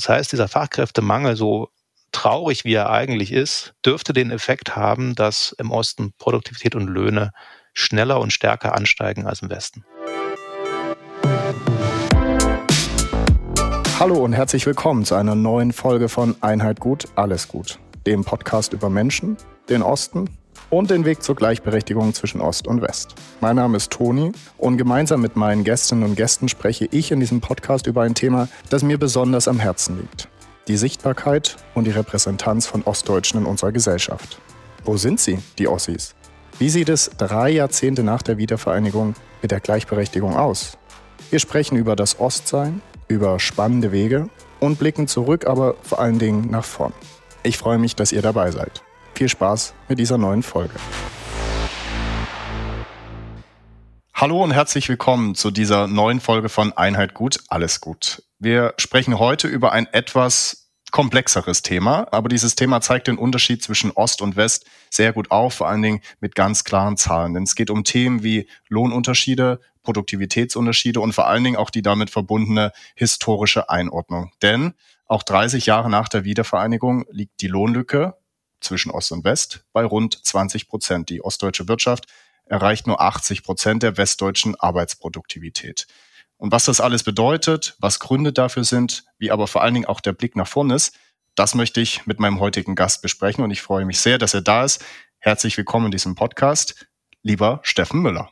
Das 0.00 0.08
heißt, 0.08 0.32
dieser 0.32 0.48
Fachkräftemangel, 0.48 1.36
so 1.36 1.68
traurig 2.10 2.64
wie 2.64 2.72
er 2.72 2.88
eigentlich 2.88 3.34
ist, 3.34 3.74
dürfte 3.84 4.14
den 4.14 4.30
Effekt 4.30 4.74
haben, 4.74 5.14
dass 5.14 5.54
im 5.58 5.70
Osten 5.70 6.14
Produktivität 6.16 6.74
und 6.74 6.88
Löhne 6.88 7.32
schneller 7.74 8.18
und 8.18 8.32
stärker 8.32 8.74
ansteigen 8.74 9.26
als 9.26 9.42
im 9.42 9.50
Westen. 9.50 9.84
Hallo 13.98 14.24
und 14.24 14.32
herzlich 14.32 14.64
willkommen 14.64 15.04
zu 15.04 15.16
einer 15.16 15.34
neuen 15.34 15.70
Folge 15.70 16.08
von 16.08 16.34
Einheit 16.40 16.80
gut, 16.80 17.04
alles 17.16 17.46
gut, 17.46 17.78
dem 18.06 18.24
Podcast 18.24 18.72
über 18.72 18.88
Menschen, 18.88 19.36
den 19.68 19.82
Osten 19.82 20.30
und 20.70 20.90
den 20.90 21.04
Weg 21.04 21.22
zur 21.22 21.34
Gleichberechtigung 21.34 22.14
zwischen 22.14 22.40
Ost 22.40 22.66
und 22.66 22.80
West. 22.80 23.16
Mein 23.40 23.56
Name 23.56 23.76
ist 23.76 23.90
Toni 23.90 24.32
und 24.56 24.78
gemeinsam 24.78 25.20
mit 25.20 25.36
meinen 25.36 25.64
Gästinnen 25.64 26.04
und 26.04 26.14
Gästen 26.14 26.48
spreche 26.48 26.88
ich 26.90 27.10
in 27.10 27.20
diesem 27.20 27.40
Podcast 27.40 27.86
über 27.86 28.02
ein 28.02 28.14
Thema, 28.14 28.48
das 28.70 28.82
mir 28.82 28.98
besonders 28.98 29.48
am 29.48 29.58
Herzen 29.58 29.98
liegt. 29.98 30.28
Die 30.68 30.76
Sichtbarkeit 30.76 31.56
und 31.74 31.84
die 31.84 31.90
Repräsentanz 31.90 32.66
von 32.66 32.82
Ostdeutschen 32.84 33.40
in 33.40 33.46
unserer 33.46 33.72
Gesellschaft. 33.72 34.40
Wo 34.84 34.96
sind 34.96 35.20
sie, 35.20 35.38
die 35.58 35.68
Ossis? 35.68 36.14
Wie 36.58 36.68
sieht 36.68 36.88
es 36.88 37.10
drei 37.18 37.50
Jahrzehnte 37.50 38.02
nach 38.02 38.22
der 38.22 38.38
Wiedervereinigung 38.38 39.14
mit 39.42 39.50
der 39.50 39.60
Gleichberechtigung 39.60 40.36
aus? 40.36 40.78
Wir 41.30 41.38
sprechen 41.38 41.76
über 41.76 41.96
das 41.96 42.20
Ostsein, 42.20 42.82
über 43.08 43.40
spannende 43.40 43.92
Wege 43.92 44.28
und 44.60 44.78
blicken 44.78 45.08
zurück, 45.08 45.46
aber 45.46 45.74
vor 45.82 46.00
allen 46.00 46.18
Dingen 46.18 46.50
nach 46.50 46.64
vorn. 46.64 46.92
Ich 47.42 47.58
freue 47.58 47.78
mich, 47.78 47.96
dass 47.96 48.12
ihr 48.12 48.22
dabei 48.22 48.50
seid. 48.50 48.82
Viel 49.20 49.28
Spaß 49.28 49.74
mit 49.90 49.98
dieser 49.98 50.16
neuen 50.16 50.42
Folge. 50.42 50.72
Hallo 54.14 54.42
und 54.42 54.50
herzlich 54.52 54.88
willkommen 54.88 55.34
zu 55.34 55.50
dieser 55.50 55.88
neuen 55.88 56.20
Folge 56.20 56.48
von 56.48 56.72
Einheit 56.72 57.12
gut, 57.12 57.38
alles 57.48 57.82
gut. 57.82 58.22
Wir 58.38 58.72
sprechen 58.78 59.18
heute 59.18 59.46
über 59.46 59.72
ein 59.72 59.86
etwas 59.92 60.70
komplexeres 60.90 61.60
Thema, 61.60 62.08
aber 62.12 62.30
dieses 62.30 62.54
Thema 62.54 62.80
zeigt 62.80 63.08
den 63.08 63.18
Unterschied 63.18 63.62
zwischen 63.62 63.90
Ost 63.90 64.22
und 64.22 64.36
West 64.36 64.64
sehr 64.88 65.12
gut 65.12 65.30
auf, 65.30 65.52
vor 65.52 65.68
allen 65.68 65.82
Dingen 65.82 66.00
mit 66.20 66.34
ganz 66.34 66.64
klaren 66.64 66.96
Zahlen. 66.96 67.34
Denn 67.34 67.42
es 67.42 67.54
geht 67.54 67.68
um 67.68 67.84
Themen 67.84 68.22
wie 68.22 68.48
Lohnunterschiede, 68.70 69.60
Produktivitätsunterschiede 69.82 70.98
und 70.98 71.12
vor 71.12 71.26
allen 71.26 71.44
Dingen 71.44 71.56
auch 71.56 71.68
die 71.68 71.82
damit 71.82 72.08
verbundene 72.08 72.72
historische 72.94 73.68
Einordnung. 73.68 74.32
Denn 74.40 74.72
auch 75.04 75.22
30 75.22 75.66
Jahre 75.66 75.90
nach 75.90 76.08
der 76.08 76.24
Wiedervereinigung 76.24 77.04
liegt 77.10 77.42
die 77.42 77.48
Lohnlücke 77.48 78.14
zwischen 78.60 78.90
Ost 78.90 79.12
und 79.12 79.24
West 79.24 79.64
bei 79.72 79.84
rund 79.84 80.24
20 80.24 80.68
Prozent. 80.68 81.10
Die 81.10 81.22
ostdeutsche 81.22 81.68
Wirtschaft 81.68 82.06
erreicht 82.46 82.86
nur 82.86 83.00
80 83.00 83.42
Prozent 83.42 83.82
der 83.82 83.96
westdeutschen 83.96 84.54
Arbeitsproduktivität. 84.58 85.86
Und 86.36 86.52
was 86.52 86.64
das 86.64 86.80
alles 86.80 87.02
bedeutet, 87.02 87.76
was 87.78 88.00
Gründe 88.00 88.32
dafür 88.32 88.64
sind, 88.64 89.04
wie 89.18 89.30
aber 89.30 89.46
vor 89.46 89.62
allen 89.62 89.74
Dingen 89.74 89.86
auch 89.86 90.00
der 90.00 90.12
Blick 90.12 90.36
nach 90.36 90.48
vorne 90.48 90.74
ist, 90.74 90.96
das 91.34 91.54
möchte 91.54 91.80
ich 91.80 92.06
mit 92.06 92.18
meinem 92.18 92.40
heutigen 92.40 92.74
Gast 92.74 93.02
besprechen 93.02 93.44
und 93.44 93.50
ich 93.50 93.62
freue 93.62 93.84
mich 93.84 94.00
sehr, 94.00 94.18
dass 94.18 94.34
er 94.34 94.40
da 94.40 94.64
ist. 94.64 94.84
Herzlich 95.18 95.56
willkommen 95.56 95.86
in 95.86 95.92
diesem 95.92 96.14
Podcast, 96.14 96.86
lieber 97.22 97.60
Steffen 97.62 98.00
Müller. 98.00 98.30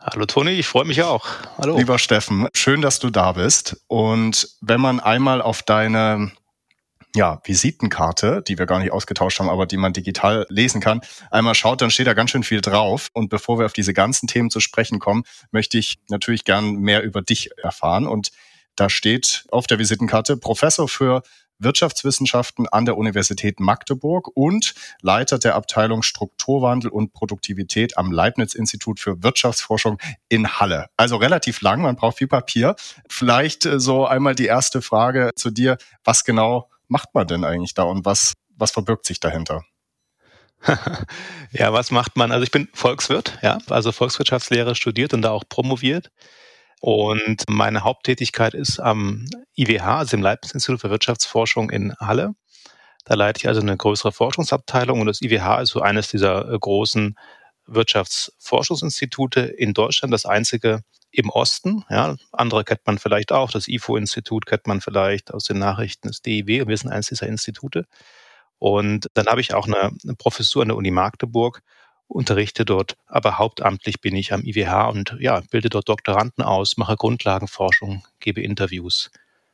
Hallo 0.00 0.26
Toni, 0.26 0.50
ich 0.50 0.66
freue 0.66 0.84
mich 0.84 1.02
auch. 1.02 1.26
Hallo. 1.58 1.76
Lieber 1.76 1.98
Steffen, 1.98 2.48
schön, 2.54 2.82
dass 2.82 2.98
du 3.00 3.10
da 3.10 3.32
bist. 3.32 3.82
Und 3.88 4.48
wenn 4.60 4.80
man 4.80 5.00
einmal 5.00 5.42
auf 5.42 5.62
deine 5.62 6.32
ja, 7.14 7.40
Visitenkarte, 7.44 8.42
die 8.46 8.58
wir 8.58 8.66
gar 8.66 8.78
nicht 8.78 8.92
ausgetauscht 8.92 9.40
haben, 9.40 9.48
aber 9.48 9.66
die 9.66 9.76
man 9.76 9.92
digital 9.92 10.46
lesen 10.48 10.80
kann, 10.80 11.00
einmal 11.30 11.54
schaut, 11.54 11.80
dann 11.80 11.90
steht 11.90 12.06
da 12.06 12.14
ganz 12.14 12.30
schön 12.30 12.42
viel 12.42 12.60
drauf. 12.60 13.08
Und 13.12 13.28
bevor 13.28 13.58
wir 13.58 13.66
auf 13.66 13.72
diese 13.72 13.94
ganzen 13.94 14.26
Themen 14.26 14.50
zu 14.50 14.60
sprechen 14.60 14.98
kommen, 14.98 15.24
möchte 15.50 15.78
ich 15.78 15.98
natürlich 16.08 16.44
gern 16.44 16.76
mehr 16.76 17.02
über 17.02 17.22
dich 17.22 17.50
erfahren. 17.62 18.06
Und 18.06 18.30
da 18.76 18.88
steht 18.88 19.46
auf 19.50 19.66
der 19.66 19.78
Visitenkarte 19.78 20.36
Professor 20.36 20.88
für 20.88 21.22
Wirtschaftswissenschaften 21.58 22.68
an 22.68 22.84
der 22.84 22.96
Universität 22.96 23.58
Magdeburg 23.58 24.30
und 24.34 24.74
Leiter 25.02 25.38
der 25.38 25.56
Abteilung 25.56 26.02
Strukturwandel 26.02 26.90
und 26.90 27.12
Produktivität 27.12 27.98
am 27.98 28.12
Leibniz-Institut 28.12 29.00
für 29.00 29.22
Wirtschaftsforschung 29.22 29.98
in 30.28 30.60
Halle. 30.60 30.86
Also 30.96 31.16
relativ 31.16 31.60
lang, 31.60 31.82
man 31.82 31.96
braucht 31.96 32.18
viel 32.18 32.28
Papier. 32.28 32.76
Vielleicht 33.08 33.66
äh, 33.66 33.80
so 33.80 34.06
einmal 34.06 34.36
die 34.36 34.46
erste 34.46 34.82
Frage 34.82 35.30
zu 35.34 35.50
dir. 35.50 35.78
Was 36.04 36.24
genau 36.24 36.68
macht 36.88 37.14
man 37.14 37.26
denn 37.26 37.44
eigentlich 37.44 37.74
da 37.74 37.84
und 37.84 38.04
was, 38.04 38.34
was 38.56 38.72
verbirgt 38.72 39.06
sich 39.06 39.20
dahinter? 39.20 39.64
ja, 41.52 41.72
was 41.72 41.90
macht 41.90 42.16
man? 42.16 42.32
Also 42.32 42.42
ich 42.42 42.50
bin 42.50 42.68
Volkswirt, 42.74 43.38
ja, 43.42 43.58
also 43.70 43.92
Volkswirtschaftslehre 43.92 44.74
studiert 44.74 45.14
und 45.14 45.22
da 45.22 45.30
auch 45.30 45.44
promoviert. 45.48 46.10
Und 46.80 47.44
meine 47.48 47.82
Haupttätigkeit 47.82 48.54
ist 48.54 48.78
am 48.78 49.26
IWH, 49.56 49.98
also 49.98 50.16
im 50.16 50.22
Leibniz-Institut 50.22 50.80
für 50.80 50.90
Wirtschaftsforschung 50.90 51.70
in 51.70 51.94
Halle. 51.98 52.34
Da 53.04 53.14
leite 53.14 53.38
ich 53.38 53.48
also 53.48 53.60
eine 53.60 53.76
größere 53.76 54.12
Forschungsabteilung 54.12 55.00
und 55.00 55.06
das 55.06 55.22
IWH 55.22 55.62
ist 55.62 55.70
so 55.70 55.80
eines 55.80 56.08
dieser 56.08 56.52
äh, 56.52 56.58
großen 56.58 57.16
Wirtschaftsforschungsinstitute 57.68 59.40
in 59.40 59.74
Deutschland, 59.74 60.12
das 60.12 60.26
einzige 60.26 60.82
im 61.10 61.30
Osten. 61.30 61.84
Ja, 61.88 62.16
andere 62.32 62.64
kennt 62.64 62.86
man 62.86 62.98
vielleicht 62.98 63.32
auch. 63.32 63.50
Das 63.50 63.68
IFO-Institut 63.68 64.46
kennt 64.46 64.66
man 64.66 64.80
vielleicht 64.80 65.32
aus 65.32 65.44
den 65.44 65.58
Nachrichten 65.58 66.08
des 66.08 66.22
DIW. 66.22 66.66
Wir 66.66 66.76
sind 66.76 66.90
eines 66.90 67.06
dieser 67.06 67.26
Institute. 67.26 67.86
Und 68.58 69.08
dann 69.14 69.26
habe 69.26 69.40
ich 69.40 69.54
auch 69.54 69.66
eine, 69.66 69.92
eine 70.02 70.14
Professur 70.16 70.62
an 70.62 70.68
der 70.68 70.76
Uni 70.76 70.90
Magdeburg, 70.90 71.62
unterrichte 72.08 72.64
dort, 72.64 72.96
aber 73.06 73.38
hauptamtlich 73.38 74.00
bin 74.00 74.16
ich 74.16 74.32
am 74.32 74.42
IWH 74.42 74.88
und 74.88 75.16
ja, 75.20 75.42
bilde 75.50 75.68
dort 75.68 75.88
Doktoranden 75.88 76.42
aus, 76.42 76.76
mache 76.76 76.96
Grundlagenforschung, 76.96 78.04
gebe 78.18 78.40
Interviews, 78.40 79.10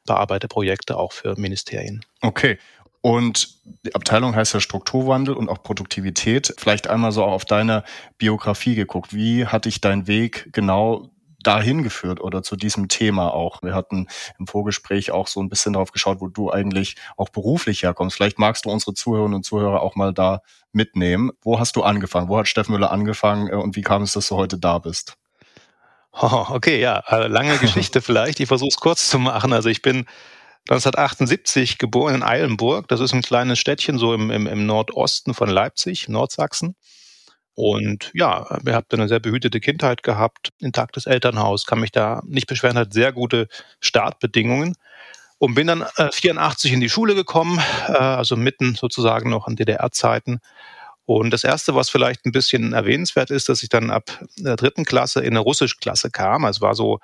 bearbeite 0.06 0.48
Projekte 0.48 0.96
auch 0.96 1.12
für 1.12 1.38
Ministerien. 1.38 2.04
Okay. 2.22 2.58
Und 3.04 3.58
die 3.84 3.94
Abteilung 3.94 4.34
heißt 4.34 4.54
ja 4.54 4.60
Strukturwandel 4.60 5.34
und 5.34 5.50
auch 5.50 5.62
Produktivität. 5.62 6.54
Vielleicht 6.56 6.86
einmal 6.86 7.12
so 7.12 7.22
auf 7.22 7.44
deine 7.44 7.84
Biografie 8.16 8.74
geguckt. 8.74 9.12
Wie 9.12 9.44
hat 9.44 9.66
dich 9.66 9.82
dein 9.82 10.06
Weg 10.06 10.48
genau 10.52 11.10
dahin 11.42 11.82
geführt 11.82 12.22
oder 12.22 12.42
zu 12.42 12.56
diesem 12.56 12.88
Thema 12.88 13.34
auch. 13.34 13.62
Wir 13.62 13.74
hatten 13.74 14.08
im 14.38 14.46
Vorgespräch 14.46 15.10
auch 15.10 15.26
so 15.26 15.42
ein 15.42 15.50
bisschen 15.50 15.74
darauf 15.74 15.92
geschaut, 15.92 16.22
wo 16.22 16.28
du 16.28 16.50
eigentlich 16.50 16.96
auch 17.18 17.28
beruflich 17.28 17.82
herkommst. 17.82 18.16
Vielleicht 18.16 18.38
magst 18.38 18.64
du 18.64 18.70
unsere 18.70 18.94
Zuhörerinnen 18.94 19.34
und 19.34 19.44
Zuhörer 19.44 19.82
auch 19.82 19.96
mal 19.96 20.14
da 20.14 20.40
mitnehmen. 20.72 21.30
Wo 21.42 21.58
hast 21.58 21.76
du 21.76 21.82
angefangen? 21.82 22.30
Wo 22.30 22.38
hat 22.38 22.48
Steffen 22.48 22.72
Müller 22.72 22.90
angefangen 22.90 23.48
äh, 23.48 23.56
und 23.56 23.76
wie 23.76 23.82
kam 23.82 24.00
es, 24.00 24.14
dass 24.14 24.28
du 24.28 24.36
heute 24.36 24.56
da 24.56 24.78
bist? 24.78 25.18
Oh, 26.12 26.46
okay, 26.52 26.80
ja, 26.80 27.04
äh, 27.08 27.26
lange 27.26 27.58
Geschichte 27.58 28.00
vielleicht. 28.00 28.40
Ich 28.40 28.48
versuche 28.48 28.70
es 28.70 28.76
kurz 28.76 29.10
zu 29.10 29.18
machen. 29.18 29.52
Also 29.52 29.68
ich 29.68 29.82
bin 29.82 30.06
1978 30.68 31.78
geboren 31.78 32.16
in 32.16 32.22
Eilenburg. 32.22 32.88
Das 32.88 33.00
ist 33.00 33.12
ein 33.12 33.22
kleines 33.22 33.58
Städtchen 33.58 33.98
so 33.98 34.14
im, 34.14 34.30
im, 34.30 34.46
im 34.46 34.64
Nordosten 34.64 35.34
von 35.34 35.50
Leipzig, 35.50 36.08
Nordsachsen. 36.08 36.74
Und 37.54 38.10
ja, 38.14 38.58
wir 38.62 38.74
habt 38.74 38.92
eine 38.94 39.06
sehr 39.06 39.20
behütete 39.20 39.60
Kindheit 39.60 40.02
gehabt, 40.02 40.52
intaktes 40.58 41.06
Elternhaus, 41.06 41.66
kann 41.66 41.80
mich 41.80 41.92
da 41.92 42.20
nicht 42.26 42.48
beschweren, 42.48 42.78
hat 42.78 42.92
sehr 42.92 43.12
gute 43.12 43.46
Startbedingungen. 43.80 44.74
Und 45.38 45.54
bin 45.54 45.66
dann 45.66 45.84
äh, 45.96 46.10
84 46.10 46.72
in 46.72 46.80
die 46.80 46.88
Schule 46.88 47.14
gekommen, 47.14 47.60
äh, 47.88 47.92
also 47.92 48.34
mitten 48.36 48.74
sozusagen 48.74 49.28
noch 49.28 49.46
an 49.46 49.56
DDR-Zeiten. 49.56 50.40
Und 51.04 51.30
das 51.30 51.44
Erste, 51.44 51.74
was 51.74 51.90
vielleicht 51.90 52.24
ein 52.24 52.32
bisschen 52.32 52.72
erwähnenswert 52.72 53.30
ist, 53.30 53.48
dass 53.50 53.62
ich 53.62 53.68
dann 53.68 53.90
ab 53.90 54.24
der 54.38 54.56
dritten 54.56 54.84
Klasse 54.84 55.20
in 55.20 55.34
eine 55.34 55.40
Russischklasse 55.40 56.10
kam. 56.10 56.46
Es 56.46 56.62
war 56.62 56.74
so, 56.74 57.00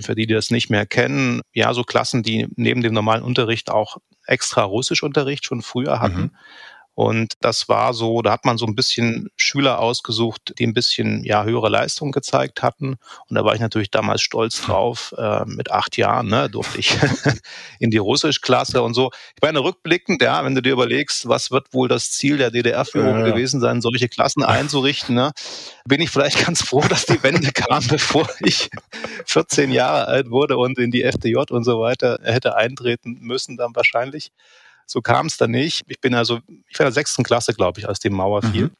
für 0.00 0.14
die, 0.14 0.26
die 0.26 0.34
das 0.34 0.50
nicht 0.50 0.70
mehr 0.70 0.86
kennen, 0.86 1.40
ja, 1.52 1.72
so 1.74 1.82
Klassen, 1.82 2.22
die 2.22 2.46
neben 2.56 2.82
dem 2.82 2.94
normalen 2.94 3.22
Unterricht 3.22 3.70
auch 3.70 3.98
extra 4.26 4.62
Russischunterricht 4.62 5.44
schon 5.44 5.62
früher 5.62 6.00
hatten. 6.00 6.20
Mhm. 6.20 6.30
Und 6.98 7.34
das 7.42 7.68
war 7.68 7.94
so, 7.94 8.22
da 8.22 8.32
hat 8.32 8.44
man 8.44 8.58
so 8.58 8.66
ein 8.66 8.74
bisschen 8.74 9.30
Schüler 9.36 9.78
ausgesucht, 9.78 10.54
die 10.58 10.66
ein 10.66 10.74
bisschen 10.74 11.22
ja 11.22 11.44
höhere 11.44 11.68
Leistung 11.68 12.10
gezeigt 12.10 12.60
hatten. 12.60 12.96
Und 13.28 13.36
da 13.36 13.44
war 13.44 13.54
ich 13.54 13.60
natürlich 13.60 13.92
damals 13.92 14.20
stolz 14.20 14.62
drauf. 14.62 15.14
Äh, 15.16 15.44
mit 15.44 15.70
acht 15.70 15.96
Jahren 15.96 16.26
ne, 16.26 16.50
durfte 16.50 16.80
ich 16.80 16.98
in 17.78 17.92
die 17.92 17.98
Russischklasse 17.98 18.82
und 18.82 18.94
so. 18.94 19.12
Ich 19.36 19.42
meine, 19.42 19.60
rückblickend, 19.60 20.20
ja, 20.22 20.44
wenn 20.44 20.56
du 20.56 20.60
dir 20.60 20.72
überlegst, 20.72 21.28
was 21.28 21.52
wird 21.52 21.72
wohl 21.72 21.86
das 21.86 22.10
Ziel 22.10 22.36
der 22.36 22.50
DDR-Führung 22.50 23.20
ja, 23.20 23.26
gewesen 23.26 23.60
sein, 23.60 23.80
solche 23.80 24.08
Klassen 24.08 24.42
einzurichten, 24.42 25.14
ne, 25.14 25.30
bin 25.86 26.00
ich 26.00 26.10
vielleicht 26.10 26.44
ganz 26.44 26.64
froh, 26.64 26.82
dass 26.88 27.06
die 27.06 27.22
Wende 27.22 27.52
kam, 27.52 27.86
bevor 27.88 28.28
ich 28.40 28.70
14 29.24 29.70
Jahre 29.70 30.08
alt 30.08 30.30
wurde 30.30 30.56
und 30.56 30.80
in 30.80 30.90
die 30.90 31.04
FDJ 31.04 31.44
und 31.50 31.62
so 31.62 31.78
weiter 31.78 32.18
hätte 32.24 32.56
eintreten 32.56 33.18
müssen, 33.20 33.56
dann 33.56 33.76
wahrscheinlich. 33.76 34.32
So 34.90 35.02
kam 35.02 35.26
es 35.26 35.36
dann 35.36 35.50
nicht. 35.50 35.82
Ich 35.86 36.00
bin 36.00 36.14
also, 36.14 36.40
ich 36.68 36.78
war 36.78 36.86
in 36.86 36.88
der 36.88 36.92
sechsten 36.92 37.22
Klasse, 37.22 37.52
glaube 37.52 37.78
ich, 37.78 37.88
als 37.88 38.00
die 38.00 38.08
Mauer 38.08 38.42
fiel. 38.42 38.64
Mhm. 38.64 38.76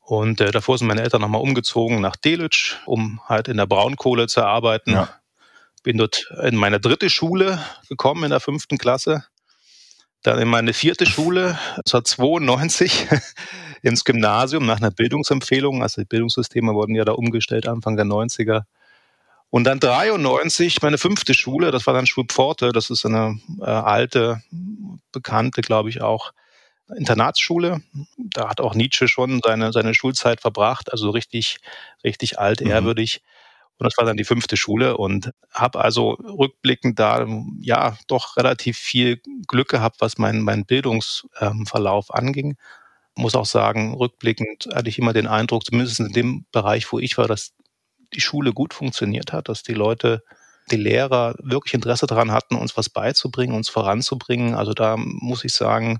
Und 0.00 0.40
äh, 0.40 0.52
davor 0.52 0.78
sind 0.78 0.86
meine 0.86 1.02
Eltern 1.02 1.20
nochmal 1.20 1.40
umgezogen 1.40 2.00
nach 2.00 2.16
Delitzsch, 2.16 2.76
um 2.86 3.20
halt 3.28 3.48
in 3.48 3.56
der 3.56 3.66
Braunkohle 3.66 4.28
zu 4.28 4.44
arbeiten. 4.44 4.92
Ja. 4.92 5.08
Bin 5.82 5.98
dort 5.98 6.30
in 6.42 6.56
meine 6.56 6.78
dritte 6.78 7.10
Schule 7.10 7.58
gekommen, 7.88 8.24
in 8.24 8.30
der 8.30 8.40
fünften 8.40 8.78
Klasse. 8.78 9.24
Dann 10.22 10.38
in 10.38 10.48
meine 10.48 10.72
vierte 10.72 11.06
Schule, 11.06 11.58
1992, 11.78 13.08
ins 13.82 14.04
Gymnasium 14.04 14.66
nach 14.66 14.76
einer 14.76 14.90
Bildungsempfehlung. 14.90 15.82
Also 15.82 16.02
die 16.02 16.06
Bildungssysteme 16.06 16.74
wurden 16.74 16.94
ja 16.94 17.04
da 17.04 17.12
umgestellt 17.12 17.66
Anfang 17.66 17.96
der 17.96 18.06
90er. 18.06 18.62
Und 19.50 19.64
dann 19.64 19.80
93, 19.80 20.80
meine 20.80 20.96
fünfte 20.96 21.34
Schule, 21.34 21.72
das 21.72 21.86
war 21.86 21.94
dann 21.94 22.06
Schulpforte, 22.06 22.70
das 22.70 22.88
ist 22.88 23.04
eine 23.04 23.40
äh, 23.60 23.64
alte, 23.64 24.42
bekannte, 25.12 25.60
glaube 25.60 25.88
ich 25.88 26.00
auch, 26.02 26.32
Internatsschule. 26.96 27.82
Da 28.16 28.48
hat 28.48 28.60
auch 28.60 28.74
Nietzsche 28.74 29.08
schon 29.08 29.40
seine, 29.44 29.72
seine 29.72 29.94
Schulzeit 29.94 30.40
verbracht, 30.40 30.92
also 30.92 31.10
richtig, 31.10 31.58
richtig 32.04 32.38
alt, 32.38 32.60
mhm. 32.60 32.70
ehrwürdig. 32.70 33.22
Und 33.78 33.84
das 33.84 33.96
war 33.96 34.04
dann 34.04 34.18
die 34.18 34.24
fünfte 34.24 34.56
Schule 34.56 34.98
und 34.98 35.32
habe 35.50 35.80
also 35.80 36.10
rückblickend 36.10 36.98
da 36.98 37.26
ja 37.60 37.96
doch 38.08 38.36
relativ 38.36 38.76
viel 38.76 39.22
Glück 39.48 39.68
gehabt, 39.68 40.00
was 40.00 40.18
mein, 40.18 40.42
mein 40.42 40.66
Bildungsverlauf 40.66 42.14
anging. 42.14 42.56
Muss 43.16 43.34
auch 43.34 43.46
sagen, 43.46 43.94
rückblickend 43.94 44.68
hatte 44.74 44.90
ich 44.90 44.98
immer 44.98 45.14
den 45.14 45.26
Eindruck, 45.26 45.64
zumindest 45.64 45.98
in 45.98 46.12
dem 46.12 46.44
Bereich, 46.52 46.92
wo 46.92 46.98
ich 46.98 47.16
war, 47.16 47.26
dass 47.26 47.52
die 48.14 48.20
Schule 48.20 48.52
gut 48.52 48.74
funktioniert 48.74 49.32
hat, 49.32 49.48
dass 49.48 49.62
die 49.62 49.74
Leute, 49.74 50.22
die 50.70 50.76
Lehrer 50.76 51.34
wirklich 51.38 51.74
Interesse 51.74 52.06
daran 52.06 52.32
hatten, 52.32 52.56
uns 52.56 52.76
was 52.76 52.88
beizubringen, 52.88 53.54
uns 53.54 53.68
voranzubringen. 53.68 54.54
Also 54.54 54.72
da 54.72 54.96
muss 54.96 55.44
ich 55.44 55.52
sagen, 55.52 55.98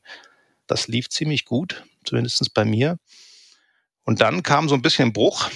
das 0.67 0.89
lief 0.89 1.09
ziemlich 1.09 1.45
gut, 1.45 1.85
zumindest 2.05 2.55
bei 2.55 2.65
mir. 2.65 2.99
Und 4.05 4.21
dann 4.21 4.43
kam 4.43 4.69
so 4.69 4.75
ein 4.75 4.83
bisschen 4.83 5.12
Bruch. 5.12 5.51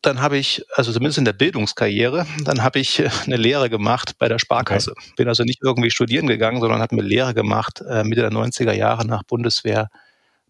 Dann 0.00 0.20
habe 0.20 0.36
ich, 0.36 0.64
also 0.74 0.92
zumindest 0.92 1.18
in 1.18 1.24
der 1.24 1.32
Bildungskarriere, 1.32 2.26
dann 2.44 2.62
habe 2.62 2.80
ich 2.80 2.98
äh, 2.98 3.08
eine 3.24 3.36
Lehre 3.36 3.70
gemacht 3.70 4.16
bei 4.18 4.28
der 4.28 4.40
Sparkasse. 4.40 4.92
Okay. 4.92 5.12
Bin 5.16 5.28
also 5.28 5.44
nicht 5.44 5.60
irgendwie 5.62 5.90
studieren 5.90 6.26
gegangen, 6.26 6.60
sondern 6.60 6.80
habe 6.80 6.92
eine 6.92 7.02
Lehre 7.02 7.34
gemacht 7.34 7.82
äh, 7.88 8.02
Mitte 8.02 8.22
der 8.22 8.32
90er 8.32 8.72
Jahre 8.72 9.06
nach 9.06 9.22
Bundeswehr 9.22 9.90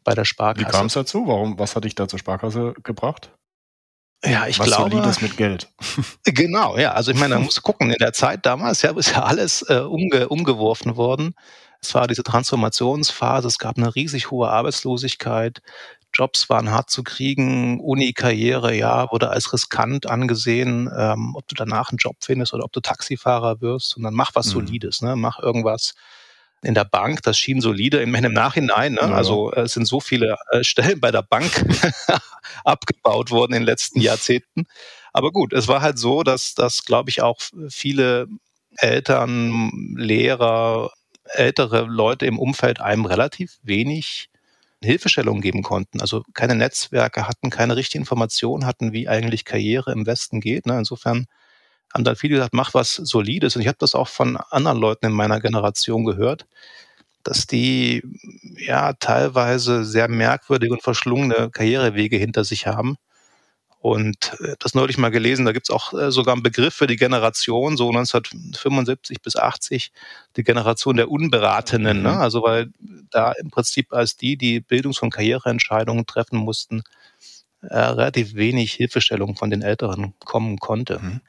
bei 0.05 0.15
der 0.15 0.25
Sparkasse. 0.25 0.67
Wie 0.67 0.71
kam 0.71 0.87
es 0.87 0.95
dazu? 0.95 1.27
Warum, 1.27 1.59
was 1.59 1.77
hat 1.77 1.85
dich 1.85 1.95
da 1.95 2.09
zur 2.09 2.19
Sparkasse 2.19 2.75
gebracht? 2.83 3.31
Ja, 4.25 4.47
ich 4.47 4.59
Was 4.59 4.69
glaube. 4.69 4.91
Solides 4.91 5.21
mit 5.21 5.37
Geld. 5.37 5.69
Genau, 6.25 6.79
ja. 6.79 6.93
Also 6.93 7.11
ich 7.11 7.19
meine, 7.19 7.35
man 7.35 7.45
muss 7.45 7.63
gucken, 7.63 7.91
in 7.91 7.99
der 7.99 8.13
Zeit 8.13 8.47
damals 8.47 8.83
ja, 8.83 8.97
ist 8.97 9.11
ja 9.11 9.23
alles 9.23 9.63
äh, 9.69 9.81
umge 9.81 10.29
umgeworfen 10.29 10.97
worden. 10.97 11.35
Es 11.81 11.95
war 11.95 12.07
diese 12.07 12.23
Transformationsphase, 12.23 13.49
es 13.49 13.59
gab 13.59 13.77
eine 13.77 13.95
riesig 13.95 14.31
hohe 14.31 14.49
Arbeitslosigkeit, 14.49 15.61
Jobs 16.15 16.49
waren 16.49 16.71
hart 16.71 16.91
zu 16.91 17.03
kriegen, 17.03 17.81
Uni-Karriere, 17.81 18.75
ja, 18.75 19.11
wurde 19.11 19.31
als 19.31 19.53
riskant 19.53 20.09
angesehen, 20.09 20.91
ähm, 20.97 21.35
ob 21.35 21.49
du 21.49 21.55
danach 21.55 21.91
einen 21.91 21.99
Job 21.99 22.17
findest 22.21 22.55
oder 22.55 22.65
ob 22.65 22.73
du 22.73 22.81
Taxifahrer 22.81 23.61
wirst 23.61 23.97
und 23.97 24.05
dann 24.05 24.15
mach 24.15 24.35
was 24.35 24.47
mhm. 24.49 24.51
Solides, 24.51 25.03
ne? 25.03 25.17
mach 25.17 25.41
irgendwas 25.41 25.95
in 26.63 26.75
der 26.75 26.85
Bank, 26.85 27.23
das 27.23 27.39
schien 27.39 27.61
solide, 27.61 28.01
im, 28.01 28.15
im 28.15 28.33
Nachhinein, 28.33 28.95
ne? 28.95 29.01
Ja. 29.01 29.11
also 29.11 29.53
äh, 29.53 29.63
es 29.63 29.75
sind 29.75 29.87
so 29.87 30.01
viele 30.01 30.37
äh, 30.51 30.63
Stellen 30.63 31.01
bei 31.01 31.11
der 31.11 31.23
Bank 31.23 31.51
abgebaut 32.65 33.31
worden 33.31 33.55
in 33.55 33.61
den 33.61 33.67
letzten 33.67 34.01
Jahrzehnten. 34.01 34.67
Aber 35.13 35.33
gut, 35.33 35.53
es 35.53 35.69
war 35.69 35.83
halt 35.83 35.99
so, 35.99 36.23
dass, 36.23 36.55
dass 36.55 36.85
glaube 36.85 37.11
ich, 37.11 37.21
auch 37.23 37.41
viele 37.69 38.29
Eltern, 38.79 39.71
Lehrer, 39.97 40.93
ältere 41.25 41.83
Leute 41.83 42.27
im 42.27 42.39
Umfeld 42.39 42.81
einem 42.81 43.05
relativ 43.05 43.59
wenig 43.63 44.31
Hilfestellung 44.83 45.41
geben 45.41 45.63
konnten. 45.63 46.01
Also 46.01 46.23
keine 46.35 46.55
Netzwerke 46.55 47.29
hatten, 47.29 47.51
keine 47.51 47.77
richtige 47.77 48.01
Information 48.01 48.67
hatten, 48.67 48.93
wie 48.93 49.09
eigentlich 49.09 49.45
Karriere 49.45 49.93
im 49.93 50.07
Westen 50.07 50.41
geht. 50.41 50.67
Ne? 50.67 50.79
Insofern 50.79 51.27
haben 51.93 52.05
dann 52.05 52.17
viele 52.17 52.37
gesagt, 52.37 52.55
mach 52.55 52.75
was 52.75 52.95
Solides. 52.95 53.57
Und 53.57 53.63
ich 53.63 53.69
habe 53.69 53.79
das 53.79 53.95
auch 53.95 54.09
von 54.09 54.37
anderen 54.51 54.79
Leuten 54.79 55.07
in 55.07 55.13
meiner 55.13 55.41
Generation 55.41 56.05
gehört, 56.05 56.47
dass 57.23 57.47
die 57.47 58.03
ja 58.57 58.95
teilweise 58.95 59.85
sehr 59.85 60.09
merkwürdige 60.09 60.73
und 60.73 60.83
verschlungene 60.83 61.51
Karrierewege 61.51 62.17
hinter 62.17 62.45
sich 62.45 62.67
haben 62.67 62.97
und 63.83 64.39
äh, 64.39 64.55
das 64.61 64.75
neulich 64.75 64.97
mal 64.97 65.11
gelesen, 65.11 65.45
da 65.45 65.51
gibt's 65.51 65.69
auch 65.69 65.93
äh, 65.93 66.13
sogar 66.13 66.35
einen 66.35 66.45
Begriff 66.45 66.73
für 66.73 66.87
die 66.87 66.97
Generation, 66.97 67.77
so 67.77 67.89
1975 67.89 69.21
bis 69.21 69.35
80, 69.35 69.91
die 70.37 70.45
Generation 70.45 70.97
der 70.97 71.11
Unberatenen. 71.11 72.01
Ne? 72.01 72.11
Mhm. 72.11 72.17
Ne? 72.17 72.23
Also 72.23 72.45
weil 72.45 72.71
da 73.11 73.33
im 73.33 73.51
Prinzip 73.51 73.93
als 73.93 74.17
die, 74.17 74.37
die 74.37 74.61
Bildungs- 74.61 75.03
und 75.03 75.11
Karriereentscheidungen 75.11 76.07
treffen 76.07 76.39
mussten, 76.39 76.85
äh, 77.63 77.77
relativ 77.77 78.35
wenig 78.35 78.73
Hilfestellung 78.73 79.35
von 79.35 79.51
den 79.51 79.63
Älteren 79.63 80.15
kommen 80.25 80.59
konnte. 80.59 81.01
Mhm. 81.01 81.21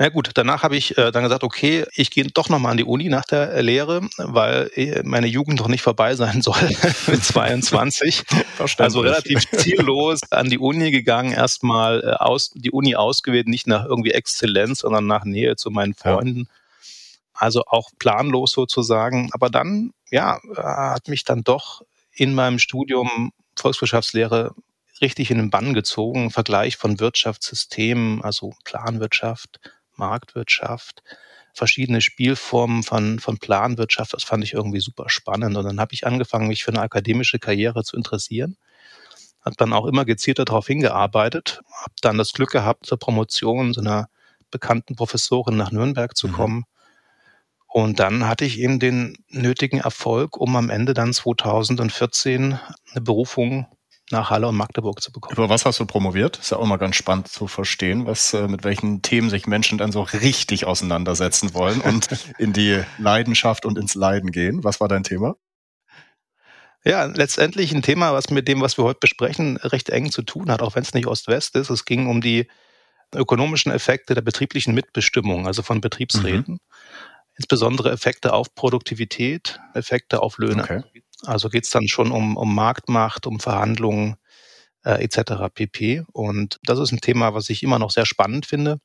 Na 0.00 0.08
gut, 0.08 0.30
danach 0.32 0.62
habe 0.62 0.78
ich 0.78 0.96
äh, 0.96 1.12
dann 1.12 1.24
gesagt, 1.24 1.44
okay, 1.44 1.84
ich 1.92 2.10
gehe 2.10 2.24
doch 2.24 2.48
nochmal 2.48 2.70
an 2.70 2.78
die 2.78 2.84
Uni 2.84 3.10
nach 3.10 3.26
der 3.26 3.62
Lehre, 3.62 4.00
weil 4.16 4.70
äh, 4.74 5.02
meine 5.04 5.26
Jugend 5.26 5.60
doch 5.60 5.68
nicht 5.68 5.82
vorbei 5.82 6.14
sein 6.14 6.40
soll 6.42 6.70
mit 7.06 7.22
22. 7.22 8.22
also 8.78 9.00
relativ 9.00 9.46
ziellos 9.50 10.20
an 10.30 10.48
die 10.48 10.56
Uni 10.56 10.90
gegangen, 10.90 11.32
erstmal 11.34 12.00
äh, 12.02 12.12
aus, 12.12 12.50
die 12.54 12.70
Uni 12.70 12.96
ausgewählt, 12.96 13.46
nicht 13.46 13.66
nach 13.66 13.84
irgendwie 13.84 14.12
Exzellenz, 14.12 14.78
sondern 14.78 15.06
nach 15.06 15.26
Nähe 15.26 15.56
zu 15.56 15.70
meinen 15.70 15.92
Freunden. 15.92 16.48
Ja. 16.48 16.54
Also 17.34 17.64
auch 17.66 17.90
planlos 17.98 18.52
sozusagen. 18.52 19.28
Aber 19.34 19.50
dann, 19.50 19.92
ja, 20.10 20.40
äh, 20.56 20.62
hat 20.62 21.08
mich 21.08 21.24
dann 21.24 21.44
doch 21.44 21.82
in 22.14 22.32
meinem 22.32 22.58
Studium 22.58 23.32
Volkswirtschaftslehre 23.54 24.54
richtig 25.02 25.30
in 25.30 25.36
den 25.36 25.50
Bann 25.50 25.74
gezogen. 25.74 26.30
Vergleich 26.30 26.78
von 26.78 27.00
Wirtschaftssystemen, 27.00 28.22
also 28.22 28.54
Planwirtschaft, 28.64 29.60
Marktwirtschaft, 30.00 31.02
verschiedene 31.52 32.00
Spielformen 32.00 32.82
von, 32.82 33.18
von 33.20 33.38
Planwirtschaft. 33.38 34.14
Das 34.14 34.24
fand 34.24 34.42
ich 34.42 34.54
irgendwie 34.54 34.80
super 34.80 35.08
spannend. 35.08 35.56
Und 35.56 35.64
dann 35.64 35.78
habe 35.78 35.92
ich 35.92 36.06
angefangen, 36.06 36.48
mich 36.48 36.64
für 36.64 36.72
eine 36.72 36.80
akademische 36.80 37.38
Karriere 37.38 37.84
zu 37.84 37.96
interessieren. 37.96 38.56
Habe 39.44 39.56
dann 39.56 39.72
auch 39.72 39.86
immer 39.86 40.04
gezielter 40.04 40.44
darauf 40.44 40.66
hingearbeitet. 40.66 41.60
Habe 41.82 41.94
dann 42.00 42.18
das 42.18 42.32
Glück 42.32 42.50
gehabt, 42.50 42.86
zur 42.86 42.98
Promotion 42.98 43.72
so 43.72 43.80
einer 43.80 44.08
bekannten 44.50 44.96
Professorin 44.96 45.56
nach 45.56 45.70
Nürnberg 45.70 46.16
zu 46.16 46.28
mhm. 46.28 46.32
kommen. 46.32 46.64
Und 47.66 48.00
dann 48.00 48.26
hatte 48.26 48.44
ich 48.44 48.58
eben 48.58 48.80
den 48.80 49.16
nötigen 49.28 49.78
Erfolg, 49.78 50.36
um 50.36 50.56
am 50.56 50.70
Ende 50.70 50.92
dann 50.92 51.12
2014 51.12 52.58
eine 52.90 53.00
Berufung 53.00 53.66
nach 54.10 54.30
Halle 54.30 54.48
und 54.48 54.56
Magdeburg 54.56 55.02
zu 55.02 55.12
bekommen. 55.12 55.36
Über 55.36 55.48
was 55.48 55.64
hast 55.64 55.80
du 55.80 55.86
promoviert? 55.86 56.38
Ist 56.38 56.50
ja 56.50 56.58
auch 56.58 56.66
mal 56.66 56.76
ganz 56.76 56.96
spannend 56.96 57.28
zu 57.28 57.46
verstehen, 57.46 58.06
was 58.06 58.34
äh, 58.34 58.48
mit 58.48 58.64
welchen 58.64 59.02
Themen 59.02 59.30
sich 59.30 59.46
Menschen 59.46 59.78
dann 59.78 59.92
so 59.92 60.02
richtig 60.02 60.66
auseinandersetzen 60.66 61.54
wollen 61.54 61.80
und 61.82 62.08
in 62.38 62.52
die 62.52 62.82
Leidenschaft 62.98 63.64
und 63.64 63.78
ins 63.78 63.94
Leiden 63.94 64.32
gehen. 64.32 64.64
Was 64.64 64.80
war 64.80 64.88
dein 64.88 65.04
Thema? 65.04 65.36
Ja, 66.84 67.04
letztendlich 67.04 67.72
ein 67.72 67.82
Thema, 67.82 68.14
was 68.14 68.30
mit 68.30 68.48
dem, 68.48 68.62
was 68.62 68.78
wir 68.78 68.84
heute 68.84 69.00
besprechen, 69.00 69.58
recht 69.58 69.90
eng 69.90 70.10
zu 70.10 70.22
tun 70.22 70.50
hat, 70.50 70.62
auch 70.62 70.74
wenn 70.74 70.82
es 70.82 70.94
nicht 70.94 71.06
Ost-West 71.06 71.54
ist. 71.56 71.68
Es 71.68 71.84
ging 71.84 72.06
um 72.06 72.20
die 72.20 72.48
ökonomischen 73.14 73.70
Effekte 73.70 74.14
der 74.14 74.22
betrieblichen 74.22 74.74
Mitbestimmung, 74.74 75.46
also 75.46 75.62
von 75.62 75.80
Betriebsräten. 75.80 76.54
Mhm. 76.54 76.60
Insbesondere 77.36 77.90
Effekte 77.90 78.32
auf 78.32 78.54
Produktivität, 78.54 79.60
Effekte 79.74 80.22
auf 80.22 80.38
Löhne. 80.38 80.62
Okay. 80.62 80.82
Also 81.24 81.48
geht 81.48 81.64
es 81.64 81.70
dann 81.70 81.88
schon 81.88 82.10
um, 82.10 82.36
um 82.36 82.54
Marktmacht, 82.54 83.26
um 83.26 83.40
Verhandlungen 83.40 84.16
äh, 84.84 85.02
etc. 85.04 85.52
pp. 85.52 86.04
Und 86.12 86.58
das 86.62 86.78
ist 86.78 86.92
ein 86.92 87.00
Thema, 87.00 87.34
was 87.34 87.50
ich 87.50 87.62
immer 87.62 87.78
noch 87.78 87.90
sehr 87.90 88.06
spannend 88.06 88.46
finde 88.46 88.78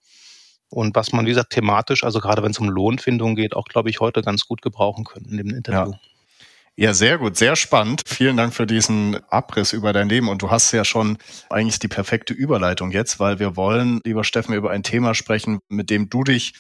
und 0.70 0.96
was 0.96 1.14
man, 1.14 1.26
wie 1.26 1.30
gesagt, 1.30 1.52
thematisch, 1.52 2.04
also 2.04 2.20
gerade 2.20 2.44
wenn 2.44 2.52
es 2.52 2.60
um 2.60 2.70
Lohnfindung 2.70 3.36
geht, 3.36 3.56
auch, 3.56 3.66
glaube 3.66 3.90
ich, 3.90 4.00
heute 4.00 4.22
ganz 4.22 4.46
gut 4.46 4.62
gebrauchen 4.62 5.06
können 5.06 5.28
in 5.30 5.38
dem 5.38 5.50
Interview. 5.50 5.92
Ja. 5.92 6.00
Ja, 6.78 6.94
sehr 6.94 7.18
gut, 7.20 7.38
sehr 7.38 7.56
spannend. 7.56 8.02
Vielen 8.06 8.36
Dank 8.36 8.54
für 8.54 8.68
diesen 8.68 9.18
Abriss 9.30 9.72
über 9.72 9.94
dein 9.94 10.10
Leben. 10.10 10.28
Und 10.28 10.42
du 10.42 10.52
hast 10.52 10.74
ja 10.74 10.84
schon 10.84 11.18
eigentlich 11.50 11.80
die 11.80 11.88
perfekte 11.88 12.34
Überleitung 12.34 12.92
jetzt, 12.92 13.18
weil 13.18 13.40
wir 13.40 13.56
wollen, 13.56 14.02
lieber 14.04 14.26
Steffen, 14.26 14.54
über 14.54 14.72
ein 14.72 14.84
Thema 14.84 15.14
sprechen, 15.14 15.60
mit 15.70 15.90
dem 15.90 16.10
du 16.10 16.26
dich 16.26 16.54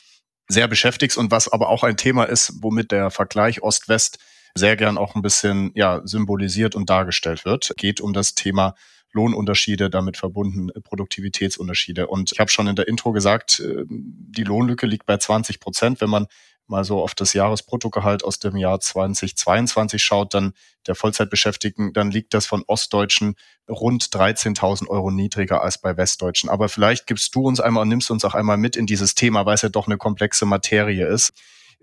sehr 0.48 0.70
beschäftigst 0.70 1.18
und 1.18 1.32
was 1.32 1.50
aber 1.50 1.68
auch 1.68 1.84
ein 1.84 1.98
Thema 1.98 2.24
ist, 2.24 2.54
womit 2.62 2.92
der 2.92 3.12
Vergleich 3.12 3.62
Ost-West 3.62 4.20
sehr 4.58 4.78
gern 4.78 4.98
auch 4.98 5.16
ein 5.16 5.22
bisschen 5.22 5.72
ja, 5.76 6.02
symbolisiert 6.06 6.76
und 6.76 6.90
dargestellt 6.90 7.46
wird. 7.46 7.74
Geht 7.78 8.00
um 8.02 8.14
das 8.14 8.36
Thema 8.36 8.76
Lohnunterschiede, 9.12 9.90
damit 9.90 10.18
verbunden 10.18 10.70
Produktivitätsunterschiede. 10.84 12.08
Und 12.08 12.32
ich 12.34 12.40
habe 12.40 12.52
schon 12.52 12.68
in 12.68 12.76
der 12.76 12.88
Intro 12.88 13.12
gesagt, 13.12 13.60
äh, 13.60 13.86
die 13.90 14.44
Lohnlücke 14.44 14.88
liegt 14.88 15.06
bei 15.06 15.18
20 15.18 15.60
Prozent. 15.60 16.02
Wenn 16.02 16.10
man 16.10 16.28
mal 16.68 16.84
so 16.84 17.02
auf 17.02 17.14
das 17.16 17.34
Jahresbruttogehalt 17.34 18.24
aus 18.24 18.40
dem 18.40 18.58
Jahr 18.58 18.80
2022 18.80 20.04
schaut, 20.04 20.34
dann 20.34 20.54
der 20.88 20.96
Vollzeitbeschäftigten, 20.96 21.94
dann 21.94 22.12
liegt 22.12 22.34
das 22.34 22.46
von 22.46 22.64
Ostdeutschen 22.66 23.36
rund 23.70 24.06
13.000 24.06 24.88
Euro 24.88 25.12
niedriger 25.12 25.62
als 25.62 25.80
bei 25.80 25.96
Westdeutschen. 25.96 26.50
Aber 26.50 26.68
vielleicht 26.68 27.08
gibst 27.08 27.36
du 27.36 27.48
uns 27.48 27.60
einmal 27.60 27.84
und 27.84 27.90
nimmst 27.90 28.10
uns 28.10 28.26
auch 28.26 28.34
einmal 28.34 28.58
mit 28.58 28.76
in 28.76 28.86
dieses 28.86 29.16
Thema, 29.16 29.46
weil 29.46 29.56
es 29.56 29.62
ja 29.62 29.70
doch 29.70 29.88
eine 29.88 29.98
komplexe 29.98 30.46
Materie 30.46 31.08
ist 31.08 31.34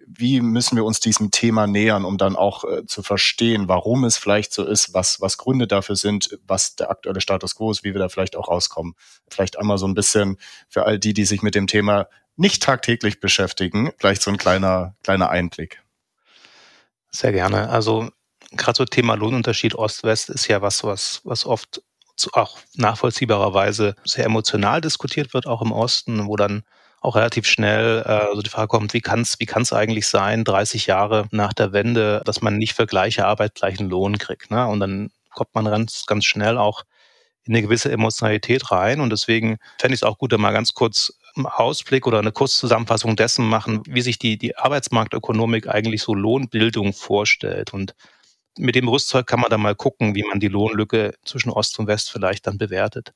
wie 0.07 0.41
müssen 0.41 0.77
wir 0.77 0.85
uns 0.85 1.01
diesem 1.01 1.31
Thema 1.31 1.67
nähern, 1.67 2.05
um 2.05 2.19
dann 2.19 2.37
auch 2.37 2.65
äh, 2.65 2.87
zu 2.87 3.03
verstehen, 3.03 3.69
warum 3.69 4.05
es 4.05 4.17
vielleicht 4.17 4.53
so 4.53 4.65
ist, 4.65 4.95
was, 4.95 5.21
was 5.21 5.39
Gründe 5.39 5.67
dafür 5.67 5.97
sind, 5.97 6.39
was 6.47 6.77
der 6.77 6.91
aktuelle 6.91 7.21
Status 7.21 7.57
quo 7.57 7.71
ist, 7.71 7.85
wie 7.85 7.93
wir 7.93 7.99
da 7.99 8.09
vielleicht 8.09 8.37
auch 8.37 8.49
rauskommen. 8.49 8.95
Vielleicht 9.29 9.59
einmal 9.59 9.79
so 9.79 9.87
ein 9.87 9.95
bisschen 9.95 10.39
für 10.69 10.85
all 10.85 10.99
die, 10.99 11.15
die 11.15 11.25
sich 11.25 11.43
mit 11.43 11.55
dem 11.55 11.67
Thema 11.67 12.09
nicht 12.37 12.63
tagtäglich 12.63 13.21
beschäftigen, 13.21 13.93
vielleicht 13.99 14.23
so 14.23 14.31
ein 14.31 14.39
kleiner, 14.39 14.95
kleiner 15.03 15.31
Einblick. 15.31 15.83
Sehr 17.11 17.33
gerne. 17.33 17.69
Also 17.69 18.11
gerade 18.53 18.77
so 18.77 18.85
Thema 18.85 19.15
Lohnunterschied 19.15 19.75
Ost-West 19.75 20.31
ist 20.31 20.49
ja 20.49 20.63
was, 20.63 20.83
was, 20.85 21.21
was 21.25 21.45
oft 21.45 21.83
auch 22.33 22.59
nachvollziehbarerweise 22.75 23.97
sehr 24.05 24.25
emotional 24.25 24.81
diskutiert 24.81 25.35
wird, 25.35 25.47
auch 25.47 25.63
im 25.63 25.73
Osten, 25.73 26.27
wo 26.27 26.37
dann 26.37 26.63
auch 27.03 27.17
relativ 27.17 27.47
schnell 27.47 28.03
äh, 28.07 28.09
also 28.09 28.43
die 28.43 28.51
Frage 28.51 28.69
kommt, 28.69 28.95
wie 28.95 29.01
kann 29.01 29.21
es 29.21 29.39
wie 29.41 29.47
kann's 29.47 29.73
eigentlich 29.73 30.07
sein, 30.09 30.45
30 30.45 30.87
Jahre 30.87 31.27
nach 31.33 31.53
der 31.53 31.73
Wende, 31.73 32.23
dass 32.25 32.41
man 32.41 32.57
nicht 32.57 32.75
für 32.75 32.87
gleiche 32.87 33.27
Arbeit 33.27 33.57
gleichen 33.57 33.91
Lohn 33.91 34.19
kriegt. 34.19 34.51
Ne? 34.51 34.67
Und 34.67 34.81
dann 34.81 35.11
kommt 35.31 35.55
man 35.55 35.65
ganz, 35.65 36.07
ganz 36.07 36.25
schnell 36.25 36.57
auch 36.59 36.85
in 37.45 37.55
eine 37.55 37.63
gewisse 37.63 37.91
Emotionalität 37.91 38.71
rein. 38.71 39.01
Und 39.01 39.11
deswegen 39.11 39.59
fände 39.81 39.95
ich 39.95 40.01
es 40.01 40.05
auch 40.05 40.19
gut, 40.19 40.33
da 40.33 40.39
mal 40.39 40.53
ganz 40.53 40.75
kurz 40.75 41.13
einen 41.35 41.47
Ausblick 41.47 42.07
oder 42.07 42.21
eine 42.21 42.31
Kurzzusammenfassung 42.31 43.17
dessen 43.17 43.49
machen, 43.49 43.83
wie 43.89 44.03
sich 44.03 44.19
die, 44.19 44.39
die 44.39 44.57
Arbeitsmarktökonomik 44.57 45.69
eigentlich 45.69 46.03
so 46.03 46.15
Lohnbildung 46.15 46.93
vorstellt. 46.93 47.73
Und 47.73 47.95
mit 48.59 48.75
dem 48.77 48.87
Rüstzeug 48.87 49.27
kann 49.27 49.41
man 49.41 49.51
dann 49.51 49.63
mal 49.63 49.75
gucken, 49.75 50.15
wie 50.15 50.23
man 50.23 50.39
die 50.39 50.49
Lohnlücke 50.49 51.15
zwischen 51.25 51.51
Ost 51.51 51.79
und 51.79 51.87
West 51.89 52.13
vielleicht 52.13 52.47
dann 52.47 52.59
bewertet. 52.59 53.13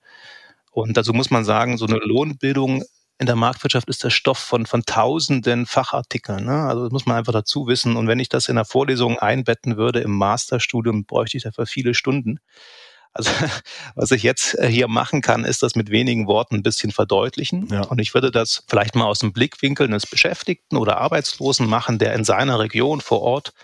Und 0.73 0.97
dazu 0.97 1.13
muss 1.13 1.31
man 1.31 1.45
sagen, 1.45 1.79
so 1.79 1.87
eine 1.87 1.99
Lohnbildung 1.99 2.85
in 3.19 3.27
der 3.27 3.37
Marktwirtschaft 3.37 3.89
ist 3.89 4.05
der 4.05 4.11
Stoff 4.11 4.39
von, 4.39 4.67
von 4.67 4.85
tausenden 4.85 5.67
Fachartikeln. 5.67 6.45
Ne? 6.45 6.63
Also 6.65 6.85
das 6.85 6.93
muss 6.93 7.07
man 7.07 7.17
einfach 7.17 7.33
dazu 7.33 7.67
wissen. 7.67 7.97
Und 7.97 8.09
wenn 8.09 8.19
ich 8.19 8.29
das 8.29 8.49
in 8.49 8.57
der 8.57 8.67
Vorlesung 8.67 9.19
einbetten 9.19 9.77
würde 9.77 10.01
im 10.01 10.13
Masterstudium, 10.13 11.07
bräuchte 11.07 11.37
ich 11.39 11.45
dafür 11.45 11.67
viele 11.67 11.95
Stunden. 11.95 12.41
Also 13.15 13.31
was 13.95 14.11
ich 14.11 14.23
jetzt 14.23 14.59
äh, 14.59 14.69
hier 14.69 14.89
machen 14.89 15.23
kann, 15.23 15.45
ist 15.45 15.63
das 15.63 15.75
mit 15.75 15.91
wenigen 15.91 16.27
Worten 16.27 16.57
ein 16.57 16.63
bisschen 16.63 16.93
verdeutlichen. 16.93 17.69
Ja. 17.69 17.83
Und 17.83 17.99
ich 18.01 18.13
würde 18.13 18.31
das 18.31 18.65
vielleicht 18.69 18.95
mal 18.95 19.07
aus 19.07 19.21
dem 19.21 19.33
Blickwinkel 19.33 19.87
eines 19.87 20.07
Beschäftigten 20.07 20.77
oder 20.77 20.99
Arbeitslosen 20.99 21.67
machen, 21.67 21.99
der 21.99 22.15
in 22.15 22.25
seiner 22.25 22.59
Region 22.59 23.01
vor 23.01 23.23
Ort 23.23 23.55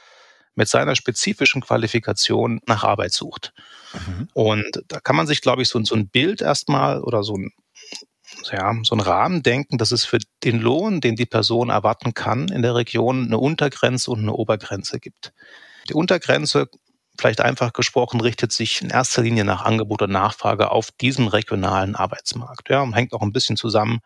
mit 0.55 0.69
seiner 0.69 0.97
spezifischen 0.97 1.63
Qualifikation 1.63 2.61
nach 2.67 2.85
Arbeit 2.85 3.13
sucht. 3.13 3.53
Mhm. 3.95 4.29
Und 4.33 4.83
da 4.89 5.01
kann 5.01 5.17
man 5.17 5.27
sich, 5.27 5.41
glaube 5.41 5.63
ich, 5.63 5.69
so, 5.69 5.83
so 5.85 5.95
ein 5.95 6.09
Bild 6.09 6.41
erstmal 6.41 7.01
oder 7.01 7.23
so 7.23 7.35
ein 7.35 7.53
ja, 8.51 8.75
so 8.83 8.95
ein 8.95 9.01
Rahmen 9.01 9.43
denken, 9.43 9.79
dass 9.79 9.93
es 9.93 10.05
für 10.05 10.19
den 10.43 10.61
Lohn, 10.61 11.01
den 11.01 11.17
die 11.17 11.27
Person 11.27 11.71
erwarten 11.71 12.15
kann, 12.15 12.49
in 12.49 12.63
der 12.63 12.75
Region 12.75 13.27
eine 13.27 13.39
Untergrenze 13.39 14.11
und 14.11 14.21
eine 14.21 14.33
Obergrenze 14.33 14.99
gibt. 14.99 15.33
Die 15.89 15.95
Untergrenze, 15.95 16.69
vielleicht 17.19 17.41
einfach 17.41 17.73
gesprochen, 17.73 18.21
richtet 18.21 18.53
sich 18.53 18.83
in 18.83 18.91
erster 18.91 19.23
Linie 19.23 19.45
nach 19.45 19.65
Angebot 19.65 20.03
und 20.03 20.13
Nachfrage 20.13 20.71
auf 20.71 20.91
diesem 20.91 21.29
regionalen 21.29 21.95
Arbeitsmarkt. 21.95 22.71
Ja, 22.71 22.83
und 22.83 22.95
hängt 22.95 23.13
auch 23.13 23.23
ein 23.23 23.33
bisschen 23.33 23.57
zusammen, 23.57 24.01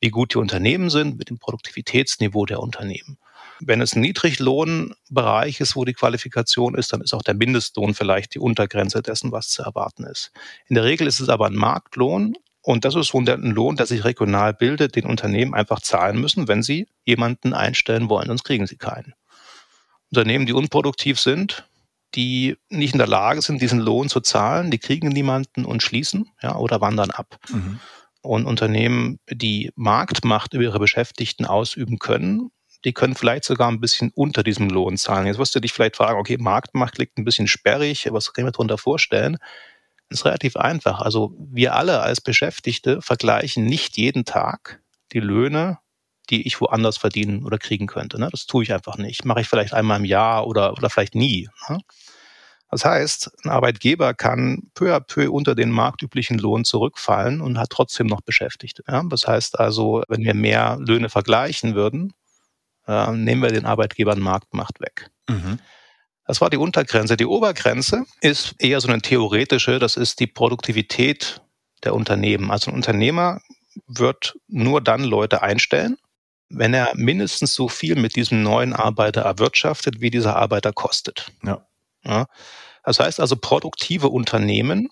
wie 0.00 0.10
gut 0.10 0.34
die 0.34 0.38
Unternehmen 0.38 0.90
sind, 0.90 1.18
mit 1.18 1.30
dem 1.30 1.38
Produktivitätsniveau 1.38 2.46
der 2.46 2.60
Unternehmen. 2.60 3.18
Wenn 3.60 3.80
es 3.80 3.96
ein 3.96 4.02
Niedriglohnbereich 4.02 5.60
ist, 5.60 5.74
wo 5.74 5.84
die 5.84 5.94
Qualifikation 5.94 6.76
ist, 6.76 6.92
dann 6.92 7.00
ist 7.00 7.12
auch 7.12 7.22
der 7.22 7.34
Mindestlohn 7.34 7.94
vielleicht 7.94 8.34
die 8.34 8.38
Untergrenze 8.38 9.02
dessen, 9.02 9.32
was 9.32 9.48
zu 9.48 9.62
erwarten 9.62 10.04
ist. 10.04 10.30
In 10.66 10.76
der 10.76 10.84
Regel 10.84 11.06
ist 11.08 11.18
es 11.20 11.28
aber 11.28 11.46
ein 11.46 11.56
Marktlohn 11.56 12.36
und 12.68 12.84
das 12.84 12.94
ist 12.96 13.08
so 13.08 13.18
ein 13.18 13.50
Lohn, 13.52 13.76
der 13.76 13.86
sich 13.86 14.04
regional 14.04 14.52
bildet, 14.52 14.94
den 14.94 15.06
Unternehmen 15.06 15.54
einfach 15.54 15.80
zahlen 15.80 16.20
müssen, 16.20 16.48
wenn 16.48 16.62
sie 16.62 16.86
jemanden 17.02 17.54
einstellen 17.54 18.10
wollen, 18.10 18.26
sonst 18.26 18.44
kriegen 18.44 18.66
sie 18.66 18.76
keinen. 18.76 19.14
Unternehmen, 20.10 20.44
die 20.44 20.52
unproduktiv 20.52 21.18
sind, 21.18 21.66
die 22.14 22.58
nicht 22.68 22.92
in 22.92 22.98
der 22.98 23.06
Lage 23.06 23.40
sind, 23.40 23.62
diesen 23.62 23.78
Lohn 23.78 24.10
zu 24.10 24.20
zahlen, 24.20 24.70
die 24.70 24.76
kriegen 24.76 25.08
niemanden 25.08 25.64
und 25.64 25.82
schließen 25.82 26.28
ja, 26.42 26.56
oder 26.56 26.82
wandern 26.82 27.10
ab. 27.10 27.38
Mhm. 27.48 27.80
Und 28.20 28.44
Unternehmen, 28.44 29.18
die 29.30 29.72
Marktmacht 29.74 30.52
über 30.52 30.64
ihre 30.64 30.78
Beschäftigten 30.78 31.46
ausüben 31.46 31.98
können, 31.98 32.50
die 32.84 32.92
können 32.92 33.14
vielleicht 33.14 33.44
sogar 33.44 33.70
ein 33.70 33.80
bisschen 33.80 34.12
unter 34.14 34.42
diesem 34.42 34.68
Lohn 34.68 34.98
zahlen. 34.98 35.26
Jetzt 35.26 35.38
wirst 35.38 35.54
du 35.54 35.60
dich 35.60 35.72
vielleicht 35.72 35.96
fragen, 35.96 36.20
okay, 36.20 36.36
Marktmacht 36.36 36.98
liegt 36.98 37.16
ein 37.16 37.24
bisschen 37.24 37.48
sperrig, 37.48 38.12
was 38.12 38.34
kann 38.34 38.42
ich 38.42 38.46
mir 38.46 38.52
darunter 38.52 38.76
vorstellen? 38.76 39.38
Ist 40.10 40.24
relativ 40.24 40.56
einfach. 40.56 41.00
Also 41.00 41.34
wir 41.38 41.74
alle 41.74 42.00
als 42.00 42.20
Beschäftigte 42.20 43.02
vergleichen 43.02 43.64
nicht 43.64 43.96
jeden 43.96 44.24
Tag 44.24 44.80
die 45.12 45.20
Löhne, 45.20 45.78
die 46.30 46.46
ich 46.46 46.60
woanders 46.60 46.96
verdienen 46.96 47.44
oder 47.44 47.58
kriegen 47.58 47.86
könnte. 47.86 48.18
Ne? 48.18 48.28
Das 48.30 48.46
tue 48.46 48.62
ich 48.62 48.72
einfach 48.72 48.98
nicht. 48.98 49.24
Mache 49.24 49.40
ich 49.40 49.48
vielleicht 49.48 49.72
einmal 49.72 49.98
im 49.98 50.04
Jahr 50.04 50.46
oder, 50.46 50.72
oder 50.72 50.90
vielleicht 50.90 51.14
nie. 51.14 51.48
Ne? 51.68 51.80
Das 52.70 52.84
heißt, 52.84 53.30
ein 53.44 53.50
Arbeitgeber 53.50 54.12
kann 54.12 54.70
peu 54.74 54.94
à 54.94 55.00
peu 55.00 55.30
unter 55.30 55.54
den 55.54 55.70
marktüblichen 55.70 56.38
Lohn 56.38 56.64
zurückfallen 56.64 57.40
und 57.40 57.58
hat 57.58 57.70
trotzdem 57.70 58.06
noch 58.06 58.20
Beschäftigte. 58.20 58.82
Ja? 58.86 59.02
Das 59.08 59.26
heißt 59.26 59.58
also, 59.58 60.02
wenn 60.08 60.22
wir 60.22 60.34
mehr 60.34 60.76
Löhne 60.78 61.08
vergleichen 61.08 61.74
würden, 61.74 62.12
äh, 62.86 63.12
nehmen 63.12 63.42
wir 63.42 63.52
den 63.52 63.64
Arbeitgebern 63.64 64.20
Marktmacht 64.20 64.80
weg. 64.80 65.10
Mhm. 65.28 65.58
Das 66.28 66.42
war 66.42 66.50
die 66.50 66.58
Untergrenze. 66.58 67.16
Die 67.16 67.24
Obergrenze 67.24 68.04
ist 68.20 68.54
eher 68.58 68.82
so 68.82 68.88
eine 68.88 69.00
theoretische, 69.00 69.78
das 69.78 69.96
ist 69.96 70.20
die 70.20 70.26
Produktivität 70.26 71.40
der 71.84 71.94
Unternehmen. 71.94 72.50
Also 72.50 72.70
ein 72.70 72.74
Unternehmer 72.74 73.40
wird 73.86 74.36
nur 74.46 74.82
dann 74.82 75.02
Leute 75.02 75.40
einstellen, 75.40 75.96
wenn 76.50 76.74
er 76.74 76.92
mindestens 76.94 77.54
so 77.54 77.70
viel 77.70 77.96
mit 77.96 78.14
diesem 78.14 78.42
neuen 78.42 78.74
Arbeiter 78.74 79.22
erwirtschaftet, 79.22 80.02
wie 80.02 80.10
dieser 80.10 80.36
Arbeiter 80.36 80.74
kostet. 80.74 81.32
Ja. 81.42 81.66
ja. 82.04 82.26
Das 82.84 83.00
heißt 83.00 83.20
also, 83.20 83.36
produktive 83.36 84.08
Unternehmen, 84.08 84.90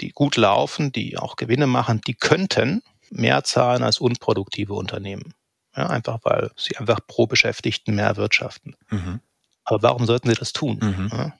die 0.00 0.10
gut 0.10 0.36
laufen, 0.36 0.90
die 0.90 1.18
auch 1.18 1.36
Gewinne 1.36 1.68
machen, 1.68 2.00
die 2.04 2.14
könnten 2.14 2.82
mehr 3.10 3.44
zahlen 3.44 3.84
als 3.84 4.00
unproduktive 4.00 4.74
Unternehmen. 4.74 5.34
Ja, 5.76 5.86
einfach 5.86 6.18
weil 6.24 6.50
sie 6.56 6.76
einfach 6.78 6.98
pro 7.06 7.28
Beschäftigten 7.28 7.94
mehr 7.94 8.06
erwirtschaften. 8.06 8.74
Mhm. 8.90 9.20
Aber 9.64 9.82
warum 9.82 10.06
sollten 10.06 10.28
sie 10.28 10.34
das 10.34 10.52
tun? 10.52 10.78
Mhm. 10.80 11.10
Ja? 11.12 11.32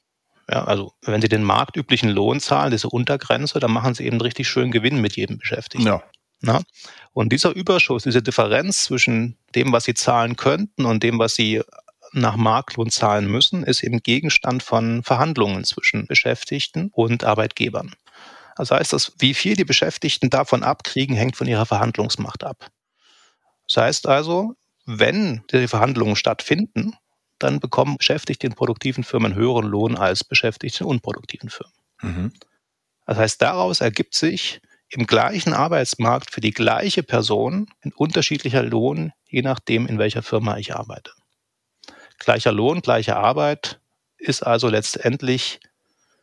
also 0.48 0.92
wenn 1.02 1.22
sie 1.22 1.28
den 1.28 1.44
marktüblichen 1.44 2.10
Lohn 2.10 2.40
zahlen, 2.40 2.72
diese 2.72 2.88
Untergrenze, 2.88 3.58
dann 3.60 3.72
machen 3.72 3.94
sie 3.94 4.04
eben 4.04 4.20
richtig 4.20 4.48
schön 4.48 4.70
Gewinn 4.70 5.00
mit 5.00 5.16
jedem 5.16 5.38
Beschäftigten. 5.38 5.86
Ja. 5.86 6.02
Na? 6.40 6.60
Und 7.12 7.32
dieser 7.32 7.54
Überschuss, 7.54 8.02
diese 8.02 8.22
Differenz 8.22 8.84
zwischen 8.84 9.38
dem, 9.54 9.72
was 9.72 9.84
sie 9.84 9.94
zahlen 9.94 10.36
könnten 10.36 10.84
und 10.84 11.02
dem, 11.02 11.18
was 11.18 11.34
sie 11.34 11.62
nach 12.12 12.36
Marktlohn 12.36 12.90
zahlen 12.90 13.26
müssen, 13.26 13.62
ist 13.62 13.82
eben 13.82 14.02
Gegenstand 14.02 14.62
von 14.62 15.02
Verhandlungen 15.02 15.64
zwischen 15.64 16.06
Beschäftigten 16.06 16.90
und 16.92 17.24
Arbeitgebern. 17.24 17.94
Das 18.56 18.70
heißt, 18.70 18.92
dass 18.92 19.12
wie 19.18 19.34
viel 19.34 19.56
die 19.56 19.64
Beschäftigten 19.64 20.28
davon 20.28 20.62
abkriegen, 20.62 21.16
hängt 21.16 21.36
von 21.36 21.46
ihrer 21.46 21.64
Verhandlungsmacht 21.64 22.44
ab. 22.44 22.70
Das 23.66 23.78
heißt 23.78 24.06
also, 24.08 24.54
wenn 24.84 25.42
die 25.52 25.68
Verhandlungen 25.68 26.16
stattfinden, 26.16 26.94
dann 27.42 27.60
bekommen 27.60 27.96
Beschäftigte 27.96 28.46
in 28.46 28.54
produktiven 28.54 29.04
Firmen 29.04 29.34
höheren 29.34 29.66
Lohn 29.66 29.96
als 29.96 30.24
Beschäftigte 30.24 30.84
in 30.84 30.90
unproduktiven 30.90 31.50
Firmen. 31.50 31.74
Mhm. 32.02 32.32
Das 33.06 33.18
heißt, 33.18 33.42
daraus 33.42 33.80
ergibt 33.80 34.14
sich 34.14 34.60
im 34.88 35.06
gleichen 35.06 35.54
Arbeitsmarkt 35.54 36.30
für 36.30 36.40
die 36.40 36.50
gleiche 36.50 37.02
Person 37.02 37.66
ein 37.82 37.92
unterschiedlicher 37.92 38.62
Lohn, 38.62 39.12
je 39.26 39.42
nachdem, 39.42 39.86
in 39.86 39.98
welcher 39.98 40.22
Firma 40.22 40.58
ich 40.58 40.74
arbeite. 40.74 41.12
Gleicher 42.18 42.52
Lohn, 42.52 42.82
gleiche 42.82 43.16
Arbeit 43.16 43.80
ist 44.18 44.42
also 44.42 44.68
letztendlich, 44.68 45.60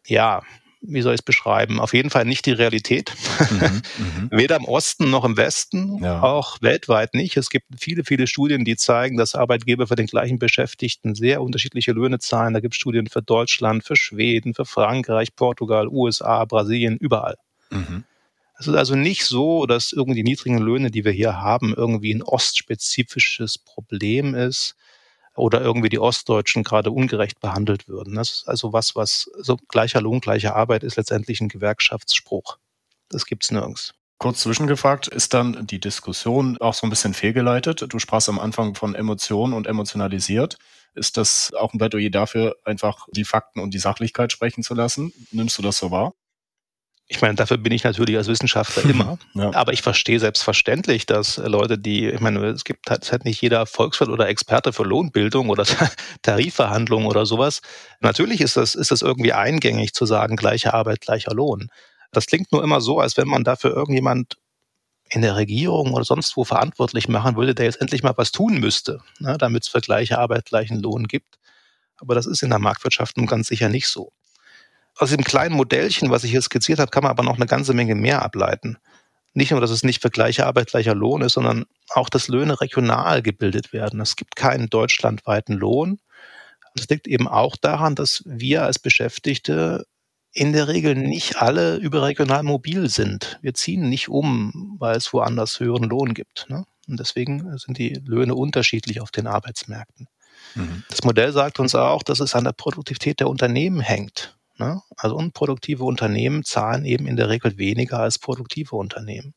ja, 0.05 0.43
wie 0.81 1.01
soll 1.01 1.13
ich 1.13 1.19
es 1.19 1.25
beschreiben, 1.25 1.79
auf 1.79 1.93
jeden 1.93 2.09
Fall 2.09 2.25
nicht 2.25 2.45
die 2.45 2.51
Realität. 2.51 3.13
Mhm, 3.49 3.81
mhm, 3.97 4.29
Weder 4.31 4.55
im 4.55 4.65
Osten 4.65 5.09
noch 5.09 5.25
im 5.25 5.35
Westen, 5.35 6.01
ja. 6.03 6.21
auch 6.21 6.61
weltweit 6.61 7.13
nicht. 7.13 7.37
Es 7.37 7.49
gibt 7.49 7.65
viele, 7.77 8.03
viele 8.05 8.27
Studien, 8.27 8.63
die 8.63 8.77
zeigen, 8.77 9.17
dass 9.17 9.35
Arbeitgeber 9.35 9.87
für 9.87 9.95
den 9.95 10.07
gleichen 10.07 10.39
Beschäftigten 10.39 11.15
sehr 11.15 11.41
unterschiedliche 11.41 11.91
Löhne 11.91 12.19
zahlen. 12.19 12.53
Da 12.53 12.59
gibt 12.59 12.75
es 12.75 12.79
Studien 12.79 13.07
für 13.07 13.21
Deutschland, 13.21 13.83
für 13.83 13.95
Schweden, 13.95 14.53
für 14.53 14.65
Frankreich, 14.65 15.35
Portugal, 15.35 15.87
USA, 15.87 16.45
Brasilien, 16.45 16.97
überall. 16.97 17.35
Mhm. 17.71 18.05
Es 18.57 18.67
ist 18.67 18.75
also 18.75 18.95
nicht 18.95 19.25
so, 19.25 19.65
dass 19.65 19.93
irgendwie 19.93 20.21
die 20.21 20.29
niedrigen 20.29 20.57
Löhne, 20.59 20.91
die 20.91 21.05
wir 21.05 21.13
hier 21.13 21.41
haben, 21.41 21.73
irgendwie 21.73 22.13
ein 22.13 22.21
ostspezifisches 22.21 23.57
Problem 23.57 24.35
ist 24.35 24.75
oder 25.39 25.61
irgendwie 25.61 25.89
die 25.89 25.99
Ostdeutschen 25.99 26.63
gerade 26.63 26.91
ungerecht 26.91 27.39
behandelt 27.39 27.87
würden. 27.87 28.15
Das 28.15 28.31
ist 28.31 28.47
also 28.47 28.73
was, 28.73 28.95
was 28.95 29.29
so 29.37 29.57
gleicher 29.67 30.01
Lohn, 30.01 30.19
gleiche 30.19 30.55
Arbeit 30.55 30.83
ist 30.83 30.97
letztendlich 30.97 31.41
ein 31.41 31.49
Gewerkschaftsspruch. 31.49 32.57
Das 33.09 33.25
gibt's 33.25 33.51
nirgends. 33.51 33.93
Kurz 34.19 34.41
zwischengefragt, 34.41 35.07
ist 35.07 35.33
dann 35.33 35.65
die 35.65 35.79
Diskussion 35.79 36.57
auch 36.59 36.73
so 36.73 36.85
ein 36.85 36.89
bisschen 36.89 37.13
fehlgeleitet? 37.13 37.85
Du 37.87 37.99
sprachst 37.99 38.27
am 38.27 38.37
Anfang 38.37 38.75
von 38.75 38.93
Emotionen 38.93 39.53
und 39.53 39.65
emotionalisiert. 39.65 40.57
Ist 40.93 41.15
das 41.15 41.53
auch 41.53 41.73
ein 41.73 41.77
Plädoyer 41.77 42.09
dafür, 42.09 42.57
einfach 42.65 43.07
die 43.11 43.23
Fakten 43.23 43.61
und 43.61 43.73
die 43.73 43.79
Sachlichkeit 43.79 44.33
sprechen 44.33 44.61
zu 44.61 44.73
lassen? 44.73 45.13
Nimmst 45.31 45.57
du 45.57 45.61
das 45.61 45.77
so 45.77 45.91
wahr? 45.91 46.13
Ich 47.11 47.21
meine, 47.23 47.33
dafür 47.33 47.57
bin 47.57 47.73
ich 47.73 47.83
natürlich 47.83 48.15
als 48.15 48.27
Wissenschaftler 48.27 48.83
immer. 48.89 49.17
Ja. 49.33 49.51
Aber 49.55 49.73
ich 49.73 49.81
verstehe 49.81 50.19
selbstverständlich, 50.19 51.07
dass 51.07 51.37
Leute, 51.37 51.79
die, 51.79 52.07
ich 52.07 52.19
meine, 52.19 52.45
es 52.45 52.63
gibt 52.63 52.89
halt, 52.89 53.11
halt 53.11 53.25
nicht 53.25 53.41
jeder 53.41 53.65
Volkswirt 53.65 54.09
oder 54.09 54.29
Experte 54.29 54.71
für 54.73 54.83
Lohnbildung 54.83 55.49
oder 55.49 55.65
Tarifverhandlungen 56.21 57.07
oder 57.07 57.25
sowas. 57.25 57.61
Natürlich 57.99 58.41
ist 58.41 58.57
das, 58.57 58.75
ist 58.75 58.91
das 58.91 59.01
irgendwie 59.01 59.33
eingängig 59.33 59.93
zu 59.93 60.05
sagen, 60.05 60.35
gleiche 60.35 60.75
Arbeit, 60.75 61.01
gleicher 61.01 61.33
Lohn. 61.33 61.69
Das 62.11 62.27
klingt 62.27 62.51
nur 62.51 62.63
immer 62.63 62.79
so, 62.79 62.99
als 62.99 63.17
wenn 63.17 63.27
man 63.27 63.43
dafür 63.43 63.75
irgendjemand 63.75 64.37
in 65.09 65.23
der 65.23 65.35
Regierung 65.35 65.95
oder 65.95 66.05
sonst 66.05 66.37
wo 66.37 66.43
verantwortlich 66.43 67.07
machen 67.07 67.35
würde, 67.35 67.55
der 67.55 67.65
jetzt 67.65 67.81
endlich 67.81 68.03
mal 68.03 68.13
was 68.17 68.31
tun 68.31 68.59
müsste, 68.59 68.99
ne, 69.17 69.35
damit 69.39 69.63
es 69.63 69.69
für 69.69 69.81
gleiche 69.81 70.19
Arbeit 70.19 70.45
gleichen 70.45 70.79
Lohn 70.79 71.07
gibt. 71.07 71.39
Aber 71.97 72.13
das 72.13 72.27
ist 72.27 72.43
in 72.43 72.51
der 72.51 72.59
Marktwirtschaft 72.59 73.17
nun 73.17 73.25
ganz 73.25 73.47
sicher 73.47 73.67
nicht 73.67 73.87
so 73.87 74.11
aus 74.99 75.11
dem 75.11 75.23
kleinen 75.23 75.55
Modellchen, 75.55 76.09
was 76.11 76.23
ich 76.23 76.31
hier 76.31 76.41
skizziert 76.41 76.79
habe, 76.79 76.91
kann 76.91 77.03
man 77.03 77.11
aber 77.11 77.23
noch 77.23 77.37
eine 77.37 77.45
ganze 77.45 77.73
Menge 77.73 77.95
mehr 77.95 78.21
ableiten. 78.21 78.77
nicht 79.33 79.51
nur, 79.51 79.61
dass 79.61 79.69
es 79.69 79.83
nicht 79.83 80.01
für 80.01 80.09
gleiche 80.09 80.45
Arbeit 80.45 80.67
gleicher 80.71 80.95
Lohn 80.95 81.21
ist, 81.21 81.33
sondern 81.33 81.65
auch, 81.89 82.09
dass 82.09 82.27
Löhne 82.27 82.59
regional 82.59 83.21
gebildet 83.21 83.71
werden. 83.71 84.01
Es 84.01 84.15
gibt 84.15 84.35
keinen 84.35 84.69
deutschlandweiten 84.69 85.55
Lohn. 85.55 85.99
Das 86.75 86.89
liegt 86.89 87.07
eben 87.07 87.27
auch 87.27 87.55
daran, 87.55 87.95
dass 87.95 88.23
wir 88.25 88.63
als 88.63 88.79
Beschäftigte 88.79 89.85
in 90.33 90.51
der 90.51 90.67
Regel 90.67 90.95
nicht 90.95 91.37
alle 91.37 91.77
überregional 91.77 92.43
mobil 92.43 92.89
sind. 92.89 93.39
Wir 93.41 93.53
ziehen 93.53 93.87
nicht 93.87 94.09
um, 94.09 94.75
weil 94.79 94.97
es 94.97 95.13
woanders 95.13 95.59
höheren 95.59 95.89
Lohn 95.89 96.13
gibt. 96.13 96.47
Ne? 96.49 96.65
Und 96.87 96.99
deswegen 96.99 97.57
sind 97.57 97.77
die 97.77 98.01
Löhne 98.05 98.35
unterschiedlich 98.35 98.99
auf 98.99 99.11
den 99.11 99.27
Arbeitsmärkten. 99.27 100.07
Mhm. 100.55 100.83
Das 100.89 101.03
Modell 101.03 101.31
sagt 101.31 101.59
uns 101.59 101.75
auch, 101.75 102.03
dass 102.03 102.19
es 102.19 102.35
an 102.35 102.43
der 102.43 102.51
Produktivität 102.51 103.19
der 103.19 103.29
Unternehmen 103.29 103.79
hängt. 103.79 104.38
Ne? 104.59 104.81
Also 104.97 105.15
unproduktive 105.15 105.83
Unternehmen 105.83 106.43
zahlen 106.43 106.85
eben 106.85 107.07
in 107.07 107.15
der 107.15 107.29
Regel 107.29 107.57
weniger 107.57 107.99
als 107.99 108.19
produktive 108.19 108.75
Unternehmen. 108.75 109.33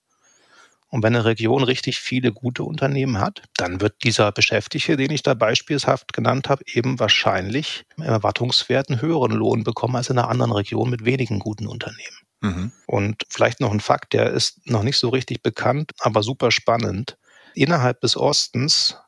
Und 0.89 1.03
wenn 1.03 1.15
eine 1.15 1.25
Region 1.25 1.63
richtig 1.63 1.99
viele 1.99 2.33
gute 2.33 2.65
Unternehmen 2.65 3.19
hat, 3.19 3.43
dann 3.57 3.81
wird 3.81 4.05
dieser 4.05 4.31
Beschäftigte, 4.31 4.99
den 4.99 5.11
ich 5.11 5.23
da 5.23 5.33
beispielshaft 5.33 6.13
genannt 6.13 6.51
habe, 6.51 6.65
eben 6.67 6.99
wahrscheinlich 6.99 7.87
im 7.97 8.03
Erwartungswert 8.03 8.91
einen 8.91 9.01
höheren 9.01 9.33
Lohn 9.33 9.65
bekommen 9.65 9.97
als 9.97 10.11
in 10.11 10.19
einer 10.19 10.29
anderen 10.29 10.53
Region 10.53 10.91
mit 10.91 11.07
wenigen 11.07 11.39
guten 11.39 11.67
Unternehmen. 11.67 12.19
Mhm. 12.43 12.73
Und 12.87 13.23
vielleicht 13.31 13.61
noch 13.61 13.73
ein 13.73 13.81
Fakt, 13.81 14.13
der 14.13 14.33
ist 14.33 14.69
noch 14.69 14.83
nicht 14.83 14.99
so 14.99 15.09
richtig 15.09 15.43
bekannt, 15.43 15.93
aber 16.01 16.23
super 16.23 16.51
spannend. 16.51 17.17
Innerhalb 17.55 18.01
des 18.03 18.17
Ostens 18.17 18.99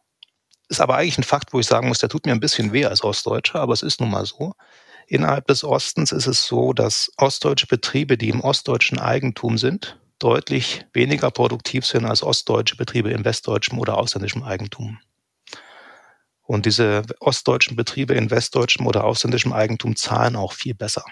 ist 0.69 0.81
aber 0.81 0.97
eigentlich 0.97 1.19
ein 1.19 1.25
Fakt, 1.25 1.53
wo 1.53 1.61
ich 1.61 1.67
sagen 1.67 1.89
muss, 1.89 1.99
der 1.99 2.09
tut 2.09 2.25
mir 2.25 2.33
ein 2.33 2.41
bisschen 2.41 2.73
weh 2.73 2.87
als 2.87 3.05
Ostdeutscher, 3.05 3.61
aber 3.61 3.75
es 3.75 3.83
ist 3.83 4.01
nun 4.01 4.11
mal 4.11 4.25
so. 4.25 4.55
Innerhalb 5.07 5.47
des 5.47 5.65
Ostens 5.65 6.13
ist 6.13 6.27
es 6.27 6.47
so, 6.47 6.73
dass 6.73 7.13
ostdeutsche 7.17 7.67
Betriebe, 7.67 8.17
die 8.17 8.31
im 8.31 8.41
ostdeutschen 8.41 8.99
Eigentum 8.99 9.59
sind, 9.59 9.99
deutlich 10.19 10.87
weniger 10.93 11.31
produktiv 11.31 11.85
sind 11.85 12.07
als 12.07 12.23
ostdeutsche 12.23 12.77
Betriebe 12.77 13.11
in 13.11 13.25
westdeutschem 13.25 13.79
oder 13.79 13.99
ausländischem 13.99 14.43
Eigentum. 14.43 14.99
Und 16.43 16.67
diese 16.67 17.03
ostdeutschen 17.21 17.77
Betriebe 17.77 18.15
in 18.15 18.31
westdeutschem 18.31 18.87
oder 18.87 19.05
ausländischem 19.05 19.53
Eigentum 19.53 19.97
zahlen 19.97 20.37
auch 20.37 20.53
viel 20.53 20.75
besser. 20.75 21.05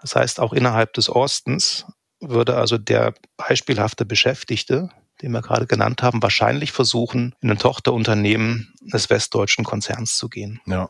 Das 0.00 0.16
heißt, 0.16 0.40
auch 0.40 0.52
innerhalb 0.52 0.94
des 0.94 1.10
Ostens 1.10 1.86
würde 2.20 2.56
also 2.56 2.78
der 2.78 3.14
beispielhafte 3.36 4.04
Beschäftigte, 4.04 4.90
den 5.22 5.32
wir 5.32 5.42
gerade 5.42 5.66
genannt 5.66 6.02
haben, 6.02 6.22
wahrscheinlich 6.22 6.72
versuchen, 6.72 7.34
in 7.40 7.50
ein 7.50 7.58
Tochterunternehmen 7.58 8.74
des 8.80 9.10
westdeutschen 9.10 9.64
Konzerns 9.64 10.16
zu 10.16 10.28
gehen. 10.28 10.60
Ja. 10.66 10.88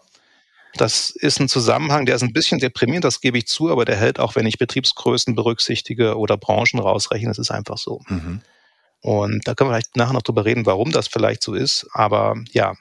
Das 0.74 1.10
ist 1.10 1.40
ein 1.40 1.48
Zusammenhang, 1.48 2.06
der 2.06 2.14
ist 2.16 2.22
ein 2.22 2.32
bisschen 2.32 2.60
deprimierend, 2.60 3.04
das 3.04 3.20
gebe 3.20 3.38
ich 3.38 3.46
zu, 3.46 3.70
aber 3.70 3.84
der 3.84 3.96
hält 3.96 4.20
auch, 4.20 4.36
wenn 4.36 4.46
ich 4.46 4.58
Betriebsgrößen 4.58 5.34
berücksichtige 5.34 6.16
oder 6.16 6.36
Branchen 6.36 6.78
rausrechne, 6.78 7.28
das 7.28 7.38
ist 7.38 7.50
einfach 7.50 7.78
so. 7.78 8.02
Mhm. 8.08 8.40
Und 9.02 9.48
da 9.48 9.54
können 9.54 9.70
wir 9.70 9.74
vielleicht 9.74 9.96
nachher 9.96 10.12
noch 10.12 10.22
drüber 10.22 10.44
reden, 10.44 10.66
warum 10.66 10.92
das 10.92 11.08
vielleicht 11.08 11.42
so 11.42 11.54
ist. 11.54 11.88
Aber 11.92 12.36
ja. 12.52 12.74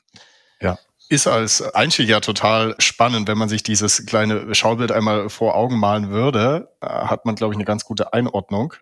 Ja. 0.62 0.78
Ist 1.08 1.28
als 1.28 1.62
Einstieg 1.62 2.10
ja 2.10 2.20
total 2.20 2.76
spannend, 2.78 3.28
wenn 3.28 3.38
man 3.38 3.50
sich 3.50 3.64
dieses 3.64 4.06
kleine 4.06 4.54
Schaubild 4.54 4.92
einmal 4.92 5.30
vor 5.30 5.56
Augen 5.56 5.80
malen 5.80 6.10
würde, 6.10 6.70
äh, 6.82 6.88
hat 6.88 7.26
man, 7.26 7.36
glaube 7.36 7.54
ich, 7.54 7.58
eine 7.58 7.66
ganz 7.66 7.86
gute 7.86 8.14
Einordnung. 8.14 8.74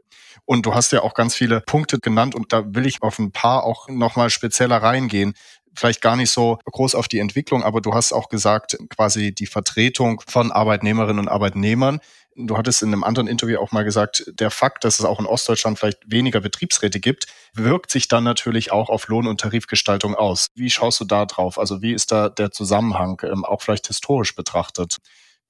Und 0.45 0.65
du 0.65 0.73
hast 0.73 0.91
ja 0.91 1.03
auch 1.03 1.13
ganz 1.13 1.35
viele 1.35 1.61
Punkte 1.61 1.99
genannt 1.99 2.33
und 2.33 2.53
da 2.53 2.63
will 2.67 2.85
ich 2.85 3.01
auf 3.01 3.19
ein 3.19 3.31
paar 3.31 3.63
auch 3.63 3.87
nochmal 3.89 4.29
spezieller 4.29 4.77
reingehen 4.77 5.35
vielleicht 5.77 6.01
gar 6.01 6.15
nicht 6.15 6.31
so 6.31 6.59
groß 6.65 6.95
auf 6.95 7.07
die 7.07 7.19
Entwicklung, 7.19 7.63
aber 7.63 7.81
du 7.81 7.93
hast 7.93 8.13
auch 8.13 8.29
gesagt, 8.29 8.77
quasi 8.89 9.33
die 9.33 9.45
Vertretung 9.45 10.21
von 10.27 10.51
Arbeitnehmerinnen 10.51 11.19
und 11.19 11.27
Arbeitnehmern. 11.27 11.99
Du 12.35 12.55
hattest 12.55 12.83
in 12.83 12.89
einem 12.89 13.03
anderen 13.03 13.27
Interview 13.27 13.57
auch 13.59 13.71
mal 13.71 13.83
gesagt, 13.83 14.23
der 14.27 14.51
Fakt, 14.51 14.83
dass 14.83 14.99
es 14.99 15.05
auch 15.05 15.19
in 15.19 15.25
Ostdeutschland 15.25 15.79
vielleicht 15.79 16.11
weniger 16.11 16.39
Betriebsräte 16.39 16.99
gibt, 16.99 17.25
wirkt 17.53 17.89
sich 17.89 18.07
dann 18.07 18.23
natürlich 18.23 18.71
auch 18.71 18.89
auf 18.89 19.07
Lohn- 19.07 19.27
und 19.27 19.41
Tarifgestaltung 19.41 20.13
aus. 20.13 20.47
Wie 20.53 20.69
schaust 20.69 20.99
du 20.99 21.05
da 21.05 21.25
drauf? 21.25 21.57
Also 21.57 21.81
wie 21.81 21.93
ist 21.93 22.11
da 22.11 22.29
der 22.29 22.51
Zusammenhang, 22.51 23.21
ähm, 23.23 23.43
auch 23.43 23.61
vielleicht 23.63 23.87
historisch 23.87 24.35
betrachtet, 24.35 24.97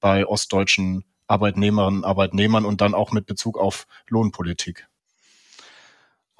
bei 0.00 0.26
ostdeutschen 0.26 1.04
Arbeitnehmerinnen 1.26 2.00
und 2.00 2.04
Arbeitnehmern 2.06 2.64
und 2.64 2.80
dann 2.80 2.94
auch 2.94 3.12
mit 3.12 3.26
Bezug 3.26 3.58
auf 3.58 3.86
Lohnpolitik? 4.08 4.88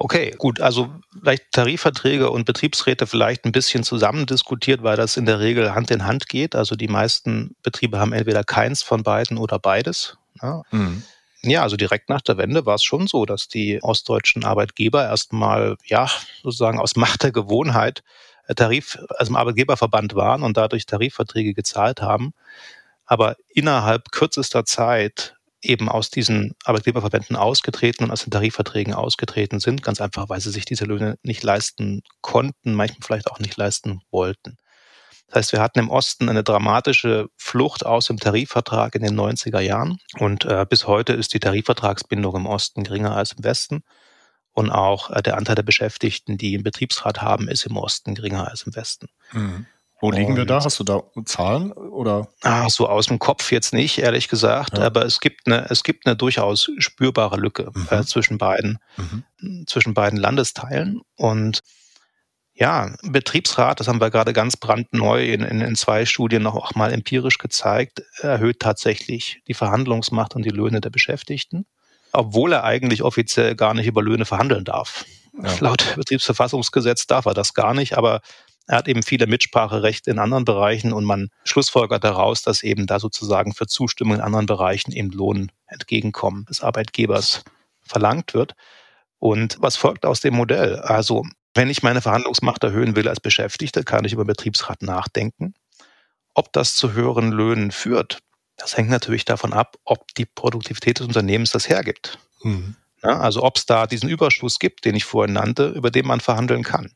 Okay, 0.01 0.33
gut. 0.39 0.61
Also 0.61 0.91
vielleicht 1.19 1.51
Tarifverträge 1.51 2.31
und 2.31 2.45
Betriebsräte 2.45 3.09
vielleicht 3.09 3.45
ein 3.45 3.53
bisschen 3.53 3.83
zusammen 3.83 4.27
diskutiert, 4.27 4.85
weil 4.85 4.97
das 4.97 5.17
in 5.17 5.27
der 5.27 5.41
Regel 5.41 5.75
Hand 5.75 5.91
in 5.91 6.07
Hand 6.07 6.29
geht. 6.29 6.55
Also 6.55 6.77
die 6.77 6.87
meisten 6.87 7.57
Betriebe 7.65 7.99
haben 7.99 8.13
entweder 8.13 8.45
keins 8.45 8.85
von 8.85 9.03
beiden 9.03 9.39
oder 9.39 9.59
beides. 9.59 10.17
Ja. 10.41 10.63
Mhm. 10.71 11.03
Ja, 11.43 11.63
also 11.63 11.77
direkt 11.77 12.09
nach 12.09 12.21
der 12.21 12.37
Wende 12.37 12.65
war 12.65 12.77
es 12.77 12.85
schon 12.85 13.09
so, 13.09 13.25
dass 13.25 13.49
die 13.49 13.83
ostdeutschen 13.83 14.45
Arbeitgeber 14.45 15.05
erstmal, 15.05 15.77
ja, 15.85 16.09
sozusagen 16.45 16.79
aus 16.79 16.95
Macht 16.97 17.25
der 17.25 17.33
Gewohnheit 17.33 18.05
äh, 18.47 18.55
Tarif, 18.55 18.99
also 19.17 19.31
im 19.31 19.37
Arbeitgeberverband 19.37 20.15
waren 20.15 20.45
und 20.45 20.57
dadurch 20.57 20.87
Tarifverträge 20.87 21.55
gezahlt 21.55 22.03
haben. 22.03 22.35
Aber 23.05 23.37
innerhalb 23.49 24.13
kürzester 24.13 24.65
Zeit 24.65 25.38
eben 25.63 25.89
aus 25.89 26.11
diesen 26.11 26.55
Arbeitgeberverbänden 26.65 27.37
ausgetreten 27.37 28.05
und 28.05 28.11
aus 28.11 28.25
den 28.25 28.31
Tarifverträgen 28.31 28.95
ausgetreten 28.95 29.61
sind, 29.61 29.83
ganz 29.83 30.01
einfach, 30.01 30.29
weil 30.29 30.41
sie 30.41 30.51
sich 30.51 30.65
diese 30.65 30.85
Löhne 30.85 31.17
nicht 31.23 31.43
leisten 31.43 32.03
konnten, 32.21 32.75
manchmal 32.75 33.05
vielleicht 33.05 33.31
auch 33.31 33.39
nicht 33.39 33.57
leisten 33.57 34.01
wollten. 34.11 34.57
Das 35.29 35.37
heißt, 35.37 35.53
wir 35.53 35.61
hatten 35.61 35.81
im 35.81 35.91
Osten 35.91 36.29
eine 36.29 36.43
dramatische 36.43 37.29
Flucht 37.37 37.85
aus 37.85 38.07
dem 38.07 38.19
Tarifvertrag 38.19 38.95
in 38.95 39.03
den 39.03 39.19
90er 39.19 39.61
Jahren 39.61 39.99
und 40.19 40.45
äh, 40.45 40.65
bis 40.69 40.87
heute 40.87 41.13
ist 41.13 41.35
die 41.35 41.41
Tarifvertragsbindung 41.41 42.37
im 42.37 42.47
Osten 42.47 42.85
geringer 42.85 43.15
als 43.15 43.33
im 43.33 43.45
Westen 43.45 43.83
und 44.53 44.71
auch 44.71 45.11
äh, 45.11 45.23
der 45.23 45.37
Anteil 45.37 45.57
der 45.57 45.65
Beschäftigten, 45.65 46.39
die 46.39 46.55
einen 46.55 46.65
Betriebsrat 46.65 47.21
haben, 47.21 47.49
ist 47.49 47.67
im 47.67 47.77
Osten 47.77 48.15
geringer 48.15 48.49
als 48.49 48.63
im 48.63 48.75
Westen. 48.75 49.09
Mhm. 49.33 49.67
Wo 50.01 50.13
liegen 50.13 50.37
wir 50.37 50.45
da? 50.45 50.63
Hast 50.63 50.79
du 50.79 50.85
da 50.85 51.03
Zahlen 51.25 51.73
oder? 51.73 52.29
Ah, 52.43 52.69
so 52.69 52.89
aus 52.89 53.07
dem 53.07 53.19
Kopf 53.19 53.51
jetzt 53.51 53.75
nicht, 53.75 53.99
ehrlich 53.99 54.29
gesagt. 54.29 54.79
Ja. 54.79 54.85
Aber 54.85 55.05
es 55.05 55.19
gibt 55.19 55.47
eine, 55.47 55.67
es 55.71 55.83
gibt 55.83 56.07
eine 56.07 56.15
durchaus 56.15 56.71
spürbare 56.79 57.37
Lücke 57.37 57.71
mhm. 57.75 57.89
äh, 57.91 58.05
zwischen 58.05 58.39
beiden, 58.39 58.79
mhm. 58.97 59.67
zwischen 59.67 59.95
beiden 59.95 60.19
Landesteilen. 60.19 61.01
Und 61.17 61.63
ja, 62.55 62.95
Betriebsrat, 63.03 63.81
das 63.81 63.89
haben 63.89 64.01
wir 64.01 64.11
gerade 64.11 64.33
ganz 64.33 64.57
brandneu 64.57 65.25
in, 65.25 65.43
in, 65.43 65.61
in 65.61 65.75
zwei 65.75 66.07
Studien 66.07 66.43
noch 66.43 66.55
auch 66.55 66.75
mal 66.75 66.93
empirisch 66.93 67.39
gezeigt, 67.39 68.03
erhöht 68.21 68.61
tatsächlich 68.61 69.43
die 69.49 69.55
Verhandlungsmacht 69.55 70.35
und 70.37 70.45
die 70.45 70.51
Löhne 70.51 70.81
der 70.81 70.91
Beschäftigten, 70.91 71.67
obwohl 72.13 72.53
er 72.53 72.65
eigentlich 72.65 73.03
offiziell 73.03 73.55
gar 73.55 73.75
nicht 73.75 73.87
über 73.87 74.03
Löhne 74.03 74.25
verhandeln 74.25 74.65
darf. 74.65 75.05
Ja. 75.41 75.55
Laut 75.61 75.95
Betriebsverfassungsgesetz 75.95 77.07
darf 77.07 77.27
er 77.27 77.35
das 77.35 77.55
gar 77.55 77.75
nicht, 77.75 77.97
aber 77.97 78.23
er 78.69 78.77
hat 78.77 78.89
eben 78.89 79.03
viele 79.03 79.27
Mitspracherechte 79.27 80.11
in 80.11 80.19
anderen 80.19 80.45
Bereichen 80.45 80.93
und 80.93 81.05
man 81.05 81.31
schlussfolgert 81.45 82.05
daraus, 82.05 82.43
dass 82.43 82.63
eben 82.63 82.87
da 82.87 83.01
sozusagen 83.01 83.55
für 83.55 83.67
Zustimmung 83.67 84.17
in 84.17 84.21
anderen 84.21 84.45
Bereichen 84.45 84.93
eben 84.93 85.11
Lohn 85.11 85.51
entgegenkommen 85.67 86.45
des 86.45 86.61
Arbeitgebers 86.61 87.45
verlangt 87.83 88.35
wird. 88.35 88.55
Und 89.19 89.57
was 89.61 89.77
folgt 89.77 90.05
aus 90.05 90.21
dem 90.21 90.35
Modell? 90.35 90.77
Also, 90.77 91.25
wenn 91.55 91.71
ich 91.71 91.83
meine 91.83 92.03
Verhandlungsmacht 92.03 92.63
erhöhen 92.63 92.95
will 92.95 93.09
als 93.09 93.21
Beschäftigter, 93.21 93.85
kann 93.85 94.05
ich 94.05 94.13
über 94.13 94.27
Betriebsrat 94.27 94.83
nachdenken. 94.83 95.55
Ob 96.35 96.53
das 96.53 96.75
zu 96.75 96.93
höheren 96.93 97.33
Löhnen 97.33 97.71
führt, 97.71 98.19
das 98.59 98.77
hängt 98.77 98.91
natürlich 98.91 99.25
davon 99.25 99.55
ab, 99.55 99.77
ob 99.85 100.15
die 100.15 100.27
Produktivität 100.27 101.01
des 101.01 101.07
Unternehmens 101.07 101.53
das 101.53 101.71
hergibt. 101.71 102.19
Mhm. 102.43 102.77
Ja, 103.03 103.19
also 103.21 103.45
ob 103.45 103.57
es 103.57 103.65
da 103.65 103.87
diesen 103.87 104.11
Überschuss 104.11 104.59
gibt, 104.59 104.85
den 104.85 104.95
ich 104.95 105.05
vorhin 105.05 105.33
nannte, 105.33 105.69
über 105.69 105.91
den 105.91 106.07
man 106.07 106.21
verhandeln 106.21 106.65
kann. 106.65 106.93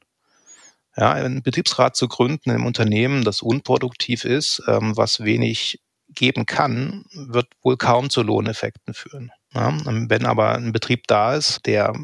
Ja, 0.97 1.13
einen 1.13 1.43
Betriebsrat 1.43 1.97
zu 1.97 2.09
gründen 2.09 2.51
im 2.51 2.67
Unternehmen, 2.67 3.25
das 3.25 3.41
unproduktiv 3.43 4.25
ist, 4.25 4.63
ähm, 4.67 4.97
was 4.97 5.21
wenig 5.21 5.81
geben 6.09 6.45
kann, 6.45 7.05
wird 7.15 7.47
wohl 7.63 7.79
kaum 7.79 8.11
zu 8.11 8.23
Lohneffekten 8.23 8.93
führen. 8.93 9.33
Ja, 9.55 9.75
wenn 9.85 10.27
aber 10.27 10.55
ein 10.55 10.73
Betrieb 10.73 11.07
da 11.07 11.35
ist, 11.35 11.65
der 11.67 11.95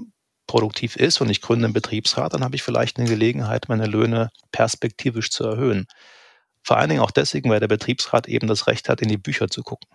produktiv 0.46 0.96
ist 0.96 1.20
und 1.20 1.28
ich 1.28 1.42
gründe 1.42 1.66
einen 1.66 1.74
Betriebsrat, 1.74 2.32
dann 2.32 2.42
habe 2.42 2.56
ich 2.56 2.62
vielleicht 2.62 2.98
eine 2.98 3.08
Gelegenheit, 3.08 3.68
meine 3.68 3.86
Löhne 3.86 4.30
perspektivisch 4.50 5.30
zu 5.30 5.44
erhöhen. 5.44 5.86
Vor 6.62 6.78
allen 6.78 6.88
Dingen 6.88 7.02
auch 7.02 7.10
deswegen, 7.10 7.50
weil 7.50 7.60
der 7.60 7.68
Betriebsrat 7.68 8.28
eben 8.28 8.46
das 8.46 8.66
Recht 8.66 8.88
hat, 8.88 9.00
in 9.00 9.08
die 9.08 9.18
Bücher 9.18 9.48
zu 9.48 9.62
gucken. 9.62 9.88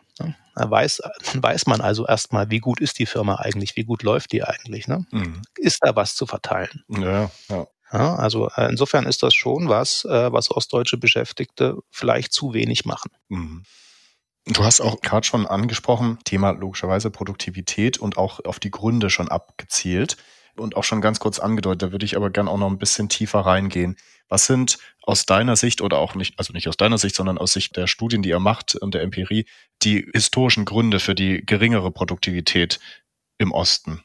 Da 0.56 0.70
weiß, 0.70 1.02
dann 1.32 1.44
weiß 1.44 1.66
man 1.66 1.82
also 1.82 2.08
erstmal, 2.08 2.50
wie 2.52 2.60
gut 2.60 2.80
ist 2.80 3.00
die 3.00 3.06
Firma 3.06 3.36
eigentlich, 3.36 3.76
wie 3.76 3.84
gut 3.84 4.04
läuft 4.04 4.32
die 4.32 4.44
eigentlich. 4.44 4.88
Ne? 4.88 5.06
Mhm. 5.12 5.42
Ist 5.58 5.80
da 5.82 5.96
was 5.96 6.16
zu 6.16 6.26
verteilen? 6.26 6.84
Ja, 6.88 7.32
ja. 7.50 7.68
Ja, 7.94 8.16
also 8.16 8.50
äh, 8.56 8.70
insofern 8.70 9.06
ist 9.06 9.22
das 9.22 9.36
schon 9.36 9.70
was, 9.70 10.04
äh, 10.06 10.32
was 10.32 10.50
ostdeutsche 10.50 10.98
Beschäftigte 10.98 11.78
vielleicht 11.92 12.34
zu 12.34 12.54
wenig 12.54 12.86
machen. 12.86 13.12
Mhm. 13.30 13.64
Du 14.46 14.66
hast 14.66 14.82
auch 14.82 15.00
gerade 15.00 15.26
schon 15.26 15.46
angesprochen, 15.46 16.18
Thema 16.26 16.52
logischerweise 16.52 17.12
Produktivität 17.12 17.98
und 17.98 18.18
auch 18.18 18.44
auf 18.44 18.60
die 18.60 18.72
Gründe 18.72 19.10
schon 19.10 19.30
abgezielt 19.30 20.18
und 20.58 20.76
auch 20.76 20.84
schon 20.84 21.02
ganz 21.02 21.20
kurz 21.20 21.40
angedeutet. 21.40 21.84
Da 21.84 21.92
würde 21.92 22.06
ich 22.06 22.18
aber 22.18 22.30
gern 22.30 22.48
auch 22.48 22.58
noch 22.58 22.70
ein 22.70 22.80
bisschen 22.80 23.08
tiefer 23.10 23.40
reingehen. 23.42 23.96
Was 24.28 24.48
sind 24.48 24.80
aus 25.04 25.26
deiner 25.26 25.56
Sicht 25.56 25.82
oder 25.82 26.00
auch 26.00 26.16
nicht, 26.16 26.40
also 26.40 26.52
nicht 26.52 26.68
aus 26.68 26.78
deiner 26.78 26.98
Sicht, 26.98 27.16
sondern 27.16 27.38
aus 27.38 27.54
Sicht 27.54 27.78
der 27.78 27.88
Studien, 27.88 28.22
die 28.22 28.30
ihr 28.30 28.40
macht 28.40 28.76
und 28.76 28.96
der 28.96 29.04
Empirie, 29.04 29.46
die 29.84 30.10
historischen 30.14 30.66
Gründe 30.66 31.00
für 31.00 31.16
die 31.16 31.46
geringere 31.46 31.92
Produktivität 31.92 32.80
im 33.38 33.52
Osten? 33.52 34.04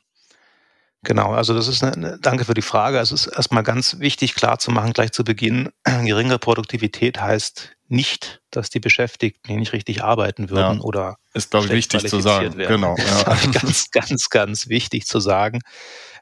Genau, 1.04 1.32
also 1.32 1.54
das 1.54 1.68
ist 1.68 1.82
eine, 1.84 2.18
danke 2.20 2.44
für 2.44 2.54
die 2.54 2.62
Frage. 2.62 2.98
Es 2.98 3.12
ist 3.12 3.28
erstmal 3.28 3.62
ganz 3.62 4.00
wichtig 4.00 4.34
klar 4.34 4.58
zu 4.58 4.72
machen, 4.72 4.92
gleich 4.92 5.12
zu 5.12 5.22
Beginn, 5.22 5.70
geringere 5.84 6.38
Produktivität 6.38 7.20
heißt 7.20 7.76
nicht, 7.86 8.42
dass 8.50 8.68
die 8.68 8.80
Beschäftigten 8.80 9.56
nicht 9.56 9.72
richtig 9.72 10.02
arbeiten 10.02 10.50
würden 10.50 10.78
ja, 10.78 10.84
oder 10.84 11.16
ist 11.32 11.50
glaube 11.50 11.66
ich 11.66 11.72
wichtig 11.72 12.06
zu 12.08 12.20
sagen. 12.20 12.56
Werden. 12.56 12.74
Genau, 12.74 12.96
ja. 12.96 13.22
Das 13.24 13.64
ist 13.64 13.92
ganz, 13.92 14.08
ganz, 14.08 14.28
ganz 14.28 14.68
wichtig 14.68 15.06
zu 15.06 15.20
sagen. 15.20 15.60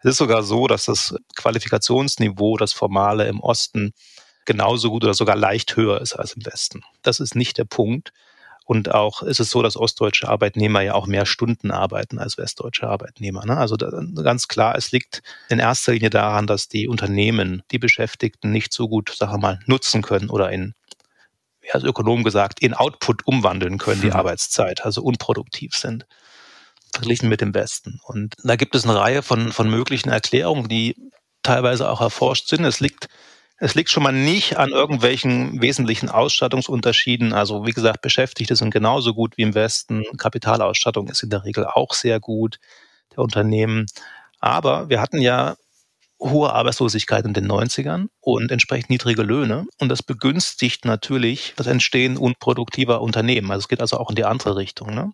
Es 0.02 0.10
ist 0.10 0.18
sogar 0.18 0.42
so, 0.42 0.66
dass 0.66 0.84
das 0.84 1.16
Qualifikationsniveau, 1.34 2.56
das 2.56 2.72
formale 2.72 3.26
im 3.26 3.40
Osten 3.40 3.92
genauso 4.44 4.90
gut 4.90 5.04
oder 5.04 5.14
sogar 5.14 5.36
leicht 5.36 5.76
höher 5.76 6.00
ist 6.00 6.14
als 6.14 6.34
im 6.34 6.46
Westen. 6.46 6.82
Das 7.02 7.18
ist 7.18 7.34
nicht 7.34 7.58
der 7.58 7.64
Punkt. 7.64 8.12
Und 8.66 8.92
auch 8.92 9.22
ist 9.22 9.38
es 9.38 9.48
so, 9.48 9.62
dass 9.62 9.76
ostdeutsche 9.76 10.28
Arbeitnehmer 10.28 10.80
ja 10.80 10.94
auch 10.94 11.06
mehr 11.06 11.24
Stunden 11.24 11.70
arbeiten 11.70 12.18
als 12.18 12.36
westdeutsche 12.36 12.88
Arbeitnehmer. 12.88 13.46
Ne? 13.46 13.56
Also 13.56 13.76
da, 13.76 13.90
ganz 14.24 14.48
klar, 14.48 14.74
es 14.76 14.90
liegt 14.90 15.22
in 15.48 15.60
erster 15.60 15.92
Linie 15.92 16.10
daran, 16.10 16.48
dass 16.48 16.66
die 16.66 16.88
Unternehmen 16.88 17.62
die 17.70 17.78
Beschäftigten 17.78 18.50
nicht 18.50 18.72
so 18.72 18.88
gut, 18.88 19.14
sagen 19.16 19.34
wir 19.34 19.38
mal, 19.38 19.60
nutzen 19.66 20.02
können 20.02 20.30
oder 20.30 20.50
in 20.50 20.74
ja, 21.62 21.74
als 21.74 21.84
Ökonom 21.84 22.24
gesagt, 22.24 22.60
in 22.60 22.74
Output 22.74 23.24
umwandeln 23.24 23.78
können, 23.78 24.00
die 24.00 24.08
mhm. 24.08 24.14
Arbeitszeit, 24.14 24.84
also 24.84 25.00
unproduktiv 25.00 25.76
sind, 25.76 26.04
verglichen 26.92 27.28
mit 27.28 27.40
dem 27.40 27.54
Westen. 27.54 28.00
Und 28.02 28.34
da 28.42 28.56
gibt 28.56 28.74
es 28.74 28.82
eine 28.82 28.96
Reihe 28.96 29.22
von, 29.22 29.52
von 29.52 29.70
möglichen 29.70 30.08
Erklärungen, 30.08 30.68
die 30.68 30.96
teilweise 31.44 31.88
auch 31.88 32.00
erforscht 32.00 32.48
sind. 32.48 32.64
Es 32.64 32.80
liegt 32.80 33.08
es 33.58 33.74
liegt 33.74 33.90
schon 33.90 34.02
mal 34.02 34.12
nicht 34.12 34.58
an 34.58 34.70
irgendwelchen 34.70 35.62
wesentlichen 35.62 36.10
Ausstattungsunterschieden. 36.10 37.32
Also 37.32 37.66
wie 37.66 37.72
gesagt, 37.72 38.02
Beschäftigte 38.02 38.54
sind 38.54 38.70
genauso 38.70 39.14
gut 39.14 39.36
wie 39.36 39.42
im 39.42 39.54
Westen. 39.54 40.04
Kapitalausstattung 40.18 41.08
ist 41.08 41.22
in 41.22 41.30
der 41.30 41.44
Regel 41.44 41.64
auch 41.66 41.94
sehr 41.94 42.20
gut 42.20 42.58
der 43.12 43.20
Unternehmen. 43.20 43.86
Aber 44.40 44.90
wir 44.90 45.00
hatten 45.00 45.20
ja 45.20 45.56
hohe 46.20 46.52
Arbeitslosigkeit 46.52 47.24
in 47.24 47.34
den 47.34 47.50
90ern 47.50 48.06
und 48.20 48.50
entsprechend 48.50 48.90
niedrige 48.90 49.22
Löhne. 49.22 49.66
Und 49.78 49.88
das 49.88 50.02
begünstigt 50.02 50.84
natürlich 50.84 51.54
das 51.56 51.66
Entstehen 51.66 52.16
unproduktiver 52.18 53.00
Unternehmen. 53.00 53.50
Also 53.50 53.60
es 53.60 53.68
geht 53.68 53.80
also 53.80 53.98
auch 53.98 54.10
in 54.10 54.16
die 54.16 54.24
andere 54.24 54.56
Richtung. 54.56 54.94
Ne? 54.94 55.12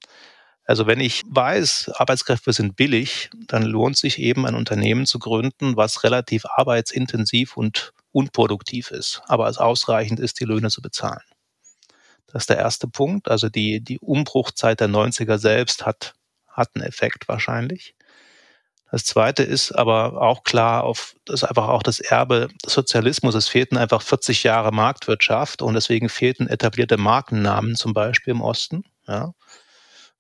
Also 0.65 0.87
wenn 0.87 1.01
ich 1.01 1.23
weiß, 1.27 1.93
Arbeitskräfte 1.95 2.53
sind 2.53 2.77
billig, 2.77 3.31
dann 3.47 3.63
lohnt 3.63 3.97
sich 3.97 4.19
eben 4.19 4.47
ein 4.47 4.55
Unternehmen 4.55 5.07
zu 5.07 5.19
gründen, 5.19 5.77
was 5.77 6.05
relativ 6.05 6.45
arbeitsintensiv 6.47 7.57
und 7.57 7.93
unproduktiv 8.13 8.91
ist, 8.91 9.23
aber 9.27 9.47
als 9.47 9.59
ausreichend 9.59 10.21
ist, 10.21 10.41
die 10.41 10.45
Löhne 10.45 10.71
zu 10.71 10.83
bezahlen. 10.83 11.23
Das 12.27 12.45
ist 12.45 12.51
der 12.51 12.59
erste 12.59 12.89
Punkt. 12.89 13.31
Also 13.31 13.49
die, 13.49 13.81
die 13.81 13.99
Umbruchzeit 13.99 14.81
der 14.81 14.89
90er 14.89 15.39
selbst 15.39 15.85
hat, 15.85 16.15
hat 16.49 16.71
einen 16.75 16.85
Effekt 16.85 17.29
wahrscheinlich. 17.29 17.95
Das 18.91 19.05
zweite 19.05 19.43
ist 19.43 19.73
aber 19.73 20.21
auch 20.21 20.45
klar, 20.45 20.85
auf, 20.85 21.15
das 21.25 21.43
ist 21.43 21.49
einfach 21.49 21.69
auch 21.69 21.83
das 21.83 22.01
Erbe 22.01 22.49
des 22.63 22.75
Sozialismus. 22.75 23.35
Es 23.35 23.49
fehlten 23.49 23.79
einfach 23.79 24.03
40 24.03 24.43
Jahre 24.43 24.71
Marktwirtschaft 24.71 25.63
und 25.63 25.73
deswegen 25.73 26.11
fehlten 26.11 26.47
etablierte 26.47 26.99
Markennamen 26.99 27.75
zum 27.75 27.95
Beispiel 27.95 28.33
im 28.33 28.43
Osten. 28.43 28.85
Ja. 29.09 29.33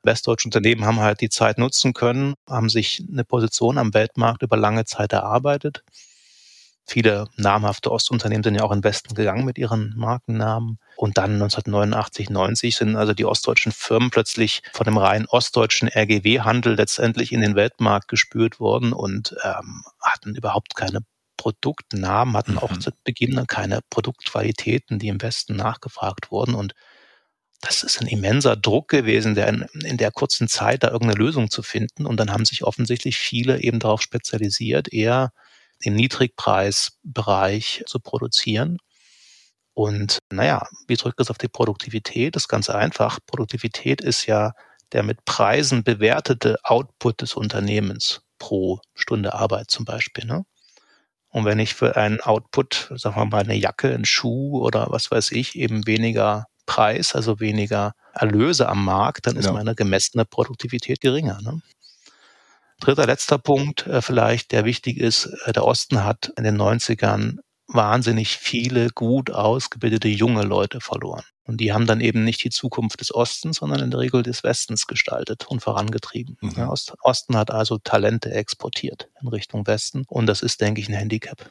Westdeutsche 0.02 0.48
Unternehmen 0.48 0.86
haben 0.86 1.00
halt 1.00 1.20
die 1.20 1.28
Zeit 1.28 1.58
nutzen 1.58 1.92
können, 1.92 2.34
haben 2.48 2.70
sich 2.70 3.04
eine 3.10 3.24
Position 3.24 3.76
am 3.76 3.92
Weltmarkt 3.94 4.42
über 4.42 4.56
lange 4.56 4.86
Zeit 4.86 5.12
erarbeitet. 5.12 5.84
Viele 6.84 7.28
namhafte 7.36 7.92
Ostunternehmen 7.92 8.42
sind 8.42 8.56
ja 8.56 8.62
auch 8.64 8.72
in 8.72 8.80
den 8.80 8.84
Westen 8.84 9.14
gegangen 9.14 9.44
mit 9.44 9.56
ihren 9.56 9.94
Markennamen. 9.96 10.78
Und 10.96 11.16
dann 11.16 11.34
1989, 11.34 12.28
90 12.28 12.76
sind 12.76 12.96
also 12.96 13.14
die 13.14 13.24
ostdeutschen 13.24 13.72
Firmen 13.72 14.10
plötzlich 14.10 14.62
von 14.72 14.84
dem 14.84 14.98
rein 14.98 15.26
ostdeutschen 15.26 15.88
RGW-Handel 15.88 16.74
letztendlich 16.74 17.32
in 17.32 17.40
den 17.40 17.54
Weltmarkt 17.54 18.08
gespürt 18.08 18.58
worden 18.58 18.92
und 18.92 19.34
ähm, 19.44 19.84
hatten 20.00 20.34
überhaupt 20.34 20.74
keine 20.74 21.00
Produktnamen, 21.36 22.36
hatten 22.36 22.52
mhm. 22.52 22.58
auch 22.58 22.76
zu 22.76 22.90
Beginn 23.04 23.46
keine 23.46 23.80
Produktqualitäten, 23.90 24.98
die 24.98 25.08
im 25.08 25.22
Westen 25.22 25.56
nachgefragt 25.56 26.30
wurden. 26.30 26.54
Und 26.54 26.74
das 27.60 27.84
ist 27.84 28.00
ein 28.00 28.08
immenser 28.08 28.56
Druck 28.56 28.88
gewesen, 28.88 29.34
der 29.36 29.48
in, 29.48 29.62
in, 29.84 29.96
der 29.96 30.10
kurzen 30.10 30.48
Zeit 30.48 30.82
da 30.82 30.88
irgendeine 30.88 31.18
Lösung 31.18 31.48
zu 31.48 31.62
finden. 31.62 32.06
Und 32.06 32.18
dann 32.18 32.32
haben 32.32 32.44
sich 32.44 32.64
offensichtlich 32.64 33.16
viele 33.18 33.60
eben 33.60 33.78
darauf 33.78 34.02
spezialisiert, 34.02 34.92
eher 34.92 35.32
im 35.82 35.94
Niedrigpreisbereich 35.94 37.84
zu 37.86 38.00
produzieren. 38.00 38.78
Und 39.74 40.18
naja, 40.30 40.66
wie 40.86 40.96
drückt 40.96 41.20
das 41.20 41.30
auf 41.30 41.38
die 41.38 41.48
Produktivität? 41.48 42.36
Das 42.36 42.44
ist 42.44 42.48
ganz 42.48 42.68
einfach. 42.68 43.18
Produktivität 43.26 44.00
ist 44.00 44.26
ja 44.26 44.52
der 44.92 45.02
mit 45.02 45.24
Preisen 45.24 45.84
bewertete 45.84 46.58
Output 46.64 47.22
des 47.22 47.34
Unternehmens 47.34 48.22
pro 48.38 48.80
Stunde 48.94 49.34
Arbeit 49.34 49.70
zum 49.70 49.84
Beispiel. 49.84 50.26
Ne? 50.26 50.44
Und 51.28 51.46
wenn 51.46 51.58
ich 51.58 51.74
für 51.74 51.96
einen 51.96 52.20
Output, 52.20 52.92
sagen 52.96 53.16
wir 53.16 53.24
mal 53.24 53.42
eine 53.42 53.54
Jacke, 53.54 53.94
einen 53.94 54.04
Schuh 54.04 54.60
oder 54.60 54.88
was 54.90 55.10
weiß 55.10 55.32
ich, 55.32 55.56
eben 55.56 55.86
weniger 55.86 56.46
Preis, 56.66 57.14
also 57.14 57.40
weniger 57.40 57.92
Erlöse 58.12 58.68
am 58.68 58.84
Markt, 58.84 59.26
dann 59.26 59.36
ist 59.36 59.46
ja. 59.46 59.52
meine 59.52 59.74
gemessene 59.74 60.26
Produktivität 60.26 61.00
geringer. 61.00 61.40
Ne? 61.40 61.62
Dritter, 62.82 63.06
letzter 63.06 63.38
Punkt 63.38 63.86
äh, 63.86 64.02
vielleicht, 64.02 64.50
der 64.50 64.64
wichtig 64.64 64.98
ist, 64.98 65.26
äh, 65.46 65.52
der 65.52 65.64
Osten 65.64 66.04
hat 66.04 66.32
in 66.36 66.42
den 66.42 66.60
90ern 66.60 67.38
wahnsinnig 67.68 68.36
viele 68.36 68.90
gut 68.90 69.30
ausgebildete 69.30 70.08
junge 70.08 70.42
Leute 70.42 70.80
verloren. 70.80 71.22
Und 71.44 71.58
die 71.58 71.72
haben 71.72 71.86
dann 71.86 72.00
eben 72.00 72.24
nicht 72.24 72.42
die 72.42 72.50
Zukunft 72.50 73.00
des 73.00 73.14
Ostens, 73.14 73.58
sondern 73.58 73.80
in 73.80 73.90
der 73.92 74.00
Regel 74.00 74.24
des 74.24 74.42
Westens 74.42 74.88
gestaltet 74.88 75.46
und 75.46 75.60
vorangetrieben. 75.60 76.36
Mhm. 76.40 76.54
Der 76.54 76.70
Osten 76.70 77.36
hat 77.36 77.52
also 77.52 77.78
Talente 77.78 78.32
exportiert 78.32 79.08
in 79.20 79.28
Richtung 79.28 79.64
Westen. 79.66 80.04
Und 80.08 80.26
das 80.26 80.42
ist, 80.42 80.60
denke 80.60 80.80
ich, 80.80 80.88
ein 80.88 80.94
Handicap. 80.94 81.48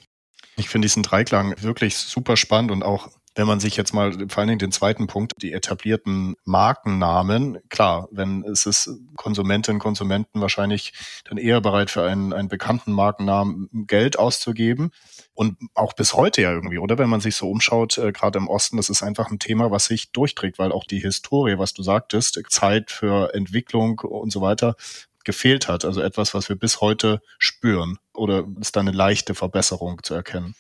Ich 0.57 0.67
finde 0.67 0.85
diesen 0.85 1.01
Dreiklang 1.01 1.55
wirklich 1.61 1.97
super 1.97 2.35
spannend 2.35 2.71
und 2.71 2.83
auch 2.83 3.09
wenn 3.35 3.47
man 3.47 3.61
sich 3.61 3.77
jetzt 3.77 3.93
mal 3.93 4.11
vor 4.27 4.39
allen 4.39 4.49
Dingen 4.49 4.59
den 4.59 4.71
zweiten 4.73 5.07
Punkt, 5.07 5.33
die 5.41 5.53
etablierten 5.53 6.35
Markennamen, 6.43 7.59
klar, 7.69 8.09
wenn 8.11 8.43
es 8.43 8.65
ist 8.65 8.89
Konsumentinnen, 9.15 9.79
Konsumenten 9.79 10.41
wahrscheinlich 10.41 10.93
dann 11.23 11.37
eher 11.37 11.61
bereit 11.61 11.89
für 11.89 12.03
einen, 12.03 12.33
einen 12.33 12.49
bekannten 12.49 12.91
Markennamen 12.91 13.69
Geld 13.87 14.19
auszugeben. 14.19 14.91
Und 15.33 15.57
auch 15.75 15.93
bis 15.93 16.13
heute 16.13 16.41
ja 16.41 16.51
irgendwie, 16.51 16.77
oder? 16.77 16.97
Wenn 16.97 17.09
man 17.09 17.21
sich 17.21 17.35
so 17.35 17.49
umschaut, 17.49 17.97
äh, 17.97 18.11
gerade 18.11 18.37
im 18.37 18.49
Osten, 18.49 18.75
das 18.77 18.89
ist 18.89 19.01
einfach 19.01 19.31
ein 19.31 19.39
Thema, 19.39 19.71
was 19.71 19.85
sich 19.85 20.11
durchträgt, 20.11 20.59
weil 20.59 20.73
auch 20.73 20.83
die 20.83 20.99
Historie, 20.99 21.57
was 21.57 21.73
du 21.73 21.83
sagtest, 21.83 22.41
Zeit 22.49 22.91
für 22.91 23.33
Entwicklung 23.33 23.99
und 23.99 24.31
so 24.31 24.41
weiter, 24.41 24.75
gefehlt 25.23 25.69
hat. 25.69 25.85
Also 25.85 26.01
etwas, 26.01 26.33
was 26.33 26.49
wir 26.49 26.57
bis 26.57 26.81
heute 26.81 27.21
spüren. 27.39 27.97
Oder 28.13 28.45
ist 28.59 28.75
da 28.75 28.81
eine 28.81 28.91
leichte 28.91 29.35
Verbesserung 29.35 30.03
zu 30.03 30.13
erkennen? 30.13 30.55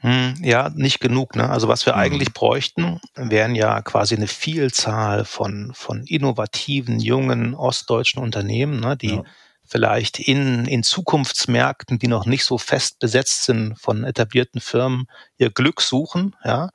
Hm, 0.00 0.34
ja, 0.42 0.70
nicht 0.74 1.00
genug. 1.00 1.36
Ne? 1.36 1.48
Also 1.48 1.68
was 1.68 1.86
wir 1.86 1.94
mhm. 1.94 2.00
eigentlich 2.00 2.32
bräuchten, 2.32 3.00
wären 3.14 3.54
ja 3.54 3.80
quasi 3.82 4.14
eine 4.14 4.26
Vielzahl 4.26 5.24
von, 5.24 5.72
von 5.74 6.04
innovativen, 6.04 7.00
jungen 7.00 7.54
ostdeutschen 7.54 8.22
Unternehmen, 8.22 8.80
ne, 8.80 8.96
die 8.96 9.16
ja. 9.16 9.24
vielleicht 9.64 10.18
in, 10.18 10.66
in 10.66 10.82
Zukunftsmärkten, 10.82 11.98
die 11.98 12.08
noch 12.08 12.26
nicht 12.26 12.44
so 12.44 12.58
fest 12.58 12.98
besetzt 12.98 13.44
sind 13.44 13.78
von 13.80 14.04
etablierten 14.04 14.60
Firmen, 14.60 15.06
ihr 15.38 15.50
Glück 15.50 15.80
suchen, 15.80 16.36
ja, 16.44 16.70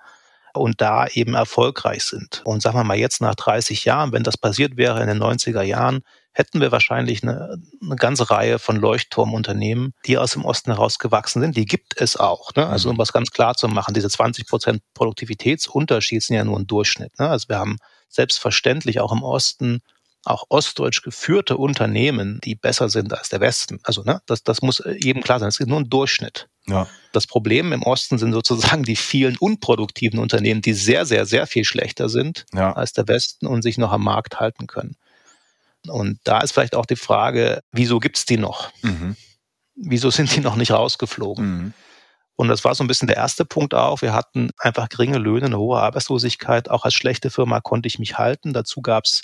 und 0.54 0.82
da 0.82 1.08
eben 1.08 1.36
erfolgreich 1.36 2.04
sind. 2.04 2.42
Und 2.44 2.62
sagen 2.62 2.78
wir 2.78 2.84
mal 2.84 2.98
jetzt 2.98 3.22
nach 3.22 3.36
30 3.36 3.86
Jahren, 3.86 4.12
wenn 4.12 4.24
das 4.24 4.38
passiert 4.38 4.78
wäre 4.78 5.02
in 5.02 5.08
den 5.08 5.22
90er 5.22 5.62
Jahren, 5.62 6.02
hätten 6.34 6.62
wir 6.62 6.72
wahrscheinlich 6.72 7.24
eine, 7.24 7.62
eine 7.82 7.96
ganze 7.96 8.30
Reihe 8.30 8.60
von 8.60 8.78
Leuchtturmunternehmen, 8.78 9.94
die 10.06 10.17
aus 10.17 10.32
dem 10.32 10.46
Osten 10.46 10.72
herausgewachsen 10.72 11.41
sind. 11.41 11.58
Die 11.58 11.65
gibt 11.65 12.00
es 12.00 12.15
auch. 12.15 12.54
Ne? 12.56 12.67
Also 12.67 12.89
um 12.89 12.98
was 12.98 13.13
ganz 13.13 13.32
klar 13.32 13.56
zu 13.56 13.67
machen, 13.67 13.94
diese 13.94 14.10
20 14.10 14.48
Prozent 14.48 14.82
Produktivitätsunterschied 14.94 16.24
sind 16.24 16.36
ja 16.36 16.44
nur 16.44 16.60
ein 16.60 16.67
Durchschnitt. 16.67 17.17
Ne? 17.20 17.30
Also 17.30 17.50
wir 17.50 17.58
haben 17.58 17.78
selbstverständlich 18.10 19.00
auch 19.00 19.12
im 19.12 19.24
Osten 19.24 19.82
auch 20.24 20.44
ostdeutsch 20.50 21.02
geführte 21.02 21.58
Unternehmen, 21.58 22.39
die 22.44 22.56
besser 22.56 22.89
sind 22.89 23.12
als 23.13 23.30
der 23.30 23.39
Westen. 23.39 23.80
Also 23.84 24.04
ne, 24.04 24.22
das, 24.28 24.44
das 24.44 24.62
muss 24.62 24.84
jedem 25.00 25.24
klar 25.24 25.39
sein. 25.39 25.50
Es 25.50 25.60
ist 25.60 25.67
nur 25.67 25.80
ein 25.80 25.89
Durchschnitt. 25.89 26.48
Ja. 26.67 26.88
Das 27.12 27.26
Problem 27.26 27.74
im 27.74 27.82
Osten 27.82 28.20
sind 28.20 28.32
sozusagen 28.34 28.84
die 28.84 28.96
vielen 28.96 29.36
unproduktiven 29.38 30.20
Unternehmen, 30.20 30.62
die 30.62 30.74
sehr, 30.74 31.06
sehr, 31.06 31.26
sehr 31.26 31.48
viel 31.48 31.65
schlechter 31.65 32.08
sind 32.08 32.46
ja. 32.54 32.74
als 32.74 32.94
der 32.94 33.08
Westen 33.08 33.48
und 33.48 33.63
sich 33.63 33.78
noch 33.78 33.91
am 33.91 34.04
Markt 34.04 34.39
halten 34.39 34.67
können. 34.67 34.96
Und 35.88 36.20
da 36.24 36.41
ist 36.41 36.52
vielleicht 36.52 36.76
auch 36.76 36.86
die 36.86 36.96
Frage, 36.96 37.62
wieso 37.72 38.00
gibt's 38.00 38.26
die 38.26 38.38
noch? 38.38 38.72
Mhm. 38.82 39.15
Wieso 39.76 40.12
sind 40.12 40.36
die 40.36 40.41
noch 40.41 40.56
nicht 40.56 40.72
rausgeflogen? 40.72 41.46
Mhm. 41.46 41.74
Und 42.36 42.48
das 42.48 42.63
war 42.63 42.74
so 42.74 42.84
ein 42.84 42.88
bisschen 42.88 43.08
der 43.08 43.17
erste 43.17 43.46
Punkt 43.46 43.74
auch. 43.74 44.02
Wir 44.02 44.13
hatten 44.13 44.50
einfach 44.58 44.89
geringe 44.89 45.17
Löhne, 45.17 45.48
eine 45.48 45.58
hohe 45.60 45.80
Arbeitslosigkeit. 45.80 46.70
Auch 46.70 46.86
als 46.86 46.94
schlechte 46.94 47.30
Firma 47.30 47.62
konnte 47.62 47.88
ich 47.88 48.00
mich 48.00 48.17
halten. 48.17 48.54
Dazu 48.54 48.82
gab's 48.82 49.22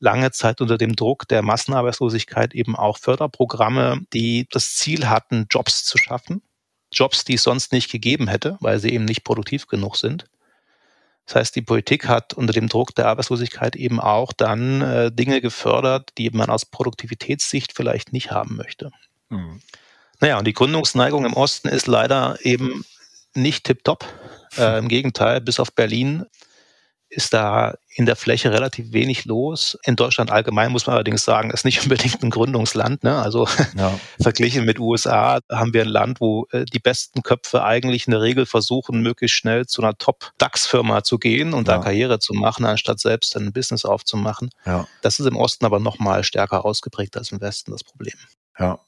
lange 0.00 0.30
Zeit 0.30 0.60
unter 0.60 0.78
dem 0.78 0.94
Druck 0.94 1.26
der 1.28 1.42
Massenarbeitslosigkeit 1.42 2.54
eben 2.54 2.76
auch 2.76 2.98
Förderprogramme, 2.98 4.00
die 4.12 4.46
das 4.50 4.74
Ziel 4.74 5.08
hatten, 5.08 5.46
Jobs 5.50 5.84
zu 5.84 5.98
schaffen. 5.98 6.42
Jobs, 6.92 7.24
die 7.24 7.34
es 7.34 7.42
sonst 7.42 7.72
nicht 7.72 7.90
gegeben 7.90 8.28
hätte, 8.28 8.56
weil 8.60 8.78
sie 8.78 8.90
eben 8.90 9.04
nicht 9.04 9.24
produktiv 9.24 9.66
genug 9.66 9.96
sind. 9.96 10.26
Das 11.28 11.34
heißt, 11.34 11.56
die 11.56 11.62
Politik 11.62 12.08
hat 12.08 12.32
unter 12.32 12.54
dem 12.54 12.70
Druck 12.70 12.94
der 12.94 13.06
Arbeitslosigkeit 13.06 13.76
eben 13.76 14.00
auch 14.00 14.32
dann 14.32 14.80
äh, 14.80 15.12
Dinge 15.12 15.42
gefördert, 15.42 16.12
die 16.16 16.30
man 16.30 16.48
aus 16.48 16.64
Produktivitätssicht 16.64 17.74
vielleicht 17.74 18.14
nicht 18.14 18.30
haben 18.30 18.56
möchte. 18.56 18.90
Mhm. 19.28 19.60
Naja, 20.20 20.38
und 20.38 20.46
die 20.46 20.54
Gründungsneigung 20.54 21.26
im 21.26 21.34
Osten 21.34 21.68
ist 21.68 21.86
leider 21.86 22.38
eben 22.44 22.82
nicht 23.34 23.64
tiptop. 23.64 24.06
Äh, 24.56 24.78
Im 24.78 24.88
Gegenteil, 24.88 25.42
bis 25.42 25.60
auf 25.60 25.74
Berlin 25.74 26.24
ist 27.10 27.32
da 27.32 27.74
in 27.94 28.06
der 28.06 28.16
Fläche 28.16 28.52
relativ 28.52 28.92
wenig 28.92 29.24
los. 29.24 29.78
In 29.84 29.96
Deutschland 29.96 30.30
allgemein 30.30 30.70
muss 30.70 30.86
man 30.86 30.94
allerdings 30.94 31.24
sagen, 31.24 31.50
ist 31.50 31.64
nicht 31.64 31.82
unbedingt 31.82 32.22
ein 32.22 32.30
Gründungsland. 32.30 33.02
Ne? 33.02 33.16
Also 33.16 33.48
ja. 33.76 33.98
verglichen 34.20 34.64
mit 34.64 34.78
USA 34.78 35.40
haben 35.50 35.72
wir 35.72 35.82
ein 35.82 35.88
Land, 35.88 36.20
wo 36.20 36.46
äh, 36.52 36.64
die 36.64 36.78
besten 36.78 37.22
Köpfe 37.22 37.64
eigentlich 37.64 38.06
in 38.06 38.12
der 38.12 38.20
Regel 38.20 38.46
versuchen, 38.46 39.02
möglichst 39.02 39.36
schnell 39.36 39.66
zu 39.66 39.82
einer 39.82 39.96
Top-DAX-Firma 39.96 41.02
zu 41.02 41.18
gehen 41.18 41.54
und 41.54 41.66
ja. 41.66 41.76
da 41.76 41.82
Karriere 41.82 42.18
zu 42.18 42.34
machen, 42.34 42.66
anstatt 42.66 43.00
selbst 43.00 43.36
ein 43.36 43.52
Business 43.52 43.84
aufzumachen. 43.84 44.50
Ja. 44.66 44.86
Das 45.02 45.18
ist 45.18 45.26
im 45.26 45.36
Osten 45.36 45.64
aber 45.64 45.80
noch 45.80 45.98
mal 45.98 46.24
stärker 46.24 46.64
ausgeprägt 46.64 47.16
als 47.16 47.32
im 47.32 47.40
Westen 47.40 47.72
das 47.72 47.84
Problem. 47.84 48.14
Ja. 48.58 48.78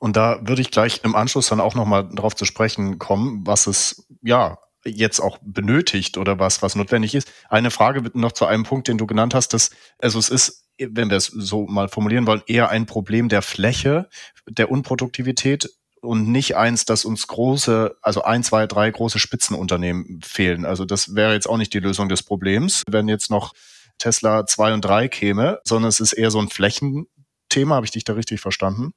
Und 0.00 0.16
da 0.16 0.38
würde 0.42 0.62
ich 0.62 0.70
gleich 0.70 1.00
im 1.02 1.16
Anschluss 1.16 1.48
dann 1.48 1.60
auch 1.60 1.74
noch 1.74 1.84
mal 1.84 2.08
darauf 2.12 2.36
zu 2.36 2.44
sprechen 2.44 2.98
kommen, 2.98 3.46
was 3.46 3.66
es 3.66 4.06
ja 4.22 4.58
jetzt 4.90 5.20
auch 5.20 5.38
benötigt 5.42 6.18
oder 6.18 6.38
was, 6.38 6.62
was 6.62 6.74
notwendig 6.74 7.14
ist. 7.14 7.30
Eine 7.48 7.70
Frage 7.70 8.10
noch 8.14 8.32
zu 8.32 8.46
einem 8.46 8.64
Punkt, 8.64 8.88
den 8.88 8.98
du 8.98 9.06
genannt 9.06 9.34
hast, 9.34 9.54
dass, 9.54 9.70
also 9.98 10.18
es 10.18 10.28
ist, 10.28 10.64
wenn 10.78 11.10
wir 11.10 11.16
es 11.16 11.26
so 11.26 11.66
mal 11.66 11.88
formulieren 11.88 12.26
wollen, 12.26 12.42
eher 12.46 12.70
ein 12.70 12.86
Problem 12.86 13.28
der 13.28 13.42
Fläche, 13.42 14.08
der 14.48 14.70
Unproduktivität 14.70 15.68
und 16.00 16.28
nicht 16.28 16.56
eins, 16.56 16.84
dass 16.84 17.04
uns 17.04 17.26
große, 17.26 17.96
also 18.02 18.22
ein, 18.22 18.42
zwei, 18.42 18.66
drei 18.66 18.90
große 18.90 19.18
Spitzenunternehmen 19.18 20.20
fehlen. 20.22 20.64
Also 20.64 20.84
das 20.84 21.14
wäre 21.14 21.32
jetzt 21.32 21.48
auch 21.48 21.56
nicht 21.56 21.74
die 21.74 21.80
Lösung 21.80 22.08
des 22.08 22.22
Problems, 22.22 22.82
wenn 22.88 23.08
jetzt 23.08 23.30
noch 23.30 23.52
Tesla 23.98 24.46
zwei 24.46 24.72
und 24.72 24.84
drei 24.84 25.08
käme, 25.08 25.60
sondern 25.64 25.88
es 25.88 26.00
ist 26.00 26.12
eher 26.12 26.30
so 26.30 26.38
ein 26.38 26.48
Flächenthema. 26.48 27.74
Habe 27.74 27.86
ich 27.86 27.92
dich 27.92 28.04
da 28.04 28.12
richtig 28.12 28.40
verstanden? 28.40 28.92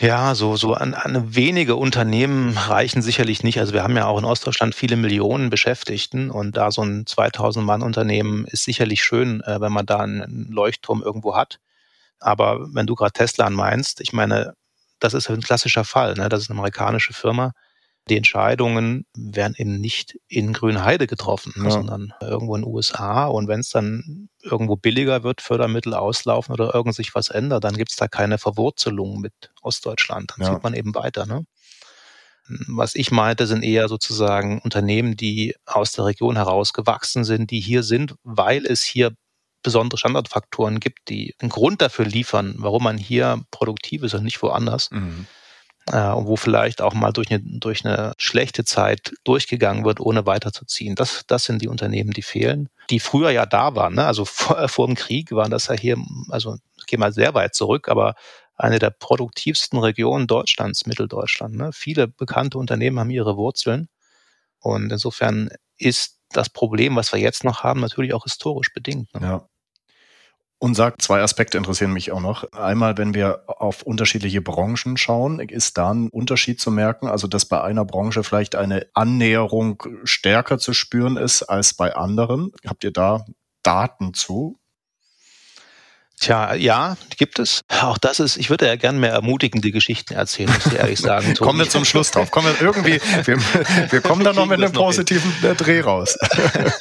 Ja, 0.00 0.36
so, 0.36 0.56
so 0.56 0.74
an, 0.74 0.94
an 0.94 1.34
wenige 1.34 1.74
Unternehmen 1.74 2.56
reichen 2.56 3.02
sicherlich 3.02 3.42
nicht. 3.42 3.58
Also 3.58 3.72
wir 3.72 3.82
haben 3.82 3.96
ja 3.96 4.06
auch 4.06 4.18
in 4.18 4.24
Ostdeutschland 4.24 4.76
viele 4.76 4.94
Millionen 4.94 5.50
Beschäftigten 5.50 6.30
und 6.30 6.56
da 6.56 6.70
so 6.70 6.82
ein 6.82 7.04
2000 7.04 7.66
Mann 7.66 7.82
Unternehmen 7.82 8.44
ist 8.44 8.64
sicherlich 8.64 9.02
schön, 9.02 9.40
äh, 9.42 9.60
wenn 9.60 9.72
man 9.72 9.86
da 9.86 9.98
einen 9.98 10.46
Leuchtturm 10.52 11.02
irgendwo 11.02 11.34
hat. 11.34 11.58
Aber 12.20 12.72
wenn 12.74 12.86
du 12.86 12.94
gerade 12.94 13.12
Tesla 13.12 13.50
meinst, 13.50 14.00
ich 14.00 14.12
meine, 14.12 14.54
das 15.00 15.14
ist 15.14 15.28
ein 15.30 15.40
klassischer 15.40 15.84
Fall. 15.84 16.14
Ne? 16.14 16.28
Das 16.28 16.42
ist 16.42 16.50
eine 16.50 16.58
amerikanische 16.60 17.12
Firma 17.12 17.52
die 18.08 18.16
Entscheidungen 18.16 19.06
werden 19.16 19.54
eben 19.56 19.80
nicht 19.80 20.18
in 20.28 20.52
Grünheide 20.52 21.06
getroffen, 21.06 21.52
ja. 21.56 21.70
sondern 21.70 22.12
irgendwo 22.20 22.56
in 22.56 22.62
den 22.62 22.72
USA. 22.72 23.26
Und 23.26 23.48
wenn 23.48 23.60
es 23.60 23.70
dann 23.70 24.28
irgendwo 24.42 24.76
billiger 24.76 25.22
wird, 25.22 25.40
Fördermittel 25.40 25.94
auslaufen 25.94 26.52
oder 26.52 26.74
irgend 26.74 26.94
sich 26.94 27.14
was 27.14 27.28
ändert, 27.28 27.64
dann 27.64 27.76
gibt 27.76 27.90
es 27.90 27.96
da 27.96 28.08
keine 28.08 28.38
Verwurzelung 28.38 29.20
mit 29.20 29.32
Ostdeutschland. 29.62 30.32
Dann 30.36 30.46
ja. 30.46 30.54
zieht 30.54 30.62
man 30.62 30.74
eben 30.74 30.94
weiter. 30.94 31.26
Ne? 31.26 31.44
Was 32.66 32.94
ich 32.94 33.10
meinte, 33.10 33.46
sind 33.46 33.62
eher 33.62 33.88
sozusagen 33.88 34.60
Unternehmen, 34.60 35.16
die 35.16 35.54
aus 35.66 35.92
der 35.92 36.06
Region 36.06 36.36
heraus 36.36 36.72
gewachsen 36.72 37.24
sind, 37.24 37.50
die 37.50 37.60
hier 37.60 37.82
sind, 37.82 38.14
weil 38.22 38.64
es 38.66 38.82
hier 38.82 39.12
besondere 39.62 39.98
Standardfaktoren 39.98 40.80
gibt, 40.80 41.08
die 41.08 41.34
einen 41.40 41.50
Grund 41.50 41.82
dafür 41.82 42.06
liefern, 42.06 42.54
warum 42.58 42.84
man 42.84 42.96
hier 42.96 43.42
produktiv 43.50 44.02
ist 44.02 44.14
und 44.14 44.24
nicht 44.24 44.40
woanders. 44.42 44.90
Mhm 44.90 45.26
äh, 45.92 46.14
wo 46.14 46.36
vielleicht 46.36 46.82
auch 46.82 46.94
mal 46.94 47.12
durch 47.12 47.30
eine, 47.30 47.40
durch 47.40 47.84
eine 47.84 48.12
schlechte 48.18 48.64
Zeit 48.64 49.12
durchgegangen 49.24 49.84
wird, 49.84 50.00
ohne 50.00 50.26
weiterzuziehen. 50.26 50.94
Das, 50.94 51.24
das 51.26 51.44
sind 51.44 51.62
die 51.62 51.68
Unternehmen, 51.68 52.10
die 52.10 52.22
fehlen, 52.22 52.68
die 52.90 53.00
früher 53.00 53.30
ja 53.30 53.46
da 53.46 53.74
waren. 53.74 53.94
Ne? 53.94 54.04
Also 54.04 54.24
vor, 54.26 54.68
vor 54.68 54.86
dem 54.86 54.96
Krieg 54.96 55.32
waren 55.32 55.50
das 55.50 55.68
ja 55.68 55.74
hier, 55.74 55.96
also 56.28 56.56
ich 56.76 56.86
gehe 56.86 56.98
mal 56.98 57.12
sehr 57.12 57.34
weit 57.34 57.54
zurück, 57.54 57.88
aber 57.88 58.14
eine 58.56 58.78
der 58.78 58.90
produktivsten 58.90 59.78
Regionen 59.78 60.26
Deutschlands, 60.26 60.86
Mitteldeutschland. 60.86 61.54
Ne? 61.56 61.70
Viele 61.72 62.08
bekannte 62.08 62.58
Unternehmen 62.58 62.98
haben 62.98 63.10
ihre 63.10 63.36
Wurzeln. 63.36 63.88
Und 64.60 64.90
insofern 64.90 65.50
ist 65.78 66.18
das 66.30 66.50
Problem, 66.50 66.96
was 66.96 67.12
wir 67.12 67.20
jetzt 67.20 67.44
noch 67.44 67.62
haben, 67.62 67.80
natürlich 67.80 68.14
auch 68.14 68.24
historisch 68.24 68.72
bedingt. 68.72 69.14
Ne? 69.14 69.20
Ja. 69.22 69.48
Und 70.60 70.74
sagt, 70.74 71.02
zwei 71.02 71.22
Aspekte 71.22 71.56
interessieren 71.56 71.92
mich 71.92 72.10
auch 72.10 72.20
noch. 72.20 72.50
Einmal, 72.52 72.98
wenn 72.98 73.14
wir 73.14 73.44
auf 73.46 73.82
unterschiedliche 73.82 74.42
Branchen 74.42 74.96
schauen, 74.96 75.38
ist 75.38 75.78
da 75.78 75.92
ein 75.92 76.08
Unterschied 76.08 76.60
zu 76.60 76.72
merken, 76.72 77.06
also 77.06 77.28
dass 77.28 77.44
bei 77.44 77.62
einer 77.62 77.84
Branche 77.84 78.24
vielleicht 78.24 78.56
eine 78.56 78.86
Annäherung 78.92 79.82
stärker 80.02 80.58
zu 80.58 80.72
spüren 80.72 81.16
ist 81.16 81.44
als 81.44 81.74
bei 81.74 81.94
anderen. 81.94 82.50
Habt 82.66 82.82
ihr 82.82 82.92
da 82.92 83.24
Daten 83.62 84.14
zu? 84.14 84.57
Tja, 86.20 86.54
ja, 86.54 86.96
gibt 87.16 87.38
es. 87.38 87.62
Auch 87.68 87.96
das 87.96 88.18
ist, 88.18 88.36
ich 88.36 88.50
würde 88.50 88.66
ja 88.66 88.74
gerne 88.74 88.98
mehr 88.98 89.12
ermutigende 89.12 89.70
Geschichten 89.70 90.14
erzählen, 90.14 90.50
muss 90.52 90.66
ich 90.66 90.74
ehrlich 90.74 90.98
sagen. 90.98 91.34
kommen 91.38 91.60
wir 91.60 91.68
zum 91.68 91.84
Schluss 91.84 92.10
drauf. 92.10 92.30
Kommen 92.32 92.48
wir 92.48 92.60
irgendwie, 92.60 93.00
wir, 93.24 93.38
wir 93.92 94.00
kommen 94.00 94.24
da 94.24 94.32
noch 94.32 94.46
mit 94.46 94.60
einem 94.60 94.72
positiven 94.72 95.30
hin. 95.40 95.56
Dreh 95.56 95.80
raus. 95.80 96.18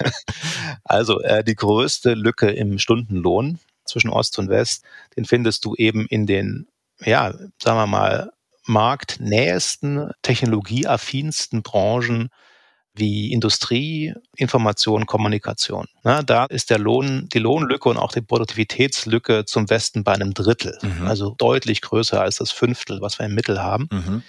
also, 0.84 1.22
äh, 1.22 1.44
die 1.44 1.56
größte 1.56 2.16
Lücke 2.16 2.50
im 2.50 2.80
Stundenlohn 2.80 3.60
zwischen 3.86 4.10
Ost 4.10 4.40
und 4.40 4.50
West, 4.50 4.84
den 5.16 5.26
findest 5.26 5.66
du 5.66 5.76
eben 5.76 6.08
in 6.08 6.26
den, 6.26 6.68
ja, 7.00 7.32
sagen 7.62 7.78
wir 7.78 7.88
mal, 7.88 8.32
marktnähesten, 8.66 10.12
technologieaffinsten 10.24 11.62
Branchen 11.62 12.30
wie 12.98 13.32
Industrie, 13.32 14.14
Information, 14.36 15.06
Kommunikation. 15.06 15.88
Na, 16.04 16.24
da 16.24 16.46
ist 16.46 16.70
der 16.70 16.80
Lohn, 16.80 17.30
die 17.34 17.40
Lohnlücke 17.40 17.90
und 17.90 17.98
auch 17.98 18.12
die 18.12 18.22
Produktivitätslücke 18.22 19.46
zum 19.46 19.70
Westen 19.70 20.04
bei 20.04 20.14
einem 20.14 20.34
Drittel, 20.34 20.78
mhm. 20.82 21.08
also 21.08 21.36
deutlich 21.38 21.82
größer 21.82 22.22
als 22.22 22.38
das 22.38 22.52
Fünftel, 22.52 23.02
was 23.02 23.20
wir 23.20 23.26
im 23.26 23.36
Mittel 23.36 23.62
haben. 23.62 23.90
Mhm. 23.92 24.24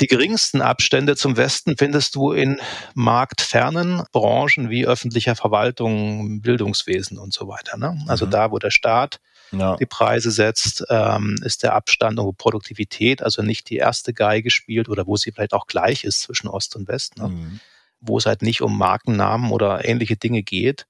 Die 0.00 0.06
geringsten 0.06 0.62
Abstände 0.62 1.16
zum 1.16 1.36
Westen 1.36 1.76
findest 1.76 2.14
du 2.14 2.30
in 2.30 2.60
marktfernen 2.94 4.04
Branchen 4.12 4.70
wie 4.70 4.86
öffentlicher 4.86 5.34
Verwaltung, 5.34 6.40
Bildungswesen 6.40 7.18
und 7.18 7.32
so 7.32 7.48
weiter. 7.48 7.76
Ne? 7.76 8.00
Also 8.06 8.26
mhm. 8.26 8.30
da, 8.30 8.50
wo 8.52 8.58
der 8.58 8.70
Staat 8.70 9.18
ja. 9.50 9.76
die 9.76 9.86
Preise 9.86 10.30
setzt, 10.30 10.84
ähm, 10.88 11.36
ist 11.42 11.64
der 11.64 11.74
Abstand 11.74 12.20
und 12.20 12.38
Produktivität, 12.38 13.22
also 13.22 13.42
nicht 13.42 13.70
die 13.70 13.76
erste 13.76 14.12
Geige 14.12 14.50
spielt 14.50 14.88
oder 14.88 15.06
wo 15.06 15.16
sie 15.16 15.32
vielleicht 15.32 15.52
auch 15.54 15.66
gleich 15.66 16.04
ist 16.04 16.22
zwischen 16.22 16.46
Ost 16.46 16.76
und 16.76 16.86
West, 16.86 17.18
ne? 17.18 17.28
mhm. 17.28 17.60
Wo 18.00 18.18
es 18.18 18.26
halt 18.26 18.42
nicht 18.42 18.62
um 18.62 18.78
Markennamen 18.78 19.50
oder 19.50 19.84
ähnliche 19.84 20.16
Dinge 20.16 20.42
geht. 20.42 20.86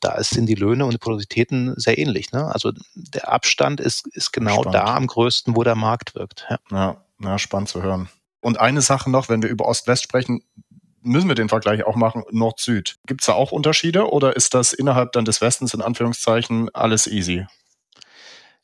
Da 0.00 0.22
sind 0.22 0.46
die 0.46 0.54
Löhne 0.54 0.84
und 0.84 0.92
die 0.92 0.98
Produktivitäten 0.98 1.74
sehr 1.76 1.98
ähnlich. 1.98 2.30
Ne? 2.30 2.46
Also 2.46 2.72
der 2.94 3.32
Abstand 3.32 3.80
ist, 3.80 4.06
ist 4.08 4.32
genau 4.32 4.60
spannend. 4.62 4.74
da 4.74 4.94
am 4.94 5.06
größten, 5.06 5.56
wo 5.56 5.64
der 5.64 5.74
Markt 5.74 6.14
wirkt. 6.14 6.46
Ja. 6.48 6.58
ja, 6.70 7.04
ja 7.20 7.38
spannend 7.38 7.68
zu 7.68 7.82
hören. 7.82 8.08
Und 8.40 8.60
eine 8.60 8.80
Sache 8.80 9.10
noch, 9.10 9.28
wenn 9.28 9.42
wir 9.42 9.50
über 9.50 9.66
Ost-West 9.66 10.04
sprechen, 10.04 10.42
müssen 11.02 11.28
wir 11.28 11.34
den 11.34 11.48
Vergleich 11.48 11.84
auch 11.84 11.96
machen, 11.96 12.22
Nord-Süd. 12.30 12.96
Gibt 13.06 13.22
es 13.22 13.26
da 13.26 13.32
auch 13.32 13.50
Unterschiede 13.50 14.10
oder 14.10 14.36
ist 14.36 14.54
das 14.54 14.72
innerhalb 14.72 15.12
dann 15.12 15.24
des 15.24 15.40
Westens 15.40 15.74
in 15.74 15.82
Anführungszeichen 15.82 16.72
alles 16.74 17.06
easy? 17.06 17.46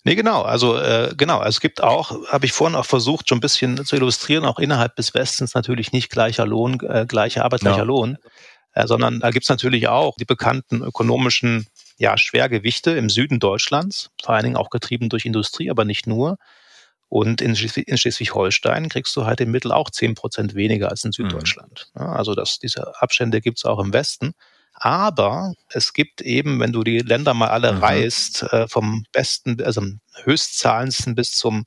Nee, 0.05 0.17
genau. 0.17 0.43
Also 0.43 0.77
äh, 0.77 1.15
genau, 1.17 1.39
also 1.39 1.49
es 1.57 1.61
gibt 1.61 1.83
auch, 1.83 2.29
habe 2.29 2.45
ich 2.45 2.53
vorhin 2.53 2.77
auch 2.77 2.85
versucht, 2.85 3.29
schon 3.29 3.39
ein 3.39 3.41
bisschen 3.41 3.85
zu 3.87 3.97
illustrieren, 3.97 4.45
auch 4.45 4.59
innerhalb 4.59 4.97
des 4.97 5.15
Westens 5.15 5.55
natürlich 5.55 5.93
nicht 5.93 6.11
gleicher 6.11 6.47
Lohn, 6.47 6.79
äh, 6.81 7.07
gleiche 7.07 7.43
Arbeit, 7.43 7.61
gleicher 7.61 7.79
ja. 7.79 7.85
Lohn, 7.85 8.19
äh, 8.75 8.87
sondern 8.87 9.21
da 9.21 9.31
gibt 9.31 9.45
es 9.45 9.49
natürlich 9.49 9.89
auch 9.89 10.17
die 10.17 10.27
bekannten 10.27 10.83
ökonomischen 10.83 11.67
ja, 11.97 12.19
Schwergewichte 12.19 12.91
im 12.91 13.09
Süden 13.09 13.41
Deutschlands, 13.41 14.11
vor 14.23 14.35
allen 14.35 14.45
Dingen 14.45 14.57
auch 14.57 14.69
getrieben 14.69 15.09
durch 15.09 15.25
Industrie, 15.25 15.71
aber 15.71 15.87
nicht 15.87 16.07
nur. 16.07 16.37
Und 17.09 17.41
in, 17.41 17.55
Schleswig-Holstein 17.57 18.89
kriegst 18.89 19.15
du 19.17 19.25
halt 19.25 19.41
im 19.41 19.53
Mittel 19.53 19.73
auch 19.73 19.89
zehn 19.89 20.15
Prozent 20.15 20.55
weniger 20.55 20.91
als 20.91 21.05
in 21.05 21.11
mhm. 21.11 21.13
Süddeutschland. 21.13 21.91
Mhm. 21.95 22.03
also 22.03 22.35
das, 22.35 22.59
diese 22.59 23.01
Abstände 23.01 23.41
gibt 23.41 23.59
es 23.59 23.65
auch 23.65 23.79
im 23.79 23.93
Westen. 23.95 24.35
Aber 24.75 25.55
es 25.71 25.93
gibt 25.93 26.21
eben, 26.21 26.61
wenn 26.61 26.73
du 26.73 26.83
die 26.83 26.99
Länder 26.99 27.33
mal 27.33 27.49
alle 27.49 27.73
mhm. 27.73 27.79
reist, 27.79 28.43
äh, 28.43 28.69
vom 28.69 29.05
besten, 29.13 29.63
also 29.63 29.83
höchstzahlendsten 30.25 31.15
bis 31.15 31.33
zum 31.33 31.65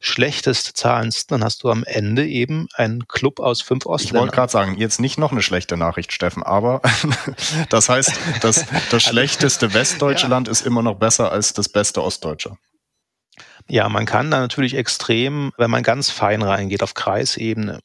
schlechtest 0.00 0.76
zahlendsten, 0.76 1.34
dann 1.34 1.44
hast 1.44 1.64
du 1.64 1.70
am 1.70 1.82
Ende 1.82 2.26
eben 2.26 2.68
einen 2.74 3.08
Club 3.08 3.40
aus 3.40 3.62
fünf 3.62 3.84
Ostländern. 3.84 4.16
Ich 4.16 4.20
wollte 4.20 4.36
gerade 4.36 4.52
sagen, 4.52 4.78
jetzt 4.78 5.00
nicht 5.00 5.18
noch 5.18 5.32
eine 5.32 5.42
schlechte 5.42 5.76
Nachricht, 5.76 6.12
Steffen, 6.12 6.44
aber 6.44 6.80
das 7.68 7.88
heißt, 7.88 8.12
das, 8.40 8.64
das 8.66 8.92
also 8.92 9.00
schlechteste 9.00 9.74
westdeutsche 9.74 10.26
ja. 10.26 10.28
Land 10.28 10.46
ist 10.46 10.64
immer 10.64 10.82
noch 10.82 10.94
besser 10.94 11.32
als 11.32 11.52
das 11.52 11.68
beste 11.68 12.02
ostdeutsche. 12.02 12.56
Ja, 13.66 13.88
man 13.88 14.06
kann 14.06 14.30
da 14.30 14.38
natürlich 14.38 14.74
extrem, 14.74 15.52
wenn 15.58 15.70
man 15.70 15.82
ganz 15.82 16.10
fein 16.10 16.42
reingeht 16.42 16.82
auf 16.82 16.94
Kreisebene 16.94 17.80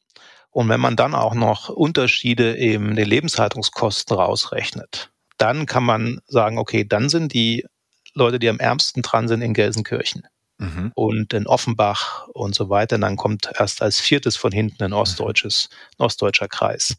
und 0.54 0.68
wenn 0.68 0.80
man 0.80 0.94
dann 0.94 1.16
auch 1.16 1.34
noch 1.34 1.68
Unterschiede 1.68 2.52
in 2.52 2.94
den 2.94 3.08
Lebenshaltungskosten 3.08 4.16
rausrechnet, 4.16 5.10
dann 5.36 5.66
kann 5.66 5.82
man 5.82 6.20
sagen, 6.28 6.58
okay, 6.58 6.84
dann 6.84 7.08
sind 7.08 7.34
die 7.34 7.66
Leute, 8.14 8.38
die 8.38 8.48
am 8.48 8.60
ärmsten 8.60 9.02
dran 9.02 9.26
sind, 9.26 9.42
in 9.42 9.52
Gelsenkirchen 9.52 10.22
mhm. 10.58 10.92
und 10.94 11.32
in 11.32 11.48
Offenbach 11.48 12.28
und 12.28 12.54
so 12.54 12.70
weiter. 12.70 12.94
Und 12.94 13.00
dann 13.00 13.16
kommt 13.16 13.50
erst 13.58 13.82
als 13.82 13.98
viertes 13.98 14.36
von 14.36 14.52
hinten 14.52 14.84
ein 14.84 14.92
ostdeutsches, 14.92 15.70
ein 15.98 16.04
ostdeutscher 16.04 16.46
Kreis. 16.46 16.98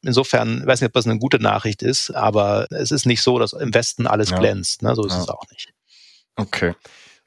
Insofern, 0.00 0.62
ich 0.62 0.66
weiß 0.66 0.80
nicht, 0.80 0.88
ob 0.88 0.94
das 0.94 1.06
eine 1.06 1.18
gute 1.18 1.40
Nachricht 1.40 1.82
ist, 1.82 2.10
aber 2.10 2.68
es 2.70 2.90
ist 2.90 3.04
nicht 3.04 3.20
so, 3.20 3.38
dass 3.38 3.52
im 3.52 3.74
Westen 3.74 4.06
alles 4.06 4.30
ja. 4.30 4.38
glänzt. 4.38 4.80
Ne? 4.82 4.94
So 4.94 5.04
ist 5.04 5.12
ja. 5.12 5.20
es 5.20 5.28
auch 5.28 5.44
nicht. 5.50 5.74
Okay. 6.36 6.74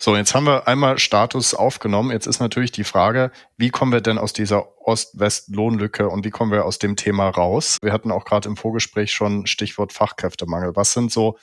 So, 0.04 0.16
jetzt 0.16 0.34
haben 0.34 0.48
wir 0.48 0.68
einmal 0.68 0.98
Status 0.98 1.54
aufgenommen. 1.54 2.10
Jetzt 2.10 2.26
ist 2.26 2.40
natürlich 2.40 2.72
die 2.72 2.84
Frage, 2.84 3.32
wie 3.58 3.70
kommen 3.70 3.92
wir 3.92 4.02
denn 4.02 4.18
aus 4.18 4.34
dieser 4.34 4.66
Ost-West-Lohnlücke 4.84 6.10
und 6.10 6.26
wie 6.26 6.32
kommen 6.32 6.52
wir 6.52 6.66
aus 6.66 6.80
dem 6.80 6.96
Thema 6.96 7.30
raus? 7.30 7.78
Wir 7.84 7.94
hatten 7.94 8.10
auch 8.10 8.26
gerade 8.26 8.50
im 8.50 8.58
Vorgespräch 8.58 9.14
schon 9.14 9.46
Stichwort 9.46 9.94
Fachkräftemangel. 9.94 10.76
Was 10.76 10.94
sind 10.94 11.12
so, 11.12 11.38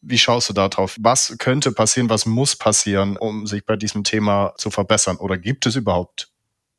wie 0.00 0.16
schaust 0.16 0.48
du 0.48 0.54
da 0.54 0.70
drauf? 0.70 0.96
Was 1.00 1.36
könnte 1.38 1.70
passieren, 1.70 2.08
was 2.08 2.24
muss 2.24 2.56
passieren, 2.56 3.18
um 3.18 3.46
sich 3.46 3.66
bei 3.66 3.76
diesem 3.76 4.04
Thema 4.04 4.54
zu 4.56 4.70
verbessern? 4.70 5.18
Oder 5.18 5.36
gibt 5.36 5.66
es 5.66 5.76
überhaupt 5.76 6.30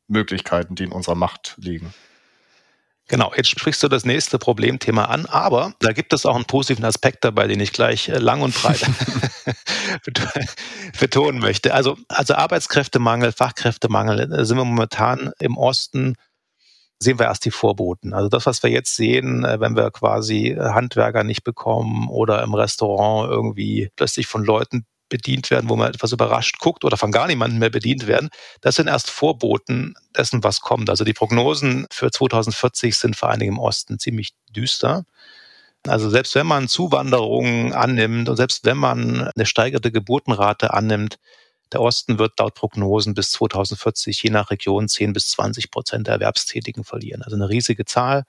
Möglichkeiten, 0.08 0.74
die 0.74 0.82
in 0.82 0.90
unserer 0.90 1.14
Macht 1.14 1.54
liegen? 1.58 1.94
Genau, 3.08 3.32
jetzt 3.36 3.50
sprichst 3.50 3.82
du 3.82 3.88
das 3.88 4.06
nächste 4.06 4.38
Problemthema 4.38 5.04
an, 5.04 5.26
aber 5.26 5.74
da 5.80 5.92
gibt 5.92 6.14
es 6.14 6.24
auch 6.24 6.36
einen 6.36 6.46
positiven 6.46 6.86
Aspekt 6.86 7.22
dabei, 7.22 7.46
den 7.46 7.60
ich 7.60 7.72
gleich 7.72 8.08
äh, 8.08 8.16
lang 8.18 8.40
und 8.40 8.54
breit 8.54 8.80
betonen 10.98 11.38
möchte. 11.38 11.74
Also, 11.74 11.98
also 12.08 12.34
Arbeitskräftemangel, 12.34 13.32
Fachkräftemangel, 13.32 14.28
da 14.28 14.44
sind 14.46 14.56
wir 14.56 14.64
momentan 14.64 15.32
im 15.38 15.58
Osten, 15.58 16.14
sehen 16.98 17.18
wir 17.18 17.26
erst 17.26 17.44
die 17.44 17.50
Vorboten. 17.50 18.14
Also 18.14 18.30
das, 18.30 18.46
was 18.46 18.62
wir 18.62 18.70
jetzt 18.70 18.96
sehen, 18.96 19.44
äh, 19.44 19.60
wenn 19.60 19.76
wir 19.76 19.90
quasi 19.90 20.56
Handwerker 20.58 21.24
nicht 21.24 21.44
bekommen 21.44 22.08
oder 22.08 22.42
im 22.42 22.54
Restaurant 22.54 23.30
irgendwie 23.30 23.90
plötzlich 23.96 24.26
von 24.26 24.44
Leuten 24.44 24.86
bedient 25.08 25.50
werden, 25.50 25.68
wo 25.68 25.76
man 25.76 25.88
etwas 25.88 26.12
überrascht 26.12 26.58
guckt 26.58 26.84
oder 26.84 26.96
von 26.96 27.12
gar 27.12 27.26
niemandem 27.26 27.58
mehr 27.58 27.70
bedient 27.70 28.06
werden, 28.06 28.30
das 28.60 28.76
sind 28.76 28.88
erst 28.88 29.10
Vorboten 29.10 29.94
dessen, 30.16 30.42
was 30.44 30.60
kommt. 30.60 30.90
Also 30.90 31.04
die 31.04 31.12
Prognosen 31.12 31.86
für 31.90 32.10
2040 32.10 32.96
sind 32.96 33.16
vor 33.16 33.30
allen 33.30 33.40
Dingen 33.40 33.54
im 33.54 33.58
Osten 33.58 33.98
ziemlich 33.98 34.34
düster. 34.50 35.04
Also 35.86 36.08
selbst 36.08 36.34
wenn 36.34 36.46
man 36.46 36.68
Zuwanderungen 36.68 37.72
annimmt 37.74 38.28
und 38.28 38.36
selbst 38.36 38.64
wenn 38.64 38.78
man 38.78 39.28
eine 39.28 39.46
steigerte 39.46 39.92
Geburtenrate 39.92 40.72
annimmt, 40.72 41.18
der 41.72 41.80
Osten 41.80 42.18
wird 42.18 42.38
laut 42.38 42.54
Prognosen 42.54 43.14
bis 43.14 43.30
2040 43.30 44.22
je 44.22 44.30
nach 44.30 44.50
Region 44.50 44.88
10 44.88 45.12
bis 45.12 45.28
20 45.28 45.70
Prozent 45.70 46.06
der 46.06 46.14
Erwerbstätigen 46.14 46.84
verlieren. 46.84 47.22
Also 47.22 47.36
eine 47.36 47.48
riesige 47.48 47.84
Zahl 47.84 48.24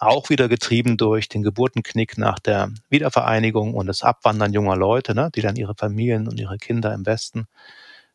auch 0.00 0.30
wieder 0.30 0.48
getrieben 0.48 0.96
durch 0.96 1.28
den 1.28 1.42
Geburtenknick 1.42 2.16
nach 2.18 2.38
der 2.38 2.70
Wiedervereinigung 2.88 3.74
und 3.74 3.86
das 3.86 4.02
Abwandern 4.02 4.52
junger 4.52 4.76
Leute, 4.76 5.14
ne, 5.14 5.30
die 5.34 5.42
dann 5.42 5.56
ihre 5.56 5.74
Familien 5.74 6.26
und 6.26 6.40
ihre 6.40 6.58
Kinder 6.58 6.94
im 6.94 7.04
Westen 7.06 7.46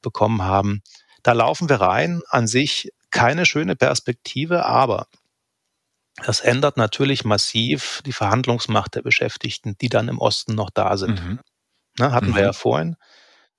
bekommen 0.02 0.42
haben. 0.44 0.82
Da 1.24 1.34
laufen 1.34 1.70
wir 1.70 1.82
rein. 1.82 2.22
An 2.30 2.48
sich 2.48 2.92
keine 3.12 3.46
schöne 3.46 3.76
Perspektive, 3.76 4.66
aber 4.66 5.08
das 6.24 6.42
ändert 6.42 6.78
natürlich 6.78 7.24
massiv 7.24 8.02
die 8.06 8.14
Verhandlungsmacht 8.14 8.96
der 8.96 9.02
Beschäftigten, 9.02 9.78
die 9.80 9.90
dann 9.90 10.08
im 10.08 10.20
Osten 10.20 10.56
noch 10.56 10.70
da 10.70 10.98
sind. 10.98 11.24
Mhm. 11.24 11.40
Ne, 12.00 12.12
hatten 12.12 12.32
mhm. 12.32 12.36
wir 12.36 12.44
ja 12.44 12.54
vorhin. 12.54 12.96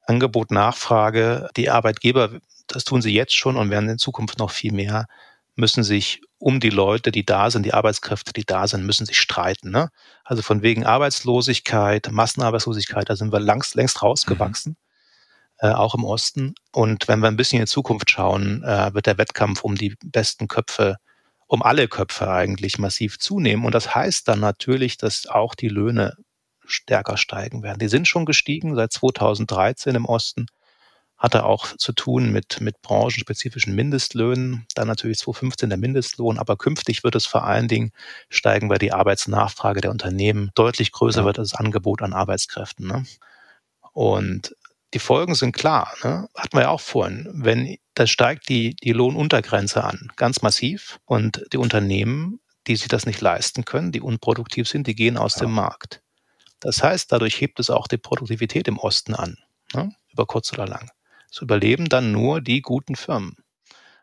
Angebot, 0.02 0.50
Nachfrage. 0.50 1.48
Die 1.56 1.70
Arbeitgeber, 1.70 2.40
das 2.66 2.84
tun 2.84 3.02
sie 3.02 3.12
jetzt 3.12 3.36
schon 3.36 3.56
und 3.56 3.70
werden 3.70 3.88
in 3.88 3.98
Zukunft 3.98 4.38
noch 4.38 4.50
viel 4.50 4.72
mehr, 4.72 5.06
müssen 5.54 5.84
sich 5.84 6.22
um 6.38 6.60
die 6.60 6.70
Leute, 6.70 7.12
die 7.12 7.24
da 7.24 7.50
sind, 7.50 7.64
die 7.64 7.74
Arbeitskräfte, 7.74 8.32
die 8.32 8.44
da 8.44 8.66
sind, 8.68 8.84
müssen 8.84 9.06
sich 9.06 9.18
streiten. 9.18 9.70
Ne? 9.70 9.88
Also 10.24 10.42
von 10.42 10.62
wegen 10.62 10.84
Arbeitslosigkeit, 10.84 12.10
Massenarbeitslosigkeit, 12.10 13.08
da 13.08 13.16
sind 13.16 13.32
wir 13.32 13.40
längst, 13.40 13.74
längst 13.74 14.02
rausgewachsen, 14.02 14.76
mhm. 15.62 15.68
äh, 15.68 15.72
auch 15.72 15.94
im 15.94 16.04
Osten. 16.04 16.54
Und 16.72 17.08
wenn 17.08 17.20
wir 17.20 17.28
ein 17.28 17.36
bisschen 17.36 17.58
in 17.58 17.64
die 17.64 17.70
Zukunft 17.70 18.10
schauen, 18.10 18.62
äh, 18.64 18.92
wird 18.92 19.06
der 19.06 19.18
Wettkampf 19.18 19.64
um 19.64 19.76
die 19.76 19.96
besten 20.04 20.46
Köpfe, 20.48 20.96
um 21.46 21.62
alle 21.62 21.88
Köpfe 21.88 22.30
eigentlich 22.30 22.78
massiv 22.78 23.18
zunehmen. 23.18 23.64
Und 23.64 23.74
das 23.74 23.94
heißt 23.94 24.28
dann 24.28 24.40
natürlich, 24.40 24.98
dass 24.98 25.26
auch 25.26 25.54
die 25.54 25.68
Löhne 25.68 26.14
stärker 26.66 27.16
steigen 27.16 27.62
werden. 27.62 27.78
Die 27.78 27.88
sind 27.88 28.08
schon 28.08 28.26
gestiegen 28.26 28.74
seit 28.74 28.92
2013 28.92 29.94
im 29.94 30.04
Osten 30.04 30.46
hatte 31.18 31.44
auch 31.44 31.76
zu 31.76 31.92
tun 31.92 32.30
mit, 32.30 32.60
mit 32.60 32.82
branchenspezifischen 32.82 33.74
Mindestlöhnen. 33.74 34.66
Dann 34.74 34.88
natürlich 34.88 35.18
2015 35.18 35.70
der 35.70 35.78
Mindestlohn, 35.78 36.38
aber 36.38 36.56
künftig 36.56 37.04
wird 37.04 37.14
es 37.14 37.26
vor 37.26 37.44
allen 37.44 37.68
Dingen 37.68 37.92
steigen, 38.28 38.68
weil 38.68 38.78
die 38.78 38.92
Arbeitsnachfrage 38.92 39.80
der 39.80 39.90
Unternehmen 39.90 40.50
deutlich 40.54 40.92
größer 40.92 41.20
ja. 41.20 41.26
wird 41.26 41.38
als 41.38 41.50
das 41.50 41.60
Angebot 41.60 42.02
an 42.02 42.12
Arbeitskräften. 42.12 42.86
Ne? 42.86 43.06
Und 43.92 44.54
die 44.92 44.98
Folgen 44.98 45.34
sind 45.34 45.52
klar, 45.52 45.92
ne? 46.04 46.28
hatten 46.34 46.56
wir 46.56 46.62
ja 46.62 46.68
auch 46.68 46.80
vorhin. 46.80 47.28
Wenn 47.32 47.76
das 47.94 48.10
steigt 48.10 48.48
die, 48.48 48.76
die 48.76 48.92
Lohnuntergrenze 48.92 49.82
an, 49.82 50.10
ganz 50.16 50.42
massiv, 50.42 51.00
und 51.06 51.44
die 51.52 51.58
Unternehmen, 51.58 52.40
die 52.66 52.76
sich 52.76 52.88
das 52.88 53.06
nicht 53.06 53.20
leisten 53.20 53.64
können, 53.64 53.90
die 53.90 54.00
unproduktiv 54.00 54.68
sind, 54.68 54.86
die 54.86 54.94
gehen 54.94 55.16
aus 55.16 55.36
ja. 55.36 55.42
dem 55.42 55.52
Markt. 55.52 56.02
Das 56.60 56.82
heißt, 56.82 57.10
dadurch 57.10 57.40
hebt 57.40 57.58
es 57.60 57.70
auch 57.70 57.88
die 57.88 57.98
Produktivität 57.98 58.68
im 58.68 58.78
Osten 58.78 59.14
an, 59.14 59.38
ne? 59.72 59.94
über 60.12 60.26
kurz 60.26 60.52
oder 60.52 60.66
lang. 60.66 60.90
Es 61.36 61.42
überleben 61.42 61.90
dann 61.90 62.12
nur 62.12 62.40
die 62.40 62.62
guten 62.62 62.96
Firmen. 62.96 63.36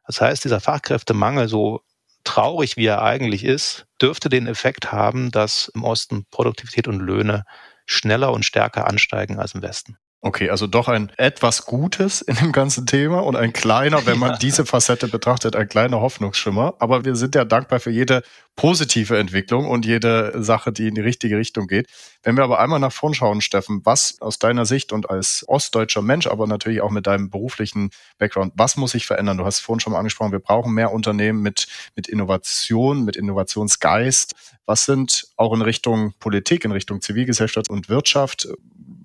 Das 0.06 0.22
heißt, 0.22 0.44
dieser 0.44 0.60
Fachkräftemangel, 0.60 1.48
so 1.48 1.82
traurig 2.24 2.78
wie 2.78 2.86
er 2.86 3.02
eigentlich 3.02 3.44
ist, 3.44 3.88
dürfte 4.00 4.30
den 4.30 4.46
Effekt 4.46 4.92
haben, 4.92 5.32
dass 5.32 5.70
im 5.74 5.84
Osten 5.84 6.28
Produktivität 6.30 6.88
und 6.88 7.00
Löhne 7.00 7.44
schneller 7.88 8.32
und 8.32 8.46
stärker 8.46 8.86
ansteigen 8.86 9.40
als 9.40 9.56
im 9.56 9.64
Westen. 9.64 9.98
Okay, 10.26 10.50
also 10.50 10.68
doch 10.68 10.88
ein 10.88 11.12
etwas 11.18 11.66
Gutes 11.66 12.22
in 12.22 12.36
dem 12.36 12.54
ganzen 12.54 12.86
Thema 12.86 13.20
und 13.26 13.36
ein 13.36 13.52
kleiner, 13.52 14.06
wenn 14.06 14.20
man 14.20 14.32
ja. 14.32 14.38
diese 14.38 14.66
Facette 14.66 15.10
betrachtet, 15.10 15.58
ein 15.58 15.68
kleiner 15.68 16.00
Hoffnungsschimmer. 16.00 16.76
Aber 16.80 17.04
wir 17.04 17.18
sind 17.18 17.36
ja 17.36 17.44
dankbar 17.44 17.82
für 17.82 17.90
jede 17.90 18.24
positive 18.56 19.18
Entwicklung 19.18 19.68
und 19.68 19.86
jede 19.86 20.42
Sache, 20.42 20.72
die 20.72 20.88
in 20.88 20.96
die 20.96 21.02
richtige 21.02 21.38
Richtung 21.38 21.68
geht. 21.68 21.90
Wenn 22.22 22.38
wir 22.38 22.46
aber 22.46 22.62
einmal 22.62 22.80
nach 22.80 22.94
vorn 22.94 23.14
schauen, 23.14 23.42
Steffen, 23.42 23.82
was 23.84 24.22
aus 24.22 24.40
deiner 24.40 24.66
Sicht 24.66 24.94
und 24.94 25.10
als 25.10 25.44
ostdeutscher 25.46 26.02
Mensch, 26.02 26.28
aber 26.28 26.48
natürlich 26.48 26.80
auch 26.80 26.92
mit 26.92 27.06
deinem 27.06 27.30
beruflichen 27.30 27.90
Background, 28.18 28.54
was 28.56 28.78
muss 28.78 28.92
sich 28.92 29.06
verändern? 29.06 29.38
Du 29.38 29.46
hast 29.46 29.60
vorhin 29.60 29.82
schon 29.82 29.92
mal 29.92 30.00
angesprochen, 30.00 30.32
wir 30.32 30.40
brauchen 30.40 30.74
mehr 30.74 30.94
Unternehmen 30.94 31.42
mit, 31.42 31.68
mit 31.98 32.08
Innovation, 32.08 33.04
mit 33.04 33.18
Innovationsgeist. 33.18 34.36
Was 34.66 34.86
sind 34.86 35.28
auch 35.36 35.54
in 35.54 35.62
Richtung 35.62 36.14
Politik, 36.20 36.64
in 36.64 36.72
Richtung 36.72 37.02
Zivilgesellschaft 37.02 37.70
und 37.70 37.90
Wirtschaft 37.90 38.48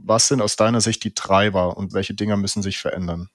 was 0.09 0.29
sind 0.29 0.41
aus 0.41 0.57
deiner 0.57 0.81
Sicht 0.81 1.05
die 1.05 1.15
Treiber 1.15 1.77
und 1.77 1.93
welche 1.93 2.15
Dinge 2.15 2.37
müssen 2.37 2.63
sich 2.63 2.79
verändern? 2.79 3.29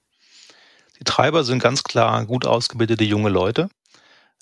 Die 0.99 1.03
Treiber 1.03 1.43
sind 1.43 1.59
ganz 1.61 1.83
klar 1.83 2.25
gut 2.25 2.45
ausgebildete 2.45 3.03
junge 3.03 3.29
Leute. 3.29 3.69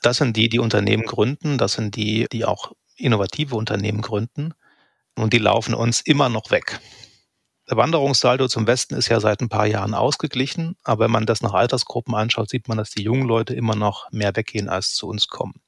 Das 0.02 0.18
sind 0.18 0.36
die, 0.36 0.50
die 0.50 0.60
Unternehmen 0.60 1.06
gründen. 1.06 1.58
Das 1.58 1.74
sind 1.74 1.96
die, 1.96 2.28
die 2.32 2.46
auch 2.46 2.72
innovative 2.96 3.56
Unternehmen 3.56 4.02
gründen. 4.02 4.54
Und 5.16 5.34
die 5.34 5.40
laufen 5.40 5.74
uns 5.74 6.02
immer 6.02 6.30
noch 6.30 6.52
weg. 6.52 6.80
Der 7.70 7.78
Wanderungssaldo 7.78 8.48
zum 8.48 8.68
Westen 8.68 8.96
ist 8.96 9.10
ja 9.10 9.20
seit 9.20 9.42
ein 9.42 9.50
paar 9.50 9.68
Jahren 9.68 9.94
ausgeglichen. 9.94 10.76
Aber 10.84 11.06
wenn 11.06 11.12
man 11.12 11.26
das 11.26 11.42
nach 11.42 11.54
Altersgruppen 11.54 12.16
anschaut, 12.16 12.50
sieht 12.50 12.68
man, 12.68 12.78
dass 12.78 12.92
die 12.92 13.04
jungen 13.04 13.28
Leute 13.28 13.54
immer 13.54 13.76
noch 13.76 14.12
mehr 14.12 14.36
weggehen, 14.36 14.70
als 14.70 14.94
zu 14.94 15.08
uns 15.08 15.28
kommen. 15.28 15.62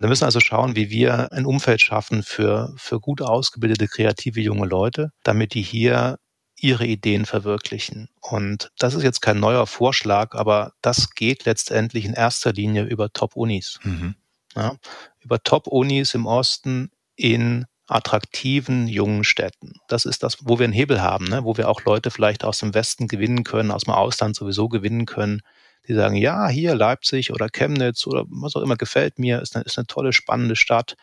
Wir 0.00 0.08
müssen 0.08 0.24
also 0.24 0.40
schauen, 0.40 0.76
wie 0.76 0.88
wir 0.88 1.30
ein 1.30 1.44
Umfeld 1.44 1.82
schaffen 1.82 2.22
für, 2.22 2.72
für 2.76 3.00
gut 3.00 3.20
ausgebildete, 3.20 3.86
kreative 3.86 4.40
junge 4.40 4.66
Leute, 4.66 5.12
damit 5.22 5.52
die 5.52 5.60
hier 5.60 6.18
ihre 6.56 6.86
Ideen 6.86 7.26
verwirklichen. 7.26 8.08
Und 8.20 8.72
das 8.78 8.94
ist 8.94 9.02
jetzt 9.02 9.20
kein 9.20 9.38
neuer 9.38 9.66
Vorschlag, 9.66 10.34
aber 10.34 10.72
das 10.80 11.10
geht 11.10 11.44
letztendlich 11.44 12.06
in 12.06 12.14
erster 12.14 12.54
Linie 12.54 12.84
über 12.84 13.12
Top-Unis. 13.12 13.78
Mhm. 13.82 14.14
Ja, 14.56 14.76
über 15.20 15.42
Top-Unis 15.42 16.14
im 16.14 16.24
Osten 16.24 16.90
in 17.14 17.66
attraktiven 17.86 18.88
jungen 18.88 19.24
Städten. 19.24 19.74
Das 19.86 20.06
ist 20.06 20.22
das, 20.22 20.38
wo 20.40 20.58
wir 20.58 20.64
einen 20.64 20.72
Hebel 20.72 21.02
haben, 21.02 21.26
ne? 21.26 21.44
wo 21.44 21.58
wir 21.58 21.68
auch 21.68 21.84
Leute 21.84 22.10
vielleicht 22.10 22.42
aus 22.42 22.58
dem 22.58 22.72
Westen 22.72 23.06
gewinnen 23.06 23.44
können, 23.44 23.70
aus 23.70 23.84
dem 23.84 23.92
Ausland 23.92 24.34
sowieso 24.34 24.68
gewinnen 24.68 25.04
können, 25.04 25.42
die 25.88 25.94
sagen, 25.94 26.16
ja, 26.16 26.48
hier 26.48 26.74
Leipzig 26.74 27.32
oder 27.32 27.48
Chemnitz 27.48 28.06
oder 28.06 28.24
was 28.28 28.56
auch 28.56 28.62
immer 28.62 28.76
gefällt 28.76 29.18
mir, 29.18 29.40
ist 29.40 29.56
eine, 29.56 29.64
ist 29.64 29.78
eine 29.78 29.86
tolle, 29.86 30.12
spannende 30.12 30.56
Stadt. 30.56 30.96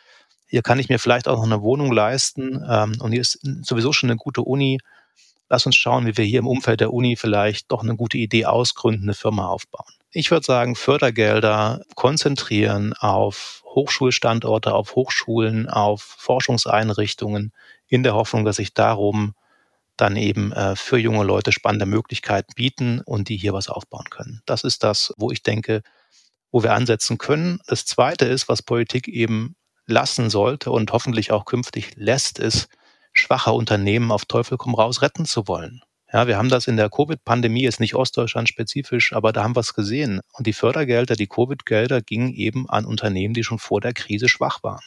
Hier 0.47 0.61
kann 0.61 0.79
ich 0.79 0.89
mir 0.89 0.99
vielleicht 0.99 1.27
auch 1.27 1.37
noch 1.37 1.43
eine 1.43 1.61
Wohnung 1.61 1.91
leisten 1.91 2.63
ähm, 2.69 2.95
und 2.99 3.11
hier 3.11 3.21
ist 3.21 3.39
sowieso 3.63 3.91
schon 3.91 4.09
eine 4.09 4.17
gute 4.17 4.41
Uni. 4.41 4.79
Lass 5.49 5.65
uns 5.65 5.75
schauen, 5.75 6.05
wie 6.05 6.17
wir 6.17 6.25
hier 6.25 6.39
im 6.39 6.47
Umfeld 6.47 6.79
der 6.79 6.93
Uni 6.93 7.15
vielleicht 7.15 7.71
doch 7.71 7.83
eine 7.83 7.95
gute 7.95 8.17
Idee 8.17 8.45
ausgründen, 8.45 9.03
eine 9.03 9.13
Firma 9.13 9.47
aufbauen. 9.47 9.87
Ich 10.11 10.31
würde 10.31 10.45
sagen, 10.45 10.75
Fördergelder 10.75 11.81
konzentrieren 11.95 12.93
auf 12.93 13.63
Hochschulstandorte, 13.65 14.73
auf 14.73 14.95
Hochschulen, 14.95 15.69
auf 15.69 16.01
Forschungseinrichtungen 16.01 17.51
in 17.87 18.03
der 18.03 18.15
Hoffnung, 18.15 18.45
dass 18.45 18.55
sich 18.57 18.73
darum 18.73 19.35
dann 19.97 20.15
eben 20.15 20.51
äh, 20.51 20.75
für 20.75 20.97
junge 20.97 21.23
Leute 21.23 21.51
spannende 21.51 21.85
Möglichkeiten 21.85 22.53
bieten 22.55 23.01
und 23.01 23.29
die 23.29 23.37
hier 23.37 23.53
was 23.53 23.67
aufbauen 23.67 24.09
können. 24.09 24.41
Das 24.45 24.63
ist 24.63 24.83
das, 24.83 25.13
wo 25.17 25.31
ich 25.31 25.43
denke, 25.43 25.81
wo 26.51 26.63
wir 26.63 26.73
ansetzen 26.73 27.17
können. 27.17 27.59
Das 27.67 27.85
Zweite 27.85 28.25
ist, 28.25 28.47
was 28.47 28.61
Politik 28.61 29.07
eben 29.07 29.55
lassen 29.85 30.29
sollte 30.29 30.71
und 30.71 30.91
hoffentlich 30.91 31.31
auch 31.31 31.45
künftig 31.45 31.93
lässt, 31.95 32.39
ist, 32.39 32.67
schwache 33.13 33.51
Unternehmen 33.51 34.11
auf 34.11 34.25
Teufel 34.25 34.57
komm 34.57 34.75
raus 34.75 35.01
retten 35.01 35.25
zu 35.25 35.47
wollen. 35.47 35.81
Ja, 36.11 36.25
wir 36.25 36.37
haben 36.37 36.49
das 36.49 36.67
in 36.67 36.77
der 36.77 36.89
Covid-Pandemie, 36.89 37.65
ist 37.65 37.81
nicht 37.81 37.95
Ostdeutschland 37.95 38.47
spezifisch, 38.47 39.11
aber 39.11 39.33
da 39.33 39.43
haben 39.43 39.55
wir 39.55 39.59
es 39.59 39.73
gesehen. 39.73 40.21
Und 40.31 40.47
die 40.47 40.53
Fördergelder, 40.53 41.15
die 41.15 41.27
Covid-Gelder 41.27 42.01
gingen 42.01 42.33
eben 42.33 42.69
an 42.69 42.85
Unternehmen, 42.85 43.33
die 43.33 43.43
schon 43.43 43.59
vor 43.59 43.81
der 43.81 43.93
Krise 43.93 44.29
schwach 44.29 44.63
waren. 44.63 44.83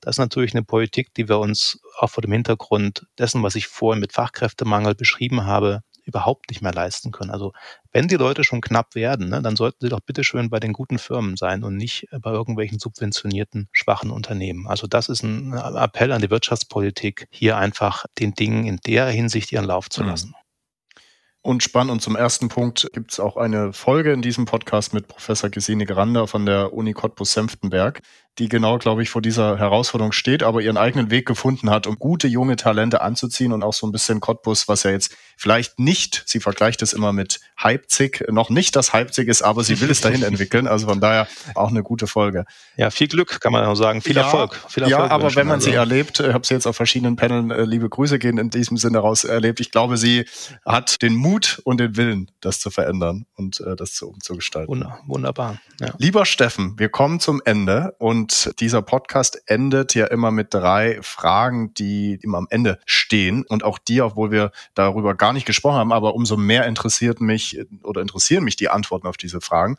Das 0.00 0.14
ist 0.14 0.18
natürlich 0.18 0.54
eine 0.54 0.62
Politik, 0.62 1.12
die 1.14 1.28
wir 1.28 1.38
uns 1.38 1.80
auch 1.98 2.10
vor 2.10 2.22
dem 2.22 2.32
Hintergrund 2.32 3.06
dessen, 3.18 3.42
was 3.42 3.54
ich 3.54 3.66
vorhin 3.66 4.00
mit 4.00 4.12
Fachkräftemangel 4.12 4.94
beschrieben 4.94 5.44
habe, 5.44 5.82
überhaupt 6.04 6.50
nicht 6.50 6.62
mehr 6.62 6.72
leisten 6.72 7.12
können. 7.12 7.30
Also 7.30 7.52
wenn 7.92 8.08
die 8.08 8.16
Leute 8.16 8.42
schon 8.42 8.60
knapp 8.60 8.94
werden, 8.94 9.28
ne, 9.28 9.42
dann 9.42 9.56
sollten 9.56 9.78
sie 9.80 9.88
doch 9.88 10.00
bitte 10.00 10.24
schön 10.24 10.50
bei 10.50 10.58
den 10.58 10.72
guten 10.72 10.98
Firmen 10.98 11.36
sein 11.36 11.62
und 11.62 11.76
nicht 11.76 12.06
bei 12.20 12.30
irgendwelchen 12.30 12.78
subventionierten, 12.78 13.68
schwachen 13.72 14.10
Unternehmen. 14.10 14.66
Also 14.66 14.86
das 14.86 15.08
ist 15.08 15.22
ein 15.22 15.52
Appell 15.52 16.12
an 16.12 16.22
die 16.22 16.30
Wirtschaftspolitik, 16.30 17.28
hier 17.30 17.58
einfach 17.58 18.06
den 18.18 18.34
Dingen 18.34 18.66
in 18.66 18.78
der 18.86 19.06
Hinsicht 19.06 19.52
ihren 19.52 19.66
Lauf 19.66 19.90
zu 19.90 20.02
mhm. 20.02 20.08
lassen 20.08 20.34
und 21.42 21.62
spannend. 21.62 21.92
Und 21.92 22.02
zum 22.02 22.16
ersten 22.16 22.48
Punkt 22.48 22.90
gibt 22.92 23.12
es 23.12 23.20
auch 23.20 23.36
eine 23.36 23.72
Folge 23.72 24.12
in 24.12 24.22
diesem 24.22 24.44
Podcast 24.44 24.92
mit 24.92 25.08
Professor 25.08 25.50
Gesine 25.50 25.86
Grander 25.86 26.26
von 26.26 26.46
der 26.46 26.72
Uni 26.72 26.92
Cottbus-Senftenberg, 26.92 28.02
die 28.38 28.48
genau, 28.48 28.78
glaube 28.78 29.02
ich, 29.02 29.10
vor 29.10 29.22
dieser 29.22 29.58
Herausforderung 29.58 30.12
steht, 30.12 30.42
aber 30.42 30.62
ihren 30.62 30.76
eigenen 30.76 31.10
Weg 31.10 31.26
gefunden 31.26 31.70
hat, 31.70 31.86
um 31.86 31.98
gute 31.98 32.28
junge 32.28 32.56
Talente 32.56 33.00
anzuziehen 33.02 33.52
und 33.52 33.62
auch 33.62 33.74
so 33.74 33.86
ein 33.86 33.92
bisschen 33.92 34.20
Cottbus, 34.20 34.68
was 34.68 34.84
ja 34.84 34.90
jetzt 34.90 35.14
vielleicht 35.40 35.78
nicht, 35.78 36.22
sie 36.26 36.38
vergleicht 36.38 36.82
es 36.82 36.92
immer 36.92 37.14
mit 37.14 37.40
Leipzig, 37.62 38.22
noch 38.30 38.50
nicht 38.50 38.76
das 38.76 38.92
Leipzig 38.92 39.26
ist, 39.26 39.40
aber 39.40 39.64
sie 39.64 39.80
will 39.80 39.90
es 39.90 40.02
dahin 40.02 40.22
entwickeln. 40.22 40.66
Also 40.66 40.86
von 40.86 41.00
daher 41.00 41.26
auch 41.54 41.70
eine 41.70 41.82
gute 41.82 42.06
Folge. 42.06 42.44
Ja, 42.76 42.90
viel 42.90 43.08
Glück, 43.08 43.40
kann 43.40 43.50
man 43.50 43.64
auch 43.64 43.74
sagen. 43.74 44.02
Viel 44.02 44.16
ja, 44.16 44.22
Erfolg. 44.22 44.54
Viel 44.68 44.82
Erfolg 44.82 45.08
ja, 45.08 45.10
aber 45.10 45.34
wenn 45.36 45.46
man 45.46 45.56
also. 45.56 45.70
sie 45.70 45.76
erlebt, 45.76 46.20
ich 46.20 46.34
habe 46.34 46.46
sie 46.46 46.52
jetzt 46.52 46.66
auf 46.66 46.76
verschiedenen 46.76 47.16
Paneln, 47.16 47.50
äh, 47.50 47.64
liebe 47.64 47.88
Grüße 47.88 48.18
gehen 48.18 48.36
in 48.36 48.50
diesem 48.50 48.76
Sinne 48.76 48.98
raus 48.98 49.24
erlebt. 49.24 49.60
Ich 49.60 49.70
glaube, 49.70 49.96
sie 49.96 50.26
hat 50.66 51.00
den 51.00 51.14
Mut 51.14 51.62
und 51.64 51.80
den 51.80 51.96
Willen, 51.96 52.30
das 52.42 52.60
zu 52.60 52.70
verändern 52.70 53.24
und 53.34 53.60
äh, 53.60 53.76
das 53.76 53.94
zu 53.94 54.10
umzugestalten. 54.10 54.84
Wunderbar. 55.06 55.58
Ja. 55.80 55.94
Lieber 55.96 56.26
Steffen, 56.26 56.78
wir 56.78 56.90
kommen 56.90 57.18
zum 57.18 57.40
Ende 57.46 57.94
und 57.98 58.52
dieser 58.60 58.82
Podcast 58.82 59.42
endet 59.46 59.94
ja 59.94 60.06
immer 60.06 60.30
mit 60.30 60.52
drei 60.52 60.98
Fragen, 61.00 61.72
die 61.72 62.18
immer 62.22 62.36
am 62.36 62.46
Ende 62.50 62.78
stehen 62.84 63.44
und 63.46 63.64
auch 63.64 63.78
die, 63.78 64.02
obwohl 64.02 64.30
wir 64.30 64.52
darüber 64.74 65.14
gar 65.14 65.29
nicht 65.32 65.46
gesprochen 65.46 65.76
haben, 65.76 65.92
aber 65.92 66.14
umso 66.14 66.36
mehr 66.36 66.66
interessiert 66.66 67.20
mich 67.20 67.58
oder 67.82 68.00
interessieren 68.00 68.44
mich 68.44 68.56
die 68.56 68.68
Antworten 68.68 69.06
auf 69.06 69.16
diese 69.16 69.40
Fragen. 69.40 69.76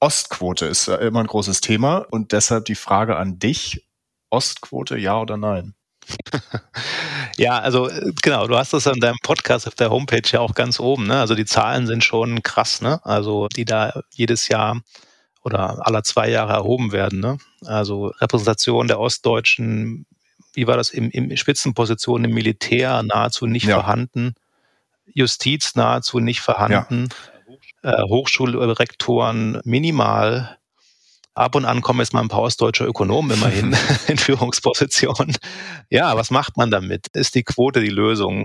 Ostquote 0.00 0.66
ist 0.66 0.88
immer 0.88 1.20
ein 1.20 1.26
großes 1.26 1.60
Thema 1.60 1.98
und 2.10 2.32
deshalb 2.32 2.64
die 2.64 2.74
Frage 2.74 3.16
an 3.16 3.38
dich. 3.38 3.86
Ostquote, 4.30 4.98
ja 4.98 5.20
oder 5.20 5.36
nein? 5.36 5.74
ja, 7.36 7.58
also 7.58 7.88
genau, 8.22 8.46
du 8.46 8.56
hast 8.56 8.72
das 8.72 8.86
in 8.86 9.00
deinem 9.00 9.18
Podcast 9.22 9.68
auf 9.68 9.74
der 9.74 9.90
Homepage 9.90 10.28
ja 10.30 10.40
auch 10.40 10.54
ganz 10.54 10.80
oben. 10.80 11.06
Ne? 11.06 11.20
Also 11.20 11.34
die 11.34 11.44
Zahlen 11.44 11.86
sind 11.86 12.02
schon 12.02 12.42
krass, 12.42 12.80
ne? 12.80 13.04
Also 13.04 13.48
die 13.48 13.64
da 13.64 14.02
jedes 14.10 14.48
Jahr 14.48 14.80
oder 15.44 15.86
aller 15.86 16.02
zwei 16.02 16.28
Jahre 16.28 16.52
erhoben 16.52 16.92
werden. 16.92 17.20
Ne? 17.20 17.38
Also 17.64 18.06
Repräsentation 18.20 18.88
der 18.88 19.00
Ostdeutschen, 19.00 20.06
wie 20.54 20.66
war 20.66 20.76
das 20.76 20.90
im, 20.90 21.10
im 21.10 21.36
Spitzenpositionen 21.36 22.30
im 22.30 22.34
Militär 22.34 23.02
nahezu 23.02 23.46
nicht 23.46 23.66
ja. 23.66 23.76
vorhanden, 23.76 24.34
Justiz 25.14 25.74
nahezu 25.74 26.18
nicht 26.18 26.40
vorhanden, 26.40 27.08
ja. 27.82 27.92
äh, 27.92 28.02
Hochschulrektoren 28.08 29.60
minimal. 29.64 30.58
Ab 31.34 31.54
und 31.54 31.64
an 31.64 31.80
kommen 31.80 32.00
jetzt 32.00 32.12
mal 32.12 32.20
ein 32.20 32.28
paar 32.28 32.42
ostdeutsche 32.42 32.84
Ökonomen 32.84 33.38
immerhin 33.38 33.74
in 34.06 34.18
Führungspositionen. 34.18 35.36
Ja, 35.88 36.14
was 36.16 36.30
macht 36.30 36.58
man 36.58 36.70
damit? 36.70 37.06
Ist 37.14 37.34
die 37.34 37.42
Quote 37.42 37.80
die 37.80 37.88
Lösung? 37.88 38.44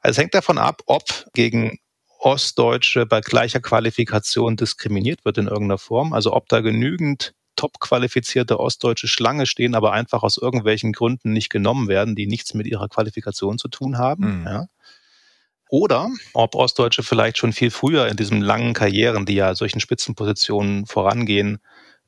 Also 0.00 0.12
es 0.12 0.18
hängt 0.18 0.34
davon 0.34 0.58
ab, 0.58 0.82
ob 0.86 1.04
gegen 1.32 1.78
Ostdeutsche 2.18 3.06
bei 3.06 3.20
gleicher 3.20 3.60
Qualifikation 3.60 4.56
diskriminiert 4.56 5.24
wird 5.24 5.38
in 5.38 5.46
irgendeiner 5.46 5.78
Form. 5.78 6.12
Also 6.12 6.32
ob 6.32 6.48
da 6.48 6.60
genügend 6.60 7.34
top 7.56 7.80
qualifizierte 7.80 8.60
ostdeutsche 8.60 9.08
Schlange 9.08 9.46
stehen, 9.46 9.74
aber 9.74 9.92
einfach 9.92 10.22
aus 10.22 10.36
irgendwelchen 10.36 10.92
Gründen 10.92 11.32
nicht 11.32 11.50
genommen 11.50 11.88
werden, 11.88 12.14
die 12.14 12.26
nichts 12.26 12.54
mit 12.54 12.66
ihrer 12.66 12.88
Qualifikation 12.88 13.58
zu 13.58 13.68
tun 13.68 13.98
haben. 13.98 14.40
Mhm. 14.40 14.46
Ja. 14.46 14.66
Oder 15.68 16.10
ob 16.32 16.54
Ostdeutsche 16.54 17.02
vielleicht 17.02 17.38
schon 17.38 17.52
viel 17.52 17.70
früher 17.70 18.06
in 18.08 18.16
diesen 18.16 18.40
langen 18.40 18.72
Karrieren, 18.72 19.26
die 19.26 19.34
ja 19.34 19.54
solchen 19.54 19.80
Spitzenpositionen 19.80 20.86
vorangehen, 20.86 21.58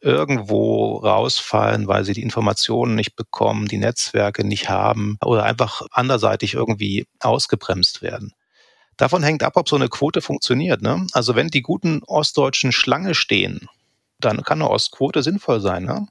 irgendwo 0.00 0.98
rausfallen, 0.98 1.88
weil 1.88 2.04
sie 2.04 2.12
die 2.12 2.22
Informationen 2.22 2.94
nicht 2.94 3.16
bekommen, 3.16 3.66
die 3.66 3.78
Netzwerke 3.78 4.46
nicht 4.46 4.68
haben 4.68 5.18
oder 5.24 5.42
einfach 5.42 5.82
anderseitig 5.90 6.54
irgendwie 6.54 7.08
ausgebremst 7.20 8.00
werden. 8.00 8.32
Davon 8.96 9.22
hängt 9.22 9.42
ab, 9.42 9.56
ob 9.56 9.68
so 9.68 9.76
eine 9.76 9.88
Quote 9.88 10.20
funktioniert. 10.20 10.82
Ne? 10.82 11.06
Also 11.12 11.34
wenn 11.34 11.48
die 11.48 11.62
guten 11.62 12.02
Ostdeutschen 12.04 12.72
Schlange 12.72 13.14
stehen, 13.14 13.68
dann 14.20 14.42
kann 14.42 14.60
eine 14.60 14.70
Ostquote 14.70 15.22
sinnvoll 15.22 15.60
sein. 15.60 15.84
Ne? 15.84 16.06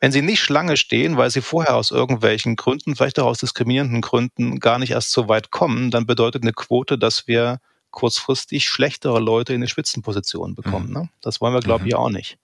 Wenn 0.00 0.12
sie 0.12 0.22
nicht 0.22 0.40
Schlange 0.40 0.76
stehen, 0.76 1.16
weil 1.16 1.30
sie 1.30 1.42
vorher 1.42 1.76
aus 1.76 1.90
irgendwelchen 1.90 2.56
Gründen, 2.56 2.96
vielleicht 2.96 3.18
auch 3.18 3.26
aus 3.26 3.38
diskriminierenden 3.38 4.00
Gründen, 4.00 4.58
gar 4.58 4.78
nicht 4.78 4.92
erst 4.92 5.10
so 5.10 5.28
weit 5.28 5.50
kommen, 5.50 5.90
dann 5.90 6.06
bedeutet 6.06 6.42
eine 6.42 6.52
Quote, 6.52 6.98
dass 6.98 7.26
wir 7.26 7.60
kurzfristig 7.90 8.66
schlechtere 8.68 9.20
Leute 9.20 9.52
in 9.52 9.60
die 9.60 9.68
Spitzenpositionen 9.68 10.54
bekommen. 10.54 10.88
Mhm. 10.88 10.94
Ne? 10.94 11.08
Das 11.20 11.40
wollen 11.40 11.54
wir, 11.54 11.60
glaube 11.60 11.86
ich, 11.86 11.92
mhm. 11.92 11.98
auch 11.98 12.10
nicht. 12.10 12.38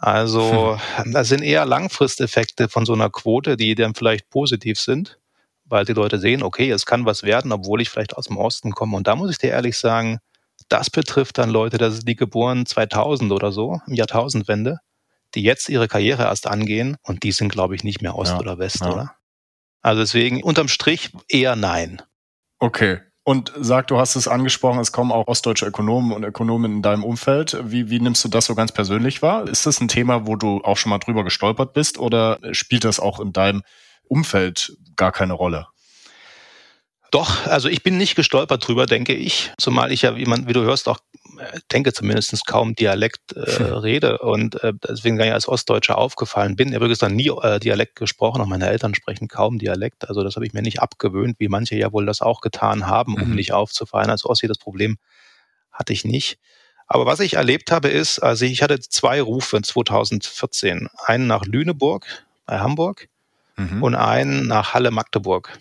Also, 0.00 0.78
hm. 0.94 1.12
das 1.12 1.28
sind 1.28 1.42
eher 1.42 1.66
Langfristeffekte 1.66 2.68
von 2.68 2.86
so 2.86 2.92
einer 2.92 3.10
Quote, 3.10 3.56
die 3.56 3.74
dann 3.74 3.96
vielleicht 3.96 4.30
positiv 4.30 4.78
sind 4.78 5.18
weil 5.68 5.84
die 5.84 5.92
Leute 5.92 6.18
sehen, 6.18 6.42
okay, 6.42 6.70
es 6.70 6.86
kann 6.86 7.04
was 7.04 7.22
werden, 7.22 7.52
obwohl 7.52 7.80
ich 7.80 7.90
vielleicht 7.90 8.16
aus 8.16 8.26
dem 8.26 8.36
Osten 8.36 8.72
komme. 8.72 8.96
Und 8.96 9.06
da 9.06 9.16
muss 9.16 9.30
ich 9.30 9.38
dir 9.38 9.50
ehrlich 9.50 9.78
sagen, 9.78 10.18
das 10.68 10.90
betrifft 10.90 11.38
dann 11.38 11.50
Leute, 11.50 11.78
das 11.78 11.96
sind 11.96 12.08
die 12.08 12.16
geboren 12.16 12.66
2000 12.66 13.32
oder 13.32 13.52
so, 13.52 13.80
im 13.86 13.94
Jahrtausendwende, 13.94 14.80
die 15.34 15.42
jetzt 15.42 15.68
ihre 15.68 15.88
Karriere 15.88 16.24
erst 16.24 16.46
angehen 16.46 16.96
und 17.02 17.22
die 17.22 17.32
sind, 17.32 17.50
glaube 17.50 17.74
ich, 17.74 17.84
nicht 17.84 18.02
mehr 18.02 18.16
Ost 18.16 18.32
ja, 18.32 18.38
oder 18.38 18.58
West, 18.58 18.80
ja. 18.80 18.92
oder? 18.92 19.14
Also 19.82 20.02
deswegen 20.02 20.42
unterm 20.42 20.68
Strich 20.68 21.12
eher 21.28 21.56
nein. 21.56 22.02
Okay. 22.58 23.00
Und 23.24 23.52
sag, 23.58 23.88
du 23.88 23.98
hast 23.98 24.16
es 24.16 24.26
angesprochen, 24.26 24.80
es 24.80 24.90
kommen 24.90 25.12
auch 25.12 25.26
ostdeutsche 25.26 25.66
Ökonomen 25.66 26.12
und 26.12 26.24
Ökonomen 26.24 26.76
in 26.76 26.82
deinem 26.82 27.04
Umfeld. 27.04 27.58
Wie, 27.62 27.90
wie 27.90 28.00
nimmst 28.00 28.24
du 28.24 28.28
das 28.28 28.46
so 28.46 28.54
ganz 28.54 28.72
persönlich 28.72 29.20
wahr? 29.20 29.46
Ist 29.46 29.66
das 29.66 29.80
ein 29.80 29.88
Thema, 29.88 30.26
wo 30.26 30.34
du 30.36 30.62
auch 30.64 30.78
schon 30.78 30.90
mal 30.90 30.98
drüber 30.98 31.24
gestolpert 31.24 31.74
bist 31.74 31.98
oder 31.98 32.38
spielt 32.52 32.84
das 32.84 32.98
auch 32.98 33.20
in 33.20 33.34
deinem 33.34 33.62
Umfeld 34.08 34.76
gar 34.96 35.12
keine 35.12 35.34
Rolle. 35.34 35.66
Doch, 37.10 37.46
also 37.46 37.68
ich 37.68 37.82
bin 37.82 37.96
nicht 37.96 38.16
gestolpert 38.16 38.66
drüber, 38.66 38.84
denke 38.84 39.14
ich, 39.14 39.52
zumal 39.58 39.92
ich 39.92 40.02
ja, 40.02 40.16
wie 40.16 40.26
man, 40.26 40.46
wie 40.46 40.52
du 40.52 40.62
hörst, 40.62 40.88
auch 40.88 40.98
denke 41.72 41.92
zumindest 41.92 42.46
kaum 42.46 42.74
Dialekt 42.74 43.36
äh, 43.36 43.58
hm. 43.58 43.72
rede 43.74 44.18
und 44.18 44.62
äh, 44.62 44.72
deswegen 44.88 45.16
gar 45.16 45.24
nicht 45.24 45.34
als 45.34 45.48
Ostdeutscher 45.48 45.98
aufgefallen 45.98 46.56
bin. 46.56 46.68
Ich 46.68 46.74
habe 46.74 46.84
übrigens 46.84 46.98
dann 46.98 47.16
nie 47.16 47.28
äh, 47.28 47.58
Dialekt 47.58 47.96
gesprochen, 47.96 48.40
auch 48.40 48.46
meine 48.46 48.68
Eltern 48.68 48.94
sprechen 48.94 49.28
kaum 49.28 49.58
Dialekt, 49.58 50.08
also 50.08 50.22
das 50.22 50.36
habe 50.36 50.46
ich 50.46 50.52
mir 50.52 50.62
nicht 50.62 50.80
abgewöhnt, 50.80 51.36
wie 51.38 51.48
manche 51.48 51.76
ja 51.76 51.92
wohl 51.92 52.06
das 52.06 52.20
auch 52.20 52.40
getan 52.40 52.86
haben, 52.86 53.14
um 53.14 53.30
mhm. 53.30 53.34
nicht 53.34 53.52
aufzufallen. 53.52 54.10
Als 54.10 54.24
Ossi 54.24 54.46
das 54.46 54.58
Problem 54.58 54.98
hatte 55.72 55.92
ich 55.92 56.04
nicht. 56.04 56.38
Aber 56.86 57.04
was 57.04 57.20
ich 57.20 57.34
erlebt 57.34 57.70
habe 57.70 57.88
ist, 57.88 58.18
also 58.18 58.46
ich 58.46 58.62
hatte 58.62 58.80
zwei 58.80 59.20
Rufe 59.20 59.60
2014. 59.60 60.88
Einen 61.04 61.26
nach 61.26 61.44
Lüneburg 61.44 62.06
bei 62.46 62.60
Hamburg 62.60 63.08
mhm. 63.56 63.82
und 63.82 63.94
einen 63.94 64.46
nach 64.46 64.72
Halle 64.72 64.90
Magdeburg. 64.90 65.58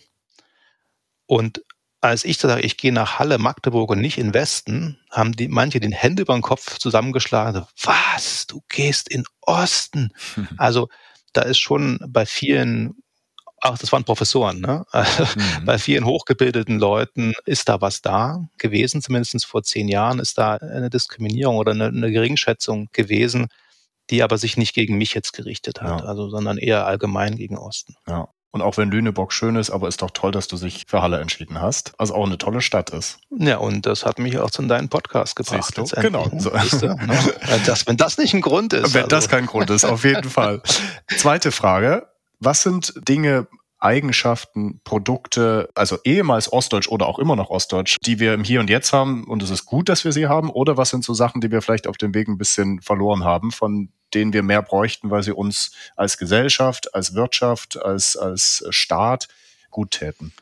Und 1.26 1.64
als 2.02 2.24
ich 2.24 2.38
sage, 2.38 2.62
ich 2.62 2.78
gehe 2.78 2.94
nach 2.94 3.20
Halle 3.20 3.38
Magdeburg 3.38 3.90
und 3.90 4.00
nicht 4.00 4.18
in 4.18 4.34
Westen, 4.34 5.00
haben 5.10 5.34
die 5.34 5.48
manche 5.48 5.80
den 5.80 5.92
Hände 5.92 6.24
über 6.24 6.34
den 6.34 6.42
Kopf 6.42 6.78
zusammengeschlagen. 6.78 7.66
Was? 7.84 8.48
Du 8.48 8.62
gehst 8.70 9.10
in 9.10 9.24
Osten? 9.42 10.12
Mhm. 10.36 10.48
Also 10.58 10.90
da 11.34 11.42
ist 11.42 11.60
schon 11.60 12.00
bei 12.08 12.26
vielen 12.26 12.96
Ach, 13.60 13.76
das 13.76 13.92
waren 13.92 14.04
Professoren, 14.04 14.62
ne? 14.62 14.86
Mhm. 14.94 15.66
Bei 15.66 15.80
vielen 15.80 16.06
hochgebildeten 16.06 16.78
Leuten 16.78 17.34
ist 17.46 17.68
da 17.68 17.82
was 17.82 18.02
da 18.02 18.48
gewesen, 18.60 19.02
zumindest 19.02 19.46
vor 19.46 19.64
zehn 19.64 19.88
Jahren 19.88 20.20
ist 20.20 20.38
da 20.38 20.56
eine 20.56 20.92
Diskriminierung 20.92 21.58
oder 21.58 21.72
eine, 21.72 21.88
eine 21.88 22.12
Geringschätzung 22.12 22.90
gewesen 22.92 23.48
die 24.10 24.24
aber 24.24 24.38
sich 24.38 24.58
nicht 24.58 24.74
gegen 24.74 24.98
mich 24.98 25.14
jetzt 25.14 25.34
gerichtet 25.34 25.82
hat, 25.82 26.02
ja. 26.02 26.06
also 26.06 26.30
sondern 26.30 26.58
eher 26.58 26.86
allgemein 26.86 27.36
gegen 27.36 27.58
Osten. 27.58 27.96
Ja. 28.08 28.30
Und 28.52 28.62
auch 28.62 28.78
wenn 28.78 28.90
Lüneburg 28.90 29.34
schön 29.34 29.56
ist, 29.56 29.70
aber 29.70 29.88
ist 29.88 30.02
doch 30.02 30.12
toll, 30.12 30.32
dass 30.32 30.48
du 30.48 30.58
dich 30.58 30.86
für 30.88 31.02
Halle 31.02 31.20
entschieden 31.20 31.62
hast. 31.62 31.94
Also 31.98 32.16
auch 32.16 32.26
eine 32.26 32.38
tolle 32.38 32.62
Stadt 32.62 32.90
ist. 32.92 33.20
Ja, 33.30 33.58
und 33.58 33.86
das 33.86 34.06
hat 34.06 34.20
mich 34.20 34.40
auch 34.40 34.50
zu 34.50 34.62
deinem 34.64 34.90
Podcast 34.90 35.36
gebracht. 35.36 35.74
Siehst 35.76 35.96
du? 35.96 36.02
Genau. 36.02 36.30
So. 36.38 36.50
Du? 36.50 36.96
Das, 37.66 37.88
wenn 37.88 37.98
das 37.98 38.18
nicht 38.18 38.34
ein 38.34 38.42
Grund 38.42 38.74
ist. 38.74 38.94
Wenn 38.94 39.04
also. 39.04 39.16
das 39.16 39.30
kein 39.30 39.46
Grund 39.46 39.70
ist, 39.70 39.84
auf 39.84 40.04
jeden 40.04 40.30
Fall. 40.30 40.62
Zweite 41.18 41.52
Frage. 41.52 42.08
Was 42.40 42.64
sind 42.64 42.94
Dinge, 43.08 43.48
Eigenschaften, 43.80 44.82
Produkte, 44.84 45.70
also 45.76 45.98
ehemals 46.04 46.52
Ostdeutsch 46.52 46.88
oder 46.88 47.08
auch 47.08 47.20
immer 47.20 47.36
noch 47.36 47.50
Ostdeutsch, 47.50 47.98
die 48.06 48.20
wir 48.20 48.34
im 48.34 48.44
Hier 48.44 48.60
und 48.60 48.70
Jetzt 48.70 48.92
haben 48.94 49.26
und 49.26 49.44
es 49.44 49.50
ist 49.50 49.66
gut, 49.66 49.90
dass 49.90 50.04
wir 50.04 50.12
sie 50.12 50.28
haben? 50.28 50.50
Oder 50.50 50.78
was 50.78 50.90
sind 50.90 51.04
so 51.04 51.14
Sachen, 51.14 51.42
die 51.42 51.52
wir 51.52 51.62
vielleicht 51.62 51.88
auf 51.88 51.98
dem 51.98 52.14
Weg 52.14 52.28
ein 52.28 52.38
bisschen 52.38 52.82
verloren 52.82 53.24
haben, 53.24 53.52
von 53.52 53.90
denen 54.14 54.34
wir 54.34 54.44
mehr 54.44 54.62
bräuchten, 54.62 55.10
weil 55.10 55.24
sie 55.24 55.34
uns 55.34 55.72
als 55.96 56.18
Gesellschaft, 56.18 56.94
als 56.94 57.14
Wirtschaft, 57.14 57.82
als, 57.82 58.16
als 58.18 58.66
Staat 58.70 59.28
gut 59.70 59.92
täten? 59.92 60.34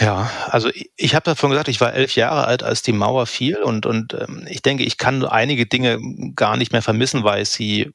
Ja, 0.00 0.30
also 0.48 0.68
ich, 0.70 0.90
ich 0.96 1.14
habe 1.14 1.24
davon 1.24 1.50
gesagt, 1.50 1.68
ich 1.68 1.80
war 1.80 1.92
elf 1.92 2.16
Jahre 2.16 2.46
alt, 2.46 2.62
als 2.62 2.82
die 2.82 2.92
Mauer 2.92 3.26
fiel 3.26 3.58
und, 3.62 3.86
und 3.86 4.14
ähm, 4.14 4.46
ich 4.48 4.62
denke, 4.62 4.82
ich 4.82 4.96
kann 4.96 5.24
einige 5.24 5.66
Dinge 5.66 5.98
gar 6.34 6.56
nicht 6.56 6.72
mehr 6.72 6.82
vermissen, 6.82 7.22
weil 7.22 7.42
ich 7.42 7.50
sie 7.50 7.92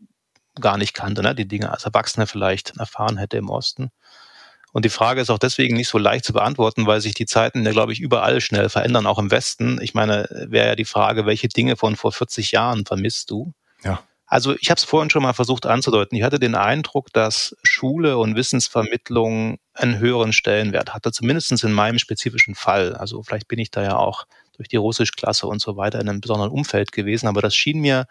gar 0.61 0.77
nicht 0.77 0.93
kannte, 0.93 1.21
ne? 1.21 1.35
die 1.35 1.47
Dinge 1.47 1.71
als 1.71 1.85
Erwachsene 1.85 2.27
vielleicht 2.27 2.77
erfahren 2.77 3.17
hätte 3.17 3.37
im 3.37 3.49
Osten. 3.49 3.91
Und 4.71 4.85
die 4.85 4.89
Frage 4.89 5.21
ist 5.21 5.31
auch 5.31 5.39
deswegen 5.39 5.75
nicht 5.75 5.89
so 5.89 5.97
leicht 5.97 6.25
zu 6.25 6.33
beantworten, 6.33 6.85
weil 6.85 7.01
sich 7.01 7.15
die 7.15 7.25
Zeiten 7.25 7.65
ja, 7.65 7.71
glaube 7.71 7.91
ich, 7.91 7.99
überall 7.99 8.39
schnell 8.39 8.69
verändern, 8.69 9.07
auch 9.07 9.17
im 9.17 9.31
Westen. 9.31 9.79
Ich 9.81 9.95
meine, 9.95 10.27
wäre 10.47 10.67
ja 10.67 10.75
die 10.75 10.85
Frage, 10.85 11.25
welche 11.25 11.47
Dinge 11.47 11.75
von 11.75 11.95
vor 11.95 12.11
40 12.11 12.51
Jahren 12.51 12.85
vermisst 12.85 13.31
du? 13.31 13.53
Ja. 13.83 14.03
Also 14.29 14.55
ich 14.59 14.69
habe 14.69 14.77
es 14.77 14.83
vorhin 14.83 15.09
schon 15.09 15.23
mal 15.23 15.33
versucht 15.33 15.65
anzudeuten. 15.65 16.15
Ich 16.15 16.23
hatte 16.23 16.39
den 16.39 16.53
Eindruck, 16.53 17.11
dass 17.11 17.57
Schule 17.63 18.19
und 18.19 18.35
Wissensvermittlung 18.35 19.57
einen 19.73 19.97
höheren 19.97 20.33
Stellenwert 20.33 20.93
hatte, 20.93 21.11
zumindest 21.11 21.63
in 21.63 21.73
meinem 21.73 21.97
spezifischen 21.97 22.53
Fall. 22.53 22.95
Also 22.95 23.23
vielleicht 23.23 23.47
bin 23.47 23.57
ich 23.57 23.71
da 23.71 23.81
ja 23.81 23.97
auch 23.97 24.27
durch 24.55 24.69
die 24.69 24.75
Russischklasse 24.77 25.47
und 25.47 25.61
so 25.61 25.77
weiter 25.77 25.99
in 25.99 26.07
einem 26.07 26.21
besonderen 26.21 26.51
Umfeld 26.51 26.91
gewesen, 26.91 27.27
aber 27.27 27.41
das 27.41 27.55
schien 27.55 27.79
mir 27.79 28.05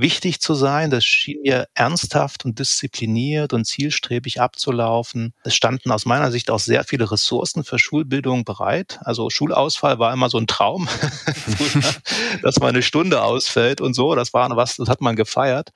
wichtig 0.00 0.40
zu 0.40 0.54
sein. 0.54 0.90
Das 0.90 1.04
schien 1.04 1.42
mir 1.42 1.68
ernsthaft 1.74 2.44
und 2.44 2.58
diszipliniert 2.58 3.52
und 3.52 3.64
zielstrebig 3.64 4.40
abzulaufen. 4.40 5.34
Es 5.44 5.54
standen 5.54 5.90
aus 5.90 6.06
meiner 6.06 6.30
Sicht 6.30 6.50
auch 6.50 6.58
sehr 6.58 6.84
viele 6.84 7.10
Ressourcen 7.10 7.64
für 7.64 7.78
Schulbildung 7.78 8.44
bereit. 8.44 8.98
Also 9.02 9.30
Schulausfall 9.30 9.98
war 9.98 10.12
immer 10.12 10.28
so 10.28 10.38
ein 10.38 10.46
Traum, 10.46 10.88
dass 12.42 12.58
mal 12.58 12.68
eine 12.68 12.82
Stunde 12.82 13.22
ausfällt 13.22 13.80
und 13.80 13.94
so. 13.94 14.14
Das 14.14 14.32
war 14.32 14.50
was, 14.56 14.76
das 14.76 14.88
hat 14.88 15.00
man 15.00 15.16
gefeiert. 15.16 15.70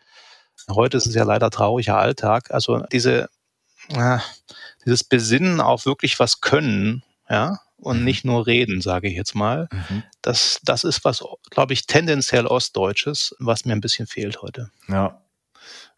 Heute 0.71 0.97
ist 0.97 1.07
es 1.07 1.15
ja 1.15 1.25
leider 1.25 1.51
trauriger 1.51 1.99
Alltag. 1.99 2.51
Also 2.51 2.85
diese, 2.93 3.29
äh, 3.89 4.19
dieses 4.85 5.05
Besinnen 5.05 5.61
auf 5.61 5.87
wirklich 5.87 6.19
was 6.19 6.41
können, 6.41 7.03
ja, 7.29 7.59
und 7.77 7.99
mhm. 8.01 8.05
nicht 8.05 8.25
nur 8.25 8.47
reden, 8.47 8.81
sage 8.81 9.09
ich 9.09 9.15
jetzt 9.15 9.35
mal. 9.35 9.69
Mhm. 9.73 10.03
Das, 10.23 10.61
das 10.65 10.85
ist 10.85 11.05
was, 11.05 11.23
glaube 11.51 11.73
ich, 11.73 11.87
tendenziell 11.87 12.47
Ostdeutsches, 12.47 13.35
was 13.39 13.65
mir 13.65 13.73
ein 13.73 13.81
bisschen 13.81 14.07
fehlt 14.07 14.43
heute. 14.43 14.71
Ja, 14.89 15.23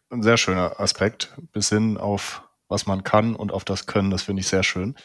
ein 0.09 0.23
sehr 0.23 0.37
schöner 0.37 0.79
Aspekt. 0.79 1.33
Besinnen 1.51 1.97
auf, 1.97 2.43
was 2.67 2.85
man 2.85 3.03
kann 3.03 3.35
und 3.35 3.51
auf 3.51 3.65
das 3.65 3.85
Können, 3.85 4.09
das 4.09 4.23
finde 4.23 4.41
ich 4.41 4.47
sehr 4.47 4.63
schön. 4.63 4.95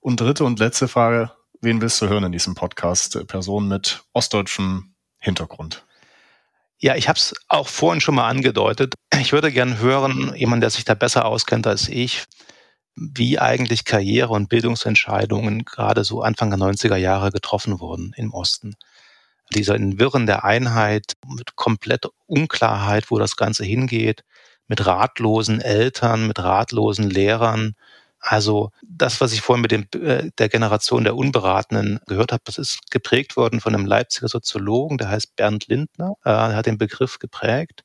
Und 0.00 0.20
dritte 0.20 0.44
und 0.44 0.58
letzte 0.58 0.88
Frage, 0.88 1.32
wen 1.60 1.80
willst 1.80 2.00
du 2.00 2.08
hören 2.08 2.24
in 2.24 2.32
diesem 2.32 2.54
Podcast? 2.54 3.26
Personen 3.26 3.68
mit 3.68 4.02
ostdeutschem 4.12 4.94
Hintergrund. 5.18 5.84
Ja, 6.78 6.96
ich 6.96 7.08
habe 7.08 7.18
es 7.18 7.34
auch 7.48 7.68
vorhin 7.68 8.00
schon 8.00 8.14
mal 8.14 8.28
angedeutet. 8.28 8.94
Ich 9.20 9.32
würde 9.32 9.52
gern 9.52 9.78
hören, 9.78 10.34
jemand, 10.34 10.62
der 10.62 10.70
sich 10.70 10.84
da 10.84 10.94
besser 10.94 11.26
auskennt 11.26 11.66
als 11.66 11.88
ich, 11.88 12.24
wie 13.00 13.38
eigentlich 13.38 13.84
Karriere- 13.84 14.34
und 14.34 14.50
Bildungsentscheidungen 14.50 15.64
gerade 15.64 16.04
so 16.04 16.22
Anfang 16.22 16.50
der 16.50 16.58
90er 16.58 16.96
Jahre 16.96 17.30
getroffen 17.30 17.80
wurden 17.80 18.12
im 18.16 18.32
Osten. 18.32 18.74
Dieser 19.54 19.76
Wirren 19.78 20.26
der 20.26 20.44
Einheit 20.44 21.14
mit 21.26 21.56
komplett 21.56 22.06
Unklarheit, 22.26 23.10
wo 23.10 23.18
das 23.18 23.36
Ganze 23.36 23.64
hingeht, 23.64 24.22
mit 24.68 24.86
ratlosen 24.86 25.60
Eltern, 25.60 26.26
mit 26.28 26.38
ratlosen 26.38 27.10
Lehrern. 27.10 27.74
Also 28.20 28.70
das, 28.86 29.20
was 29.20 29.32
ich 29.32 29.40
vorhin 29.40 29.62
mit 29.62 29.72
dem, 29.72 29.86
äh, 30.00 30.30
der 30.38 30.50
Generation 30.50 31.02
der 31.02 31.16
Unberatenen 31.16 32.00
gehört 32.06 32.32
habe, 32.32 32.42
das 32.44 32.58
ist 32.58 32.90
geprägt 32.90 33.36
worden 33.36 33.60
von 33.60 33.74
einem 33.74 33.86
Leipziger 33.86 34.28
Soziologen, 34.28 34.98
der 34.98 35.08
heißt 35.08 35.34
Bernd 35.36 35.68
Lindner, 35.68 36.14
äh, 36.24 36.30
er 36.30 36.54
hat 36.54 36.66
den 36.66 36.78
Begriff 36.78 37.18
geprägt. 37.18 37.82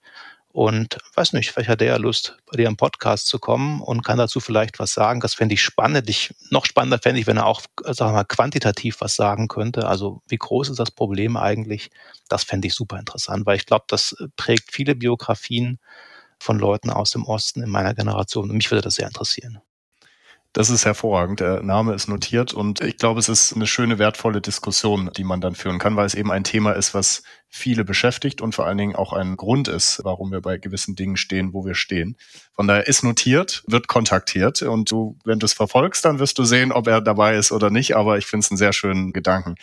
Und 0.56 1.00
weiß 1.16 1.34
nicht, 1.34 1.52
vielleicht 1.52 1.68
hat 1.68 1.82
der 1.82 1.90
ja 1.90 1.98
Lust, 1.98 2.38
bei 2.50 2.56
dir 2.56 2.70
im 2.70 2.78
Podcast 2.78 3.28
zu 3.28 3.40
kommen 3.40 3.82
und 3.82 4.06
kann 4.06 4.18
dazu 4.18 4.40
vielleicht 4.40 4.80
was 4.80 4.94
sagen. 4.94 5.20
Das 5.20 5.34
fände 5.34 5.54
ich 5.54 5.62
spannend. 5.62 6.10
Ich, 6.10 6.34
noch 6.50 6.66
spannender 6.66 6.98
fände 6.98 7.20
ich, 7.20 7.28
wenn 7.28 7.36
er 7.36 7.46
auch, 7.46 7.64
sagen 7.84 8.12
wir 8.12 8.20
mal, 8.20 8.24
quantitativ 8.24 9.02
was 9.02 9.18
sagen 9.18 9.50
könnte. 9.50 9.86
Also 9.86 10.22
wie 10.30 10.38
groß 10.38 10.70
ist 10.70 10.80
das 10.80 10.92
Problem 10.92 11.36
eigentlich? 11.36 11.92
Das 12.30 12.46
fände 12.46 12.70
ich 12.70 12.74
super 12.74 12.98
interessant, 12.98 13.46
weil 13.46 13.58
ich 13.58 13.66
glaube, 13.66 13.84
das 13.90 14.16
prägt 14.38 14.72
viele 14.72 14.96
Biografien 14.96 15.78
von 16.40 16.58
Leuten 16.58 16.90
aus 16.90 17.12
dem 17.12 17.26
Osten 17.26 17.62
in 17.62 17.70
meiner 17.70 17.94
Generation. 17.94 18.50
Und 18.50 18.56
mich 18.56 18.72
würde 18.72 18.84
das 18.84 18.96
sehr 18.96 19.08
interessieren. 19.08 19.60
Das 20.56 20.70
ist 20.70 20.86
hervorragend. 20.86 21.42
Der 21.42 21.62
Name 21.64 21.94
ist 21.94 22.08
notiert 22.08 22.54
und 22.54 22.80
ich 22.80 22.96
glaube, 22.96 23.20
es 23.20 23.28
ist 23.28 23.54
eine 23.54 23.68
schöne, 23.68 24.00
wertvolle 24.00 24.40
Diskussion, 24.40 25.12
die 25.18 25.26
man 25.26 25.42
dann 25.42 25.54
führen 25.54 25.80
kann, 25.80 25.98
weil 25.98 26.06
es 26.06 26.16
eben 26.16 26.32
ein 26.32 26.46
Thema 26.46 26.72
ist, 26.72 26.94
was 26.94 27.24
viele 27.50 27.84
beschäftigt 27.84 28.40
und 28.40 28.56
vor 28.56 28.66
allen 28.66 28.78
Dingen 28.78 28.96
auch 28.96 29.12
ein 29.12 29.36
Grund 29.36 29.68
ist, 29.68 30.00
warum 30.06 30.32
wir 30.32 30.40
bei 30.40 30.58
gewissen 30.58 30.96
Dingen 30.96 31.18
stehen, 31.18 31.52
wo 31.52 31.66
wir 31.66 31.76
stehen. 31.76 32.16
Von 32.54 32.70
daher 32.70 32.88
ist 32.88 33.04
notiert, 33.04 33.66
wird 33.68 33.90
kontaktiert 33.90 34.62
und 34.62 34.90
du, 34.90 35.20
wenn 35.26 35.40
du 35.40 35.46
es 35.46 35.52
verfolgst, 35.52 36.06
dann 36.06 36.20
wirst 36.20 36.38
du 36.38 36.46
sehen, 36.46 36.72
ob 36.72 36.88
er 36.88 37.02
dabei 37.02 37.36
ist 37.36 37.52
oder 37.52 37.70
nicht. 37.70 37.98
Aber 37.98 38.18
ich 38.18 38.26
finde 38.26 38.46
es 38.46 38.52
einen 38.52 38.58
sehr 38.58 38.72
schönen 38.72 39.12
Gedanken. 39.12 39.56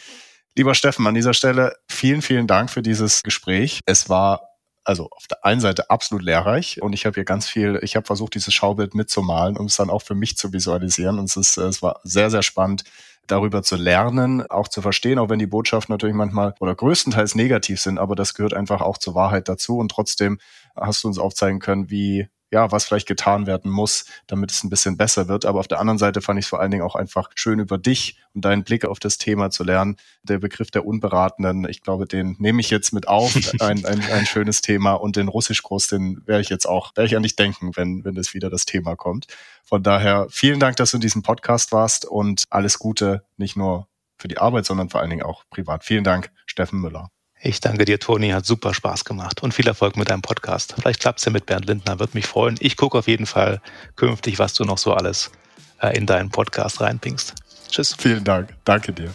Lieber 0.55 0.75
Steffen, 0.75 1.07
an 1.07 1.15
dieser 1.15 1.33
Stelle 1.33 1.75
vielen, 1.89 2.21
vielen 2.21 2.47
Dank 2.47 2.69
für 2.69 2.83
dieses 2.83 3.23
Gespräch. 3.23 3.81
Es 3.87 4.11
war 4.11 4.52
also 4.85 5.09
auf 5.11 5.27
der 5.29 5.45
einen 5.45 5.61
Seite 5.61 5.91
absolut 5.91 6.25
lehrreich 6.25 6.83
und 6.83 6.93
ich 6.93 7.07
habe 7.07 7.15
hier 7.15 7.25
ganz 7.25 7.49
viel, 7.49 7.79
ich 7.83 7.97
habe 7.97 8.07
versucht, 8.07 8.35
dieses 8.35 8.53
Schaubild 8.53 8.95
mitzumalen, 8.95 9.57
um 9.57 9.67
es 9.67 9.77
dann 9.77 9.91
auch 9.91 10.03
für 10.03 10.15
mich 10.15 10.37
zu 10.37 10.53
visualisieren 10.53 11.19
und 11.19 11.27
es 11.27 11.37
ist, 11.37 11.57
es 11.57 11.83
war 11.83 12.01
sehr, 12.05 12.31
sehr 12.31 12.43
spannend, 12.43 12.85
darüber 13.27 13.63
zu 13.63 13.77
lernen, 13.77 14.45
auch 14.51 14.69
zu 14.69 14.83
verstehen, 14.83 15.19
auch 15.19 15.29
wenn 15.29 15.39
die 15.39 15.47
Botschaften 15.47 15.93
natürlich 15.93 16.17
manchmal 16.17 16.55
oder 16.59 16.75
größtenteils 16.75 17.35
negativ 17.35 17.81
sind, 17.81 17.99
aber 17.99 18.17
das 18.17 18.35
gehört 18.35 18.55
einfach 18.55 18.81
auch 18.81 18.99
zur 18.99 19.15
Wahrheit 19.15 19.49
dazu 19.49 19.79
und 19.79 19.91
trotzdem 19.91 20.39
hast 20.75 21.05
du 21.05 21.09
uns 21.09 21.19
aufzeigen 21.19 21.61
können, 21.61 21.91
wie 21.91 22.29
ja, 22.53 22.71
was 22.71 22.85
vielleicht 22.85 23.09
getan 23.09 23.47
werden 23.47 23.71
muss, 23.71 24.05
damit 24.27 24.53
es 24.53 24.63
ein 24.63 24.69
bisschen 24.69 24.99
besser 24.99 25.27
wird. 25.27 25.47
Aber 25.47 25.59
auf 25.59 25.69
der 25.69 25.81
anderen 25.81 25.99
Seite 25.99 26.21
fand 26.21 26.39
ich 26.39 26.45
es 26.45 26.51
vor 26.51 26.61
allen 26.61 26.71
Dingen 26.71 26.83
auch 26.83 26.95
einfach 26.95 27.31
schön 27.35 27.59
über 27.59 27.79
dich 27.79 28.19
und 28.35 28.45
deinen 28.45 28.63
Blick 28.63 28.85
auf 28.85 29.01
das 29.01 29.17
Thema 29.17 29.51
zu 29.51 29.65
lernen. 29.65 29.97
Der 30.23 30.39
Begriff 30.39 30.71
der 30.71 30.85
Unberatenden, 30.85 31.67
ich 31.69 31.81
glaube, 31.81 32.07
den 32.07 32.37
nehme 32.39 32.61
ich 32.61 32.69
jetzt 32.69 32.93
mit 32.93 33.09
auf. 33.09 33.35
Ein, 33.61 33.85
ein, 33.87 34.03
ein 34.03 34.27
schönes 34.27 34.61
Thema. 34.61 34.93
Und 34.93 35.17
den 35.17 35.29
Russischkurs, 35.29 35.89
den 35.89 36.23
werde 36.27 36.43
ich 36.43 36.49
jetzt 36.49 36.67
auch, 36.67 36.95
werde 36.95 37.07
ich 37.07 37.17
an 37.17 37.23
dich 37.23 37.37
denken, 37.37 37.73
wenn, 37.75 38.05
wenn 38.05 38.15
das 38.15 38.35
wieder 38.35 38.51
das 38.51 38.67
Thema 38.67 38.97
kommt. 38.97 39.27
Von 39.65 39.83
daher 39.83 40.27
vielen 40.31 40.61
Dank, 40.61 40.77
dass 40.77 40.91
du 40.91 40.99
in 40.99 41.01
diesem 41.01 41.23
Podcast 41.23 41.73
warst 41.73 42.05
und 42.05 42.45
alles 42.51 42.79
Gute, 42.79 43.25
nicht 43.37 43.57
nur 43.57 43.87
für 44.19 44.29
die 44.29 44.39
Arbeit, 44.39 44.67
sondern 44.67 44.91
vor 44.91 45.01
allen 45.01 45.11
Dingen 45.11 45.23
auch 45.23 45.45
privat. 45.49 45.85
Vielen 45.85 46.05
Dank, 46.05 46.31
Steffen 46.47 46.81
Müller. 46.81 47.11
Ich 47.45 47.61
danke 47.61 47.85
dir, 47.85 47.99
Toni. 47.99 48.31
Hat 48.31 48.47
super 48.47 48.73
Spaß 48.73 49.05
gemacht 49.05 49.43
und 49.43 49.53
viel 49.53 49.67
Erfolg 49.67 49.97
mit 49.97 50.09
deinem 50.09 50.23
Podcast. 50.23 50.77
Vielleicht 50.79 51.01
klappt 51.01 51.19
es 51.19 51.25
ja 51.25 51.33
mit 51.33 51.45
Bernd 51.45 51.67
Lindner, 51.67 51.99
würde 51.99 52.13
mich 52.15 52.27
freuen. 52.27 52.55
Ich 52.61 52.77
gucke 52.77 52.97
auf 52.97 53.09
jeden 53.09 53.27
Fall 53.27 53.61
künftig, 53.97 54.39
was 54.39 54.55
du 54.55 54.63
noch 54.65 54.79
so 54.79 54.95
alles 54.95 55.33
äh, 55.81 55.97
in 55.97 56.07
deinen 56.07 56.31
Podcast 56.31 56.81
reinpingst. 56.81 57.35
Tschüss. 57.69 57.97
Vielen 57.99 58.23
Dank. 58.23 58.55
Danke 58.65 58.93
dir. 58.93 59.13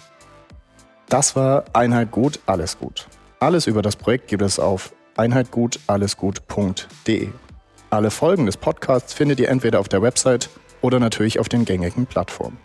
Das 1.08 1.38
war 1.38 1.64
Einheit 1.72 2.12
gut, 2.12 2.42
alles 2.48 2.78
gut. 2.78 3.08
Alles 3.40 3.66
über 3.66 3.82
das 3.82 3.96
Projekt 3.96 4.28
gibt 4.28 4.42
es 4.42 4.60
auf 4.60 4.92
einheitgutallesgut.de. 5.16 7.30
Alle 7.90 8.12
Folgen 8.12 8.46
des 8.46 8.58
Podcasts 8.58 9.14
findet 9.14 9.40
ihr 9.40 9.48
entweder 9.48 9.80
auf 9.80 9.88
der 9.88 10.02
Website 10.02 10.50
oder 10.82 11.00
natürlich 11.00 11.40
auf 11.40 11.48
den 11.48 11.64
gängigen 11.64 12.06
Plattformen. 12.06 12.58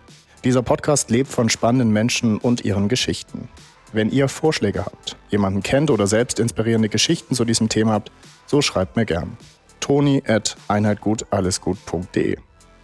Dieser 0.43 0.63
Podcast 0.63 1.13
lebt 1.13 1.31
von 1.31 1.49
spannenden 1.49 1.93
Menschen 1.93 2.39
und 2.39 2.65
ihren 2.65 2.89
Geschichten. 2.89 3.49
Wenn 3.93 4.11
ihr 4.11 4.29
Vorschläge 4.29 4.85
habt, 4.85 5.17
jemanden 5.29 5.63
kennt 5.63 5.91
oder 5.91 6.07
selbst 6.07 6.41
inspirierende 6.41 6.89
Geschichten 6.89 7.35
zu 7.35 7.45
diesem 7.45 7.69
Thema 7.69 7.93
habt, 7.93 8.11
so 8.47 8.63
schreibt 8.63 8.97
mir 8.97 9.05
gern. 9.05 9.37
Toni 9.81 10.23
at 10.27 10.57
einheitgutallesgut.de. 10.69 12.39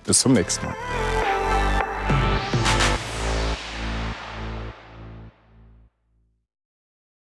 Bis 0.05 0.21
zum 0.21 0.33
nächsten 0.35 0.67
Mal. 0.67 0.75